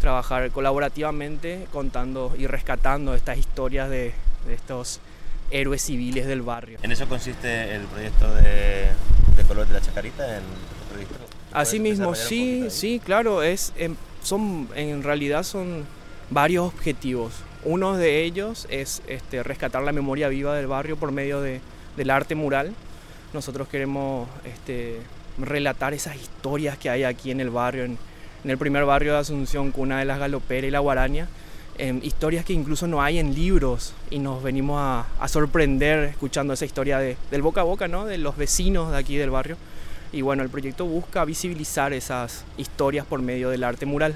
trabajar 0.00 0.50
colaborativamente, 0.50 1.66
contando 1.72 2.34
y 2.36 2.48
rescatando 2.48 3.14
estas 3.14 3.38
historias 3.38 3.88
de, 3.88 4.12
de 4.46 4.54
estos 4.54 5.00
héroes 5.50 5.82
civiles 5.82 6.26
del 6.26 6.42
barrio. 6.42 6.78
En 6.82 6.92
eso 6.92 7.08
consiste 7.08 7.74
el 7.74 7.82
proyecto 7.82 8.32
de, 8.34 8.88
de 9.36 9.44
Color 9.46 9.66
de 9.66 9.74
la 9.74 9.80
Chacarita, 9.80 10.24
proyecto. 10.90 11.16
Así 11.52 11.80
mismo, 11.80 12.14
sí, 12.14 12.66
sí, 12.70 13.00
claro, 13.04 13.42
es, 13.42 13.72
em, 13.76 13.96
son, 14.22 14.68
en 14.76 15.02
realidad 15.02 15.42
son 15.42 15.84
varios 16.30 16.66
objetivos. 16.66 17.32
Uno 17.64 17.96
de 17.96 18.22
ellos 18.22 18.66
es 18.70 19.02
este, 19.08 19.42
rescatar 19.42 19.82
la 19.82 19.92
memoria 19.92 20.28
viva 20.28 20.54
del 20.54 20.66
barrio 20.66 20.96
por 20.96 21.12
medio 21.12 21.40
de, 21.40 21.60
del 21.96 22.10
arte 22.10 22.34
mural. 22.34 22.72
Nosotros 23.32 23.68
queremos 23.68 24.28
este, 24.44 24.98
relatar 25.38 25.92
esas 25.92 26.16
historias 26.16 26.78
que 26.78 26.88
hay 26.88 27.04
aquí 27.04 27.30
en 27.30 27.40
el 27.40 27.50
barrio, 27.50 27.84
en, 27.84 27.98
en 28.44 28.50
el 28.50 28.58
primer 28.58 28.84
barrio 28.84 29.12
de 29.12 29.18
Asunción, 29.18 29.72
cuna 29.72 29.98
de 29.98 30.04
las 30.04 30.18
Galoperas 30.18 30.68
y 30.68 30.70
la 30.70 30.78
Guaraña. 30.78 31.28
Eh, 31.78 31.98
historias 32.02 32.44
que 32.44 32.52
incluso 32.52 32.86
no 32.86 33.02
hay 33.02 33.18
en 33.18 33.34
libros 33.34 33.94
y 34.10 34.18
nos 34.18 34.42
venimos 34.42 34.78
a, 34.80 35.28
sorprender 35.28 36.04
escuchando 36.04 36.52
esa 36.52 36.66
historia 36.66 36.98
de, 36.98 37.16
del 37.30 37.40
boca 37.40 37.62
a 37.62 37.64
boca, 37.64 37.88
¿no? 37.88 38.04
de 38.04 38.18
los 38.18 38.36
vecinos 38.36 38.90
de 38.92 38.98
aquí 38.98 39.16
del 39.16 39.30
barrio. 39.30 39.56
Y 40.12 40.22
bueno, 40.22 40.42
el 40.42 40.50
proyecto 40.50 40.84
busca 40.84 41.24
visibilizar 41.24 41.92
esas 41.92 42.44
historias 42.58 43.06
por 43.06 43.22
medio 43.22 43.48
del 43.48 43.64
arte 43.64 43.86
mural. 43.86 44.14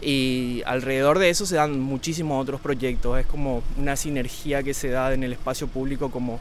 Y 0.00 0.62
alrededor 0.64 1.18
de 1.18 1.30
eso 1.30 1.44
se 1.44 1.56
dan 1.56 1.78
muchísimos 1.80 2.40
otros 2.42 2.60
proyectos. 2.60 3.18
Es 3.18 3.26
como 3.26 3.62
una 3.76 3.96
sinergia 3.96 4.62
que 4.62 4.74
se 4.74 4.88
da 4.88 5.12
en 5.12 5.22
el 5.22 5.32
espacio 5.32 5.68
público, 5.68 6.10
como 6.10 6.40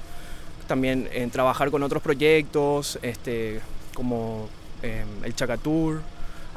también 0.67 1.09
en 1.11 1.31
trabajar 1.31 1.71
con 1.71 1.83
otros 1.83 2.01
proyectos, 2.01 2.99
este, 3.01 3.61
como 3.93 4.47
eh, 4.83 5.05
el 5.23 5.35
Chacatur. 5.35 6.01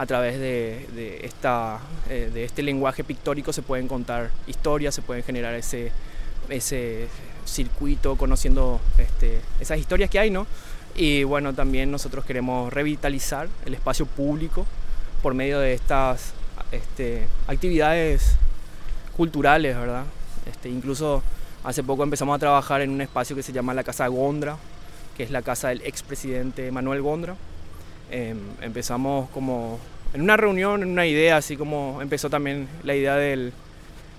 A 0.01 0.07
través 0.07 0.41
de, 0.41 1.21
esta, 1.25 1.79
eh, 2.09 2.31
de 2.33 2.45
este 2.45 2.63
lenguaje 2.63 3.05
pictórico 3.05 3.53
se 3.53 3.61
pueden 3.61 3.87
contar 3.87 4.31
historias, 4.47 4.95
se 4.95 5.03
pueden 5.03 5.23
generar 5.23 5.53
ese, 5.53 5.93
ese 6.49 7.07
circuito 7.45 8.17
conociendo 8.17 8.81
este, 8.97 9.43
esas 9.61 9.79
historias 9.79 10.09
que 10.09 10.19
hay, 10.19 10.31
¿no? 10.31 10.47
Y 10.95 11.25
bueno, 11.25 11.53
también 11.53 11.91
nosotros 11.91 12.25
queremos 12.25 12.73
revitalizar 12.73 13.51
el 13.67 13.75
espacio 13.75 14.07
público 14.07 14.65
por 15.23 15.35
medio 15.35 15.61
de 15.61 15.75
estas 15.75 16.33
este, 16.73 17.27
actividades 17.47 18.37
culturales, 19.19 19.77
¿verdad? 19.77 20.05
Este, 20.47 20.71
incluso 20.71 21.23
hace 21.63 21.83
poco 21.83 22.05
empezamos 22.05 22.35
a 22.37 22.39
trabajar 22.39 22.81
en 22.81 22.89
un 22.89 23.03
espacio 23.03 23.37
que 23.37 23.43
se 23.43 23.53
llama 23.53 23.75
la 23.75 23.85
Casa 23.85 24.07
Gondra, 24.07 24.57
que 25.15 25.25
es 25.25 25.31
la 25.31 25.43
casa 25.43 25.69
del 25.69 25.83
expresidente 25.83 26.73
Manuel 26.73 27.03
Gondra. 27.03 27.37
Eh, 28.11 28.35
empezamos 28.61 29.31
como 29.31 29.79
en 30.13 30.23
una 30.23 30.37
reunión, 30.37 30.83
en 30.83 30.91
una 30.91 31.07
idea, 31.07 31.37
así 31.37 31.57
como 31.57 32.03
empezó 32.03 32.29
también 32.29 32.69
la 32.83 32.95
idea 32.95 33.15
del, 33.17 33.53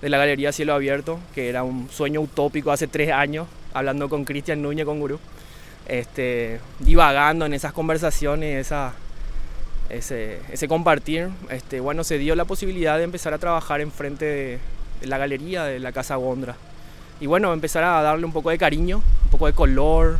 de 0.00 0.08
la 0.08 0.18
Galería 0.18 0.52
Cielo 0.52 0.72
Abierto, 0.74 1.18
que 1.34 1.48
era 1.48 1.62
un 1.62 1.90
sueño 1.90 2.20
utópico 2.22 2.72
hace 2.72 2.86
tres 2.86 3.12
años, 3.12 3.46
hablando 3.74 4.08
con 4.08 4.24
Cristian 4.24 4.62
Núñez, 4.62 4.86
con 4.86 4.98
Gurú, 4.98 5.18
este, 5.86 6.60
divagando 6.78 7.44
en 7.44 7.52
esas 7.52 7.72
conversaciones, 7.74 8.66
esa, 8.66 8.94
ese, 9.90 10.40
ese 10.50 10.68
compartir, 10.68 11.28
este, 11.50 11.80
bueno, 11.80 12.02
se 12.02 12.16
dio 12.16 12.34
la 12.34 12.46
posibilidad 12.46 12.96
de 12.96 13.04
empezar 13.04 13.34
a 13.34 13.38
trabajar 13.38 13.82
enfrente 13.82 14.24
de, 14.24 14.58
de 15.02 15.06
la 15.06 15.18
galería 15.18 15.64
de 15.64 15.80
la 15.80 15.92
Casa 15.92 16.16
Gondra. 16.16 16.56
Y 17.20 17.26
bueno, 17.26 17.52
empezar 17.52 17.84
a 17.84 18.00
darle 18.02 18.24
un 18.24 18.32
poco 18.32 18.50
de 18.50 18.58
cariño, 18.58 19.02
un 19.24 19.30
poco 19.30 19.46
de 19.46 19.52
color, 19.52 20.18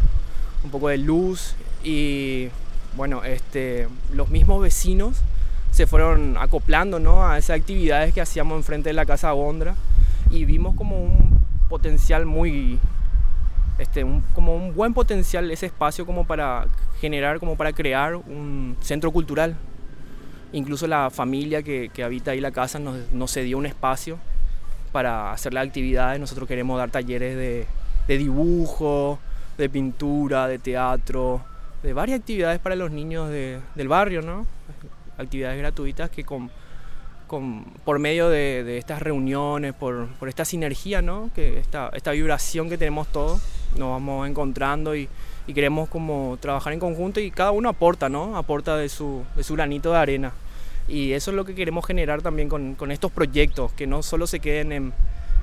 un 0.62 0.70
poco 0.70 0.88
de 0.88 0.98
luz. 0.98 1.54
Y 1.82 2.48
bueno, 2.96 3.24
este, 3.24 3.88
los 4.12 4.28
mismos 4.28 4.60
vecinos 4.60 5.22
se 5.70 5.86
fueron 5.86 6.36
acoplando 6.38 6.98
¿no? 6.98 7.26
a 7.26 7.38
esas 7.38 7.58
actividades 7.58 8.12
que 8.12 8.20
hacíamos 8.20 8.56
enfrente 8.56 8.90
de 8.90 8.92
la 8.92 9.06
Casa 9.06 9.32
Gondra 9.32 9.74
y 10.30 10.44
vimos 10.44 10.74
como 10.76 11.02
un 11.02 11.40
potencial 11.68 12.26
muy, 12.26 12.78
este, 13.78 14.04
como 14.34 14.54
un 14.54 14.74
buen 14.74 14.92
potencial 14.92 15.50
ese 15.50 15.66
espacio 15.66 16.04
como 16.04 16.26
para 16.26 16.66
generar, 17.00 17.38
como 17.40 17.56
para 17.56 17.72
crear 17.72 18.16
un 18.16 18.76
centro 18.80 19.10
cultural. 19.10 19.56
Incluso 20.52 20.86
la 20.86 21.08
familia 21.08 21.62
que, 21.62 21.90
habita 22.04 22.32
ahí 22.32 22.40
la 22.40 22.50
casa 22.50 22.78
nos, 22.78 23.10
nos 23.12 23.32
cedió 23.32 23.56
un 23.56 23.64
espacio 23.64 24.18
para 24.92 25.32
hacer 25.32 25.54
las 25.54 25.66
actividades. 25.66 26.20
Nosotros 26.20 26.46
queremos 26.46 26.76
dar 26.76 26.90
talleres 26.90 27.66
de 28.06 28.18
dibujo, 28.18 29.18
de 29.56 29.70
pintura, 29.70 30.46
de 30.46 30.58
teatro, 30.58 31.42
de 31.82 31.92
varias 31.92 32.20
actividades 32.20 32.60
para 32.60 32.76
los 32.76 32.90
niños 32.90 33.28
de, 33.28 33.60
del 33.74 33.88
barrio, 33.88 34.22
¿no? 34.22 34.46
Actividades 35.18 35.58
gratuitas 35.58 36.10
que 36.10 36.24
con, 36.24 36.50
con, 37.26 37.64
por 37.84 37.98
medio 37.98 38.28
de, 38.28 38.62
de, 38.64 38.78
estas 38.78 39.02
reuniones, 39.02 39.74
por, 39.74 40.06
por 40.18 40.28
esta 40.28 40.44
sinergia, 40.44 41.02
¿no? 41.02 41.30
Que 41.34 41.58
esta, 41.58 41.90
esta, 41.94 42.12
vibración 42.12 42.68
que 42.68 42.78
tenemos 42.78 43.08
todos, 43.08 43.42
nos 43.76 43.90
vamos 43.90 44.28
encontrando 44.28 44.94
y, 44.94 45.08
y, 45.46 45.54
queremos 45.54 45.88
como 45.88 46.38
trabajar 46.40 46.72
en 46.72 46.78
conjunto 46.78 47.20
y 47.20 47.30
cada 47.30 47.50
uno 47.50 47.68
aporta, 47.68 48.08
¿no? 48.08 48.36
Aporta 48.36 48.76
de 48.76 48.88
su, 48.88 49.24
de 49.36 49.42
su 49.42 49.54
granito 49.54 49.92
de 49.92 49.98
arena. 49.98 50.32
Y 50.88 51.12
eso 51.12 51.30
es 51.30 51.36
lo 51.36 51.44
que 51.44 51.54
queremos 51.54 51.84
generar 51.84 52.22
también 52.22 52.48
con, 52.48 52.74
con 52.74 52.90
estos 52.90 53.10
proyectos, 53.10 53.72
que 53.72 53.86
no 53.86 54.02
solo 54.02 54.26
se 54.26 54.40
queden 54.40 54.72
en, 54.72 54.92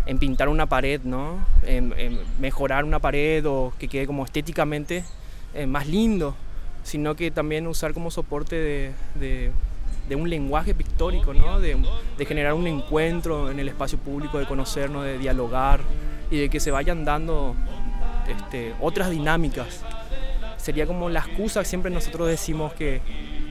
en 0.06 0.20
pintar 0.20 0.48
una 0.48 0.68
pared, 0.68 1.02
¿no? 1.04 1.46
En, 1.64 1.94
en, 1.98 2.20
mejorar 2.40 2.86
una 2.86 3.00
pared 3.00 3.46
o 3.46 3.74
que 3.78 3.88
quede 3.88 4.08
como 4.08 4.26
estéticamente 4.26 5.04
eh, 5.54 5.66
más 5.66 5.88
lindo, 5.88 6.36
sino 6.84 7.16
que 7.16 7.32
también 7.32 7.68
usar 7.68 7.94
como 7.94 8.12
soporte 8.12 8.94
de, 9.16 9.52
un 10.16 10.30
lenguaje 10.30 10.74
pictórico, 10.74 11.34
¿no? 11.34 11.60
de, 11.60 11.78
generar 12.26 12.54
un 12.54 12.68
encuentro 12.68 13.52
en 13.52 13.60
el 13.60 13.68
espacio 13.70 13.98
público, 13.98 14.40
de 14.40 14.48
conocernos, 14.48 15.04
de 15.04 15.18
dialogar 15.18 15.82
y 16.32 16.38
de 16.40 16.50
que 16.50 16.60
se 16.60 16.72
vayan 16.72 17.06
dando 17.06 17.56
este, 18.28 18.74
otras 18.80 19.10
dinámicas. 19.10 19.84
Sería 20.58 20.86
como 20.86 21.10
la 21.10 21.20
excusa, 21.20 21.64
siempre 21.64 21.92
nosotros 21.92 22.28
decimos 22.28 22.74
que 22.74 23.02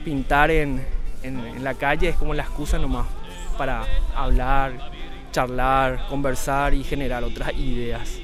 pintar 0.03 0.51
en, 0.51 0.85
en, 1.23 1.39
en 1.39 1.63
la 1.63 1.73
calle 1.73 2.09
es 2.09 2.15
como 2.15 2.33
la 2.33 2.43
excusa 2.43 2.77
nomás 2.77 3.07
para 3.57 3.85
hablar, 4.15 4.91
charlar, 5.31 6.07
conversar 6.07 6.73
y 6.73 6.83
generar 6.83 7.23
otras 7.23 7.53
ideas. 7.53 8.19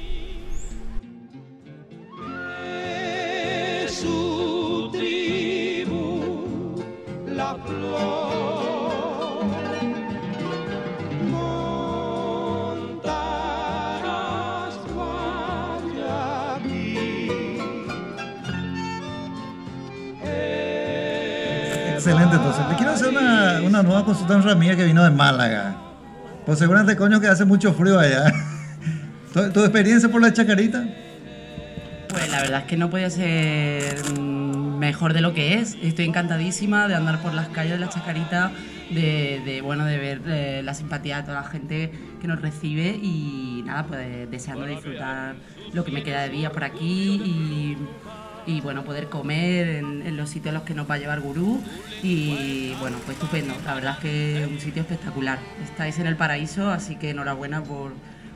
Excelente, 21.94 22.36
entonces. 22.36 22.68
Te 22.68 22.76
quiero 22.76 22.92
hacer 22.92 23.08
una, 23.08 23.60
una 23.64 23.82
nueva 23.82 24.04
consulta 24.04 24.34
a 24.34 24.36
una 24.36 24.52
amiga 24.52 24.76
que 24.76 24.84
vino 24.84 25.02
de 25.02 25.10
Málaga. 25.10 25.76
Pues 26.44 26.58
seguramente, 26.58 26.94
coño, 26.96 27.20
que 27.20 27.26
hace 27.28 27.44
mucho 27.44 27.72
frío 27.72 27.98
allá. 27.98 28.32
¿Tu, 29.32 29.50
tu 29.50 29.60
experiencia 29.60 30.10
por 30.10 30.20
la 30.20 30.32
chacarita? 30.32 30.84
Pues 32.08 32.30
la 32.30 32.42
verdad 32.42 32.60
es 32.60 32.66
que 32.66 32.76
no 32.76 32.90
podía 32.90 33.10
ser 33.10 33.96
mm, 34.18 34.35
mejor 34.78 35.12
de 35.12 35.20
lo 35.20 35.34
que 35.34 35.54
es. 35.54 35.76
Estoy 35.82 36.04
encantadísima 36.04 36.88
de 36.88 36.94
andar 36.94 37.20
por 37.22 37.34
las 37.34 37.48
calles 37.48 37.72
de 37.72 37.78
la 37.78 37.88
Chacarita, 37.88 38.52
de, 38.90 39.42
de, 39.44 39.60
bueno, 39.60 39.84
de 39.84 39.98
ver 39.98 40.20
eh, 40.26 40.62
la 40.64 40.74
simpatía 40.74 41.18
de 41.18 41.22
toda 41.24 41.40
la 41.40 41.48
gente 41.48 41.90
que 42.20 42.28
nos 42.28 42.40
recibe 42.40 42.88
y 42.90 43.62
nada, 43.66 43.86
pues 43.86 44.30
deseando 44.30 44.66
disfrutar 44.66 45.36
lo 45.72 45.84
que 45.84 45.90
me 45.90 46.02
queda 46.02 46.22
de 46.22 46.30
día 46.30 46.52
por 46.52 46.64
aquí 46.64 47.20
y, 47.24 47.76
y, 48.46 48.60
bueno, 48.60 48.84
poder 48.84 49.08
comer 49.08 49.68
en, 49.68 50.02
en 50.06 50.16
los 50.16 50.30
sitios 50.30 50.54
a 50.54 50.58
los 50.58 50.62
que 50.62 50.74
nos 50.74 50.88
va 50.88 50.94
a 50.94 50.98
llevar 50.98 51.20
Gurú 51.20 51.60
y 52.02 52.74
bueno, 52.80 52.98
pues 53.04 53.16
estupendo. 53.16 53.54
La 53.64 53.74
verdad 53.74 53.94
es 53.94 53.98
que 53.98 54.42
es 54.42 54.48
un 54.48 54.60
sitio 54.60 54.82
espectacular. 54.82 55.38
Estáis 55.64 55.98
en 55.98 56.06
el 56.06 56.16
paraíso, 56.16 56.70
así 56.70 56.96
que 56.96 57.10
enhorabuena 57.10 57.64
por, 57.64 57.92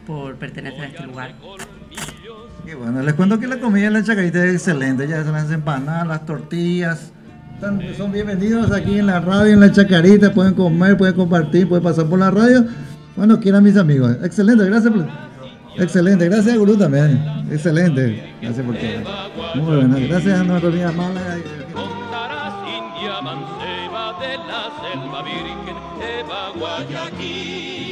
por 0.07 0.37
pertenecer 0.37 0.81
a 0.81 0.87
este 0.87 1.05
lugar. 1.05 1.35
Y 2.67 2.75
bueno, 2.75 3.03
les 3.03 3.15
cuento 3.15 3.39
que 3.39 3.47
la 3.47 3.59
comida 3.59 3.87
en 3.89 3.95
la 3.95 4.03
chacarita 4.05 4.45
es 4.45 4.55
excelente. 4.55 5.09
Ya 5.09 5.25
son 5.25 5.33
las 5.33 5.51
empanadas, 5.51 6.07
las 6.07 6.25
tortillas. 6.27 7.11
Están- 7.55 7.81
son 7.97 8.13
bienvenidos 8.13 8.71
aquí 8.73 8.99
en 8.99 9.07
la 9.07 9.21
radio, 9.21 9.53
en 9.55 9.61
la 9.61 9.73
chacarita. 9.73 10.33
Pueden 10.33 10.55
comer, 10.55 10.97
pueden 10.97 11.15
compartir, 11.15 11.69
pueden 11.69 11.83
pasar 11.85 12.07
por 12.07 12.19
la 12.19 12.31
radio. 12.31 12.65
Bueno, 13.17 13.39
quieran 13.41 13.63
mis 13.65 13.77
amigos. 13.77 14.17
Excelente, 14.23 14.65
gracias 14.67 14.93
por... 14.93 15.07
Excelente, 15.79 16.29
gracias 16.29 16.55
a 16.55 16.59
Gurú 16.59 16.77
también. 16.77 17.23
Excelente, 17.51 18.35
gracias 18.43 18.65
por 18.67 18.75
todo. 18.77 19.63
Muy 19.63 19.77
bueno, 19.77 19.97
gracias 20.09 20.41
a 20.41 20.45
nuestra 20.45 20.69
amiga 20.71 20.93
Málaga. 20.93 21.37
India 21.37 23.21
manceba 23.23 24.15
de 24.21 24.37
la 24.37 24.63
selva 24.83 25.23
virgen, 25.23 25.77
Eva 26.21 26.53
Guayaquil. 26.59 27.90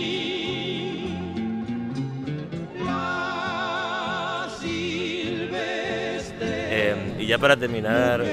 Ya 7.28 7.38
para 7.38 7.56
terminar, 7.58 8.24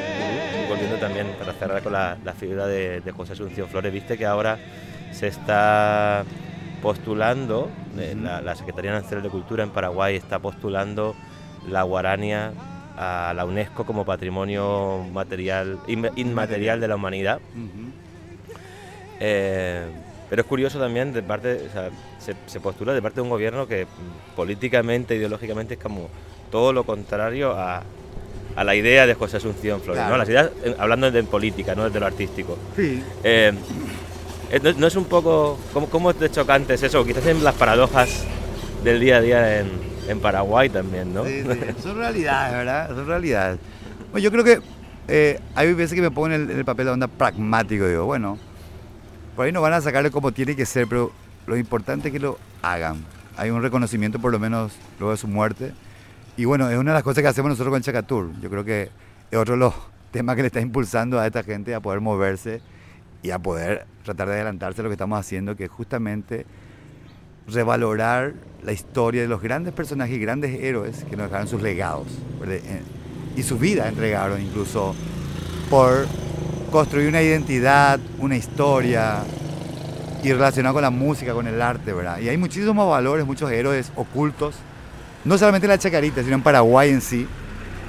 volviendo 0.69 0.95
también 0.95 1.27
para 1.37 1.51
cerrar 1.53 1.83
con 1.83 1.91
la, 1.91 2.17
la 2.23 2.31
figura 2.33 2.65
de, 2.65 3.01
de 3.01 3.11
José 3.11 3.33
Asunción 3.33 3.67
Flores, 3.67 3.91
viste 3.91 4.17
que 4.17 4.25
ahora 4.25 4.57
se 5.11 5.27
está 5.27 6.23
postulando, 6.81 7.69
eh, 7.97 8.15
la, 8.17 8.39
la 8.41 8.55
Secretaría 8.55 8.93
Nacional 8.93 9.21
de 9.23 9.29
Cultura 9.29 9.63
en 9.63 9.69
Paraguay 9.71 10.15
está 10.15 10.39
postulando 10.39 11.13
la 11.67 11.83
guarania 11.83 12.53
a 12.97 13.33
la 13.35 13.43
UNESCO 13.43 13.85
como 13.85 14.05
patrimonio 14.05 15.05
material 15.11 15.77
inma- 15.87 16.13
inmaterial 16.15 16.79
de 16.79 16.87
la 16.87 16.95
humanidad. 16.95 17.39
Eh, 19.19 19.85
pero 20.29 20.41
es 20.41 20.47
curioso 20.47 20.79
también, 20.79 21.11
de 21.11 21.21
parte, 21.21 21.65
o 21.67 21.71
sea, 21.71 21.89
se, 22.19 22.33
se 22.45 22.59
postula 22.61 22.93
de 22.93 23.01
parte 23.01 23.15
de 23.15 23.21
un 23.23 23.29
gobierno 23.29 23.67
que 23.67 23.85
mm, 23.85 24.35
políticamente, 24.37 25.15
ideológicamente 25.15 25.73
es 25.73 25.79
como 25.81 26.07
todo 26.49 26.71
lo 26.71 26.83
contrario 26.85 27.51
a, 27.51 27.83
a 28.55 28.63
la 28.63 28.75
idea 28.75 29.05
de 29.05 29.13
José 29.13 29.37
Asunción 29.37 29.81
Flores. 29.81 30.01
¿no? 30.01 30.07
Claro. 30.07 30.17
Las 30.17 30.29
ideas, 30.29 30.51
eh, 30.63 30.75
hablando 30.77 31.11
de 31.11 31.23
política, 31.23 31.75
no 31.75 31.85
desde 31.85 31.99
lo 31.99 32.05
artístico. 32.05 32.57
Sí. 32.75 33.03
Eh, 33.23 33.53
eh, 34.51 34.59
no, 34.63 34.73
no 34.73 34.87
es 34.87 34.95
un 34.95 35.05
poco. 35.05 35.59
¿Cómo, 35.73 35.89
cómo 35.89 36.11
es 36.11 36.19
de 36.19 36.29
chocante 36.29 36.73
es 36.75 36.83
eso? 36.83 37.03
Quizás 37.05 37.25
en 37.25 37.43
las 37.43 37.55
paradojas 37.55 38.23
del 38.83 38.99
día 38.99 39.17
a 39.17 39.21
día 39.21 39.59
en, 39.59 39.71
en 40.07 40.19
Paraguay 40.19 40.69
también, 40.69 41.13
¿no? 41.13 41.25
Sí, 41.25 41.41
sí, 41.41 41.59
Son 41.83 41.97
realidades, 41.97 42.53
¿verdad? 42.53 42.89
Son 42.89 43.07
realidades. 43.07 43.59
Bueno, 44.11 44.23
yo 44.23 44.31
creo 44.31 44.43
que 44.43 44.61
eh, 45.07 45.39
hay 45.55 45.73
veces 45.73 45.93
que 45.93 46.01
me 46.01 46.11
pongo 46.11 46.27
en 46.27 46.33
el, 46.33 46.51
en 46.51 46.57
el 46.59 46.65
papel 46.65 46.85
de 46.85 46.91
onda 46.91 47.07
pragmático. 47.07 47.87
Digo, 47.87 48.05
bueno, 48.05 48.37
por 49.35 49.45
ahí 49.45 49.51
no 49.51 49.61
van 49.61 49.73
a 49.73 49.81
sacarle 49.81 50.11
como 50.11 50.31
tiene 50.31 50.55
que 50.55 50.65
ser, 50.65 50.87
pero 50.87 51.11
lo 51.47 51.57
importante 51.57 52.07
es 52.07 52.13
que 52.13 52.19
lo 52.19 52.37
hagan. 52.61 53.03
Hay 53.37 53.49
un 53.49 53.61
reconocimiento, 53.61 54.19
por 54.19 54.31
lo 54.31 54.39
menos, 54.39 54.71
luego 54.99 55.11
de 55.11 55.17
su 55.17 55.27
muerte. 55.27 55.73
Y 56.37 56.45
bueno, 56.45 56.69
es 56.69 56.77
una 56.77 56.91
de 56.91 56.95
las 56.95 57.03
cosas 57.03 57.21
que 57.21 57.27
hacemos 57.29 57.49
nosotros 57.49 57.71
con 57.71 57.81
Chacatur. 57.81 58.31
Yo 58.41 58.49
creo 58.49 58.65
que 58.65 58.89
es 59.31 59.37
otro 59.37 59.53
de 59.53 59.59
los 59.59 59.73
temas 60.11 60.35
que 60.35 60.41
le 60.41 60.47
está 60.47 60.61
impulsando 60.61 61.19
a 61.19 61.25
esta 61.25 61.43
gente 61.43 61.73
a 61.73 61.79
poder 61.79 62.01
moverse 62.01 62.61
y 63.23 63.31
a 63.31 63.39
poder 63.39 63.85
tratar 64.03 64.27
de 64.27 64.35
adelantarse 64.35 64.81
a 64.81 64.83
lo 64.83 64.89
que 64.89 64.93
estamos 64.93 65.19
haciendo, 65.19 65.55
que 65.55 65.65
es 65.65 65.71
justamente 65.71 66.45
revalorar 67.47 68.33
la 68.63 68.73
historia 68.73 69.21
de 69.21 69.27
los 69.27 69.41
grandes 69.41 69.73
personajes 69.73 70.15
y 70.15 70.19
grandes 70.19 70.61
héroes 70.61 71.03
que 71.09 71.15
nos 71.15 71.27
dejaron 71.27 71.47
sus 71.47 71.61
legados. 71.61 72.07
Eh, 72.47 72.81
y 73.35 73.43
su 73.43 73.57
vida 73.57 73.87
entregaron 73.87 74.41
incluso 74.41 74.95
por 75.69 76.05
construir 76.71 77.07
una 77.07 77.21
identidad, 77.21 77.99
una 78.19 78.35
historia 78.35 79.23
y 80.23 80.33
relacionado 80.33 80.73
con 80.73 80.81
la 80.81 80.89
música, 80.89 81.33
con 81.33 81.47
el 81.47 81.61
arte, 81.61 81.93
¿verdad? 81.93 82.19
Y 82.19 82.29
hay 82.29 82.37
muchísimos 82.37 82.89
valores, 82.89 83.25
muchos 83.25 83.51
héroes 83.51 83.91
ocultos, 83.95 84.55
no 85.25 85.37
solamente 85.37 85.65
en 85.65 85.71
la 85.71 85.77
Chacarita, 85.77 86.23
sino 86.23 86.35
en 86.35 86.41
Paraguay 86.41 86.91
en 86.91 87.01
sí. 87.01 87.27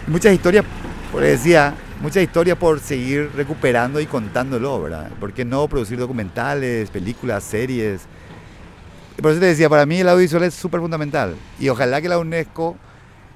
Muchas 0.07 0.33
historias, 0.33 0.65
por 1.13 1.23
decía, 1.23 1.75
muchas 2.01 2.23
historias 2.23 2.57
por 2.57 2.81
seguir 2.81 3.31
recuperando 3.35 4.01
y 4.01 4.07
contándolo, 4.07 4.83
¿verdad? 4.83 5.11
¿Por 5.21 5.33
qué 5.33 5.45
no 5.45 5.69
producir 5.69 5.99
documentales, 5.99 6.91
películas, 6.91 7.45
series? 7.45 8.03
Por 9.21 9.33
eso 9.33 9.41
te 9.41 9.47
decía, 9.47 9.69
para 9.69 9.87
mí 9.87 10.01
el 10.01 10.09
audiovisual 10.09 10.45
es 10.45 10.55
súper 10.55 10.81
fundamental. 10.81 11.37
Y 11.59 11.69
ojalá 11.69 12.01
que 12.01 12.09
la 12.09 12.19
UNESCO 12.19 12.77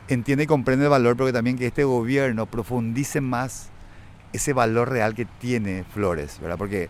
entienda 0.09 0.45
y 0.45 0.47
comprenda 0.47 0.85
el 0.85 0.91
valor, 0.91 1.17
pero 1.17 1.33
también 1.33 1.57
que 1.57 1.67
este 1.67 1.85
gobierno 1.85 2.47
profundice 2.47 3.21
más 3.21 3.69
ese 4.33 4.53
valor 4.53 4.91
real 4.91 5.15
que 5.15 5.25
tiene 5.25 5.85
Flores, 5.93 6.39
¿verdad? 6.41 6.59
Porque 6.59 6.89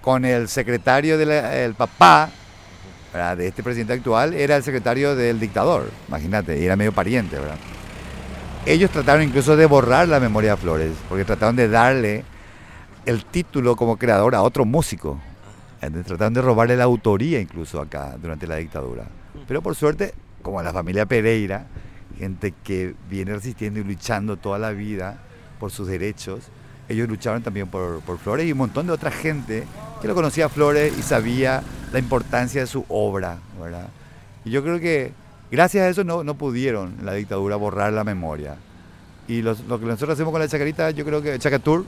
con 0.00 0.24
el 0.24 0.48
secretario 0.48 1.16
del 1.18 1.74
papá 1.74 2.30
¿verdad? 3.14 3.36
de 3.36 3.46
este 3.46 3.62
presidente 3.62 3.92
actual 3.92 4.34
era 4.34 4.56
el 4.56 4.64
secretario 4.64 5.14
del 5.14 5.38
dictador, 5.38 5.88
imagínate, 6.08 6.58
y 6.58 6.64
era 6.64 6.74
medio 6.74 6.92
pariente, 6.92 7.38
¿verdad? 7.38 7.56
Ellos 8.66 8.90
trataron 8.90 9.22
incluso 9.22 9.56
de 9.56 9.66
borrar 9.66 10.08
la 10.08 10.18
memoria 10.18 10.52
de 10.52 10.56
Flores, 10.56 10.92
porque 11.08 11.24
trataron 11.24 11.54
de 11.54 11.68
darle 11.68 12.24
el 13.06 13.24
título 13.24 13.76
como 13.76 13.98
creador 13.98 14.34
a 14.34 14.42
otro 14.42 14.64
músico. 14.64 15.20
Trataron 16.06 16.34
de 16.34 16.42
robarle 16.42 16.76
la 16.76 16.84
autoría 16.84 17.40
incluso 17.40 17.80
acá 17.80 18.16
durante 18.20 18.46
la 18.46 18.56
dictadura. 18.56 19.04
Pero 19.46 19.62
por 19.62 19.76
suerte, 19.76 20.14
como 20.42 20.62
la 20.62 20.72
familia 20.72 21.04
Pereira, 21.06 21.66
gente 22.18 22.54
que 22.64 22.94
viene 23.08 23.34
resistiendo 23.34 23.80
y 23.80 23.84
luchando 23.84 24.38
toda 24.38 24.58
la 24.58 24.70
vida 24.70 25.18
por 25.60 25.70
sus 25.70 25.86
derechos, 25.86 26.48
ellos 26.88 27.08
lucharon 27.08 27.42
también 27.42 27.66
por, 27.68 28.00
por 28.00 28.18
Flores 28.18 28.46
y 28.46 28.52
un 28.52 28.58
montón 28.58 28.86
de 28.86 28.92
otra 28.92 29.10
gente 29.10 29.64
que 30.02 30.08
lo 30.08 30.14
conocía 30.14 30.46
a 30.46 30.48
Flores 30.48 30.92
y 30.98 31.02
sabía 31.02 31.62
la 31.92 31.98
importancia 31.98 32.60
de 32.60 32.66
su 32.66 32.84
obra, 32.88 33.38
¿verdad? 33.60 33.88
Y 34.44 34.50
yo 34.50 34.62
creo 34.62 34.78
que 34.80 35.12
gracias 35.50 35.84
a 35.84 35.88
eso 35.88 36.04
no, 36.04 36.24
no 36.24 36.34
pudieron 36.34 36.96
en 36.98 37.06
la 37.06 37.14
dictadura 37.14 37.56
borrar 37.56 37.92
la 37.92 38.04
memoria. 38.04 38.56
Y 39.28 39.40
los- 39.40 39.60
lo 39.64 39.80
que 39.80 39.86
nosotros 39.86 40.10
hacemos 40.10 40.32
con 40.32 40.40
la 40.40 40.48
Chacarita, 40.48 40.90
yo 40.90 41.04
creo 41.06 41.22
que 41.22 41.38
Chacatur, 41.38 41.86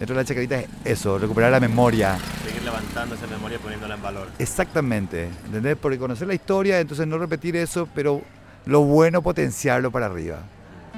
dentro 0.00 0.16
de 0.16 0.22
la 0.22 0.26
Chacarita 0.26 0.58
es 0.58 0.66
eso, 0.84 1.18
recuperar 1.18 1.52
la 1.52 1.60
memoria. 1.60 2.18
Seguir 2.44 2.62
levantando 2.62 3.14
esa 3.14 3.26
memoria 3.28 3.56
y 3.56 3.60
poniéndola 3.60 3.94
en 3.94 4.02
valor. 4.02 4.28
Exactamente, 4.40 5.28
¿entendés? 5.46 5.76
Porque 5.80 5.98
conocer 5.98 6.26
la 6.26 6.34
historia, 6.34 6.80
entonces 6.80 7.06
no 7.06 7.18
repetir 7.18 7.54
eso, 7.54 7.88
pero 7.94 8.22
lo 8.66 8.80
bueno 8.82 9.22
potenciarlo 9.22 9.90
para 9.92 10.06
arriba. 10.06 10.38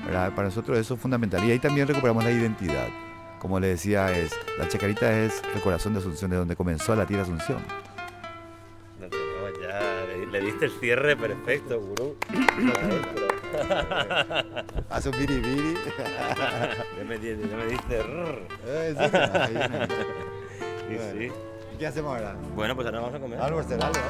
¿verdad? 0.07 0.33
Para 0.35 0.49
nosotros 0.49 0.77
eso 0.79 0.95
es 0.95 1.01
fundamental. 1.01 1.43
Y 1.45 1.51
ahí 1.53 1.59
también 1.59 1.89
recuperamos 1.89 2.23
la 2.25 2.31
identidad. 2.31 2.89
Como 3.45 3.61
le 3.61 3.67
decía, 3.67 4.11
es 4.11 4.33
la 4.59 4.67
Chacarita 4.67 5.13
es 5.19 5.43
el 5.55 5.61
corazón 5.61 5.93
de 5.93 5.99
Asunción, 5.99 6.31
de 6.31 6.39
donde 6.39 6.57
comenzó 6.57 6.97
la 6.97 7.05
tira 7.05 7.21
Asunción. 7.21 7.59
No 8.99 9.07
tenemos 9.07 9.51
ya, 9.61 10.07
le, 10.07 10.27
le 10.29 10.41
diste 10.47 10.65
el 10.65 10.71
cierre 10.81 11.15
perfecto, 11.15 11.79
gurú. 11.79 12.17
Hace 14.89 15.11
un 15.11 15.19
biribiri. 15.19 15.75
ya, 15.99 17.05
me, 17.07 17.19
ya 17.21 17.37
me 17.59 17.67
diste. 17.67 18.01
Eh, 18.67 18.95
sí, 18.99 19.05
ahí 19.15 19.53
viene. 19.53 19.89
Y 20.91 20.95
Bueno. 20.97 21.13
sí. 21.13 21.31
¿Y 21.75 21.77
¿Qué 21.77 21.87
hacemos 21.87 22.17
ahora? 22.17 22.35
Bueno, 22.55 22.75
pues 22.75 22.87
ahora 22.87 23.01
vamos 23.01 23.15
a 23.15 23.21
comer. 23.21 23.39
Almorzar, 23.43 23.85
algo. 23.85 24.01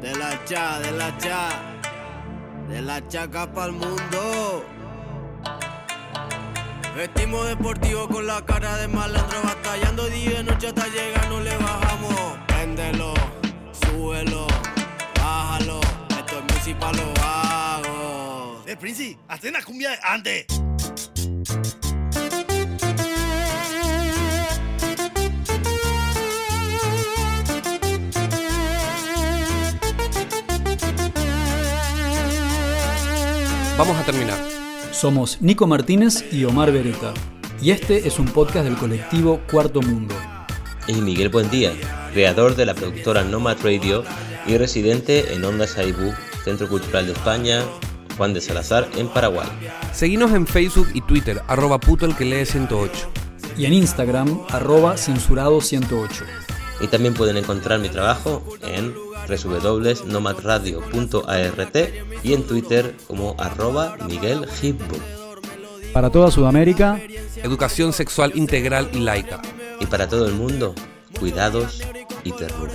De 0.00 0.14
la 0.14 0.44
cha, 0.44 0.78
de 0.78 0.92
la 0.92 1.18
cha, 1.18 1.48
de 2.68 2.80
la 2.80 3.08
chaca 3.08 3.52
pa'l 3.52 3.72
mundo. 3.72 4.64
Vestimos 6.96 7.44
deportivo 7.48 8.08
con 8.08 8.24
la 8.24 8.40
cara 8.44 8.76
de 8.76 8.86
malandro, 8.86 9.42
batallando 9.42 10.06
día 10.06 10.40
y 10.40 10.44
noche 10.44 10.68
hasta 10.68 10.86
llegar, 10.86 11.28
no 11.28 11.40
le 11.40 11.56
bajamos. 11.56 12.38
Préndelo, 12.46 13.14
súbelo, 13.84 14.46
bájalo, 15.16 15.80
esto 16.10 16.38
es 16.38 16.54
música 16.54 16.78
pa' 16.78 16.92
los 16.92 17.14
vagos. 17.14 18.66
Eh, 18.68 18.76
Princi, 18.76 19.18
hazte 19.26 19.48
una 19.48 19.62
cumbia 19.62 19.90
de 19.90 19.98
antes. 20.04 20.46
Vamos 33.76 33.96
a 33.98 34.04
terminar. 34.04 34.63
Somos 35.04 35.42
Nico 35.42 35.66
Martínez 35.66 36.24
y 36.32 36.46
Omar 36.46 36.72
Beretta. 36.72 37.12
Y 37.60 37.72
este 37.72 38.08
es 38.08 38.18
un 38.18 38.24
podcast 38.24 38.64
del 38.64 38.78
colectivo 38.78 39.38
Cuarto 39.50 39.82
Mundo. 39.82 40.14
Y 40.88 40.94
Miguel 40.94 41.28
Buendía, 41.28 41.74
creador 42.14 42.56
de 42.56 42.64
la 42.64 42.72
productora 42.72 43.22
Nomad 43.22 43.58
Radio 43.62 44.02
y 44.46 44.56
residente 44.56 45.34
en 45.34 45.44
Onda 45.44 45.66
Saibú, 45.66 46.14
Centro 46.42 46.70
Cultural 46.70 47.04
de 47.04 47.12
España, 47.12 47.62
Juan 48.16 48.32
de 48.32 48.40
Salazar 48.40 48.88
en 48.96 49.08
Paraguay. 49.08 49.46
Seguinos 49.92 50.32
en 50.32 50.46
Facebook 50.46 50.88
y 50.94 51.02
Twitter, 51.02 51.42
arroba 51.48 51.78
puto 51.78 52.06
el 52.06 52.16
que 52.16 52.24
lee 52.24 52.46
108. 52.46 53.06
Y 53.58 53.66
en 53.66 53.74
Instagram, 53.74 54.40
arroba 54.48 54.94
censurado108. 54.94 56.24
Y 56.80 56.86
también 56.86 57.12
pueden 57.12 57.36
encontrar 57.36 57.78
mi 57.78 57.90
trabajo 57.90 58.42
en 58.62 58.94
www.nomadradio.art 59.28 61.78
y 62.22 62.32
en 62.32 62.46
Twitter 62.46 62.96
como 63.06 63.34
arroba 63.38 63.96
Miguel 64.06 64.46
Hipbo. 64.60 64.96
Para 65.92 66.10
toda 66.10 66.30
Sudamérica, 66.30 67.00
Educación 67.44 67.92
sexual 67.92 68.32
integral 68.36 68.88
y 68.94 69.00
laica. 69.00 69.42
Y 69.78 69.86
para 69.86 70.08
todo 70.08 70.26
el 70.26 70.32
mundo, 70.32 70.74
cuidados 71.18 71.82
y 72.24 72.32
ternura. 72.32 72.72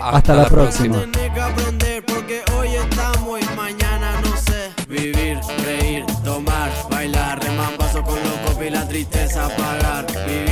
Hasta, 0.00 0.34
la, 0.34 0.46
próxima. 0.46 1.04
Tiene 1.12 1.34
que 1.34 1.40
aprender 1.40 2.04
porque 2.04 2.42
hoy 2.56 2.68
estamos 2.68 3.40
y 3.40 3.56
mañana 3.56 4.20
no 4.20 4.36
sé. 4.36 4.70
Vivir, 4.88 5.38
reír, 5.64 6.04
tomar, 6.24 6.70
bailar, 6.88 7.42
remambazo 7.42 8.02
con 8.04 8.14
los 8.14 8.32
copos 8.46 8.64
y 8.64 8.70
la 8.70 8.86
tristeza 8.86 9.46
apagar. 9.46 10.06
Vivir, 10.26 10.51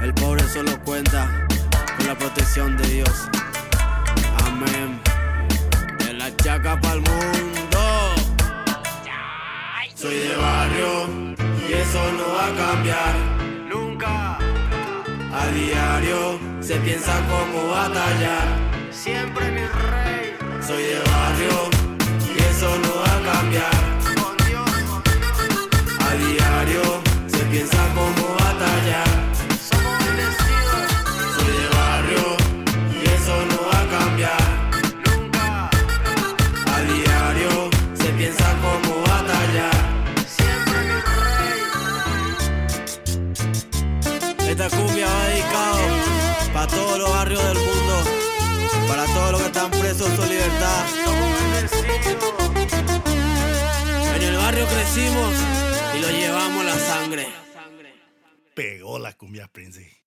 El 0.00 0.14
pobre 0.14 0.44
solo 0.48 0.78
cuenta 0.84 1.28
con 1.96 2.06
la 2.06 2.16
protección 2.16 2.76
de 2.76 2.86
Dios. 2.86 3.28
Amén. 4.46 5.00
De 5.98 6.12
la 6.12 6.34
chaca 6.36 6.80
pa'l 6.80 7.00
mundo. 7.00 8.14
Soy 9.96 10.14
de 10.14 10.36
barrio 10.36 11.08
y 11.68 11.72
eso 11.72 12.12
no 12.12 12.34
va 12.36 12.46
a 12.46 12.54
cambiar. 12.54 13.14
Nunca. 13.68 14.38
A 14.38 15.46
diario 15.48 16.38
se 16.60 16.76
piensa 16.76 17.12
cómo 17.28 17.70
batallar. 17.72 18.46
Siempre 18.92 19.50
mi 19.50 19.66
rey. 19.66 20.36
Soy 20.64 20.82
de 20.84 21.00
barrio 21.00 21.70
y 22.32 22.38
eso 22.40 22.68
no 22.78 23.02
va 23.02 23.16
a 23.16 23.32
cambiar. 23.32 23.74
A 26.06 26.14
diario 26.14 27.03
piensa 27.54 27.82
cómo 27.94 28.34
batallar. 28.34 29.08
Somos 29.70 29.94
bendecidos. 30.04 30.86
Soy 31.36 31.52
de 31.60 31.68
barrio 31.78 32.26
y 32.90 33.02
eso 33.16 33.34
no 33.50 33.58
va 33.70 33.78
a 33.80 33.86
cambiar. 33.96 34.44
Nunca. 35.06 35.46
A 36.74 36.76
diario 36.80 37.52
se 37.94 38.08
piensa 38.18 38.46
cómo 38.64 38.92
batallar. 39.02 39.78
Siempre 40.36 40.78
mi 40.88 40.98
rey. 41.22 41.54
Esta 44.50 44.66
cumbia 44.76 45.06
va 45.06 45.22
dedicado 45.28 45.82
para 46.52 46.66
todos 46.66 46.98
los 46.98 47.10
barrios 47.10 47.44
del 47.44 47.58
mundo, 47.58 47.94
para 48.88 49.04
todos 49.14 49.30
los 49.30 49.40
que 49.42 49.46
están 49.46 49.70
presos 49.70 50.08
en 50.10 50.16
su 50.16 50.24
libertad. 50.24 50.82
En 54.16 54.22
el 54.22 54.36
barrio 54.38 54.66
crecimos 54.66 55.34
y 55.96 56.00
lo 56.00 56.10
llevamos 56.10 56.64
la 56.64 56.78
sangre. 56.78 57.43
Pegó 58.54 59.00
la 59.00 59.12
cumbia 59.14 59.48
Prince. 59.48 60.03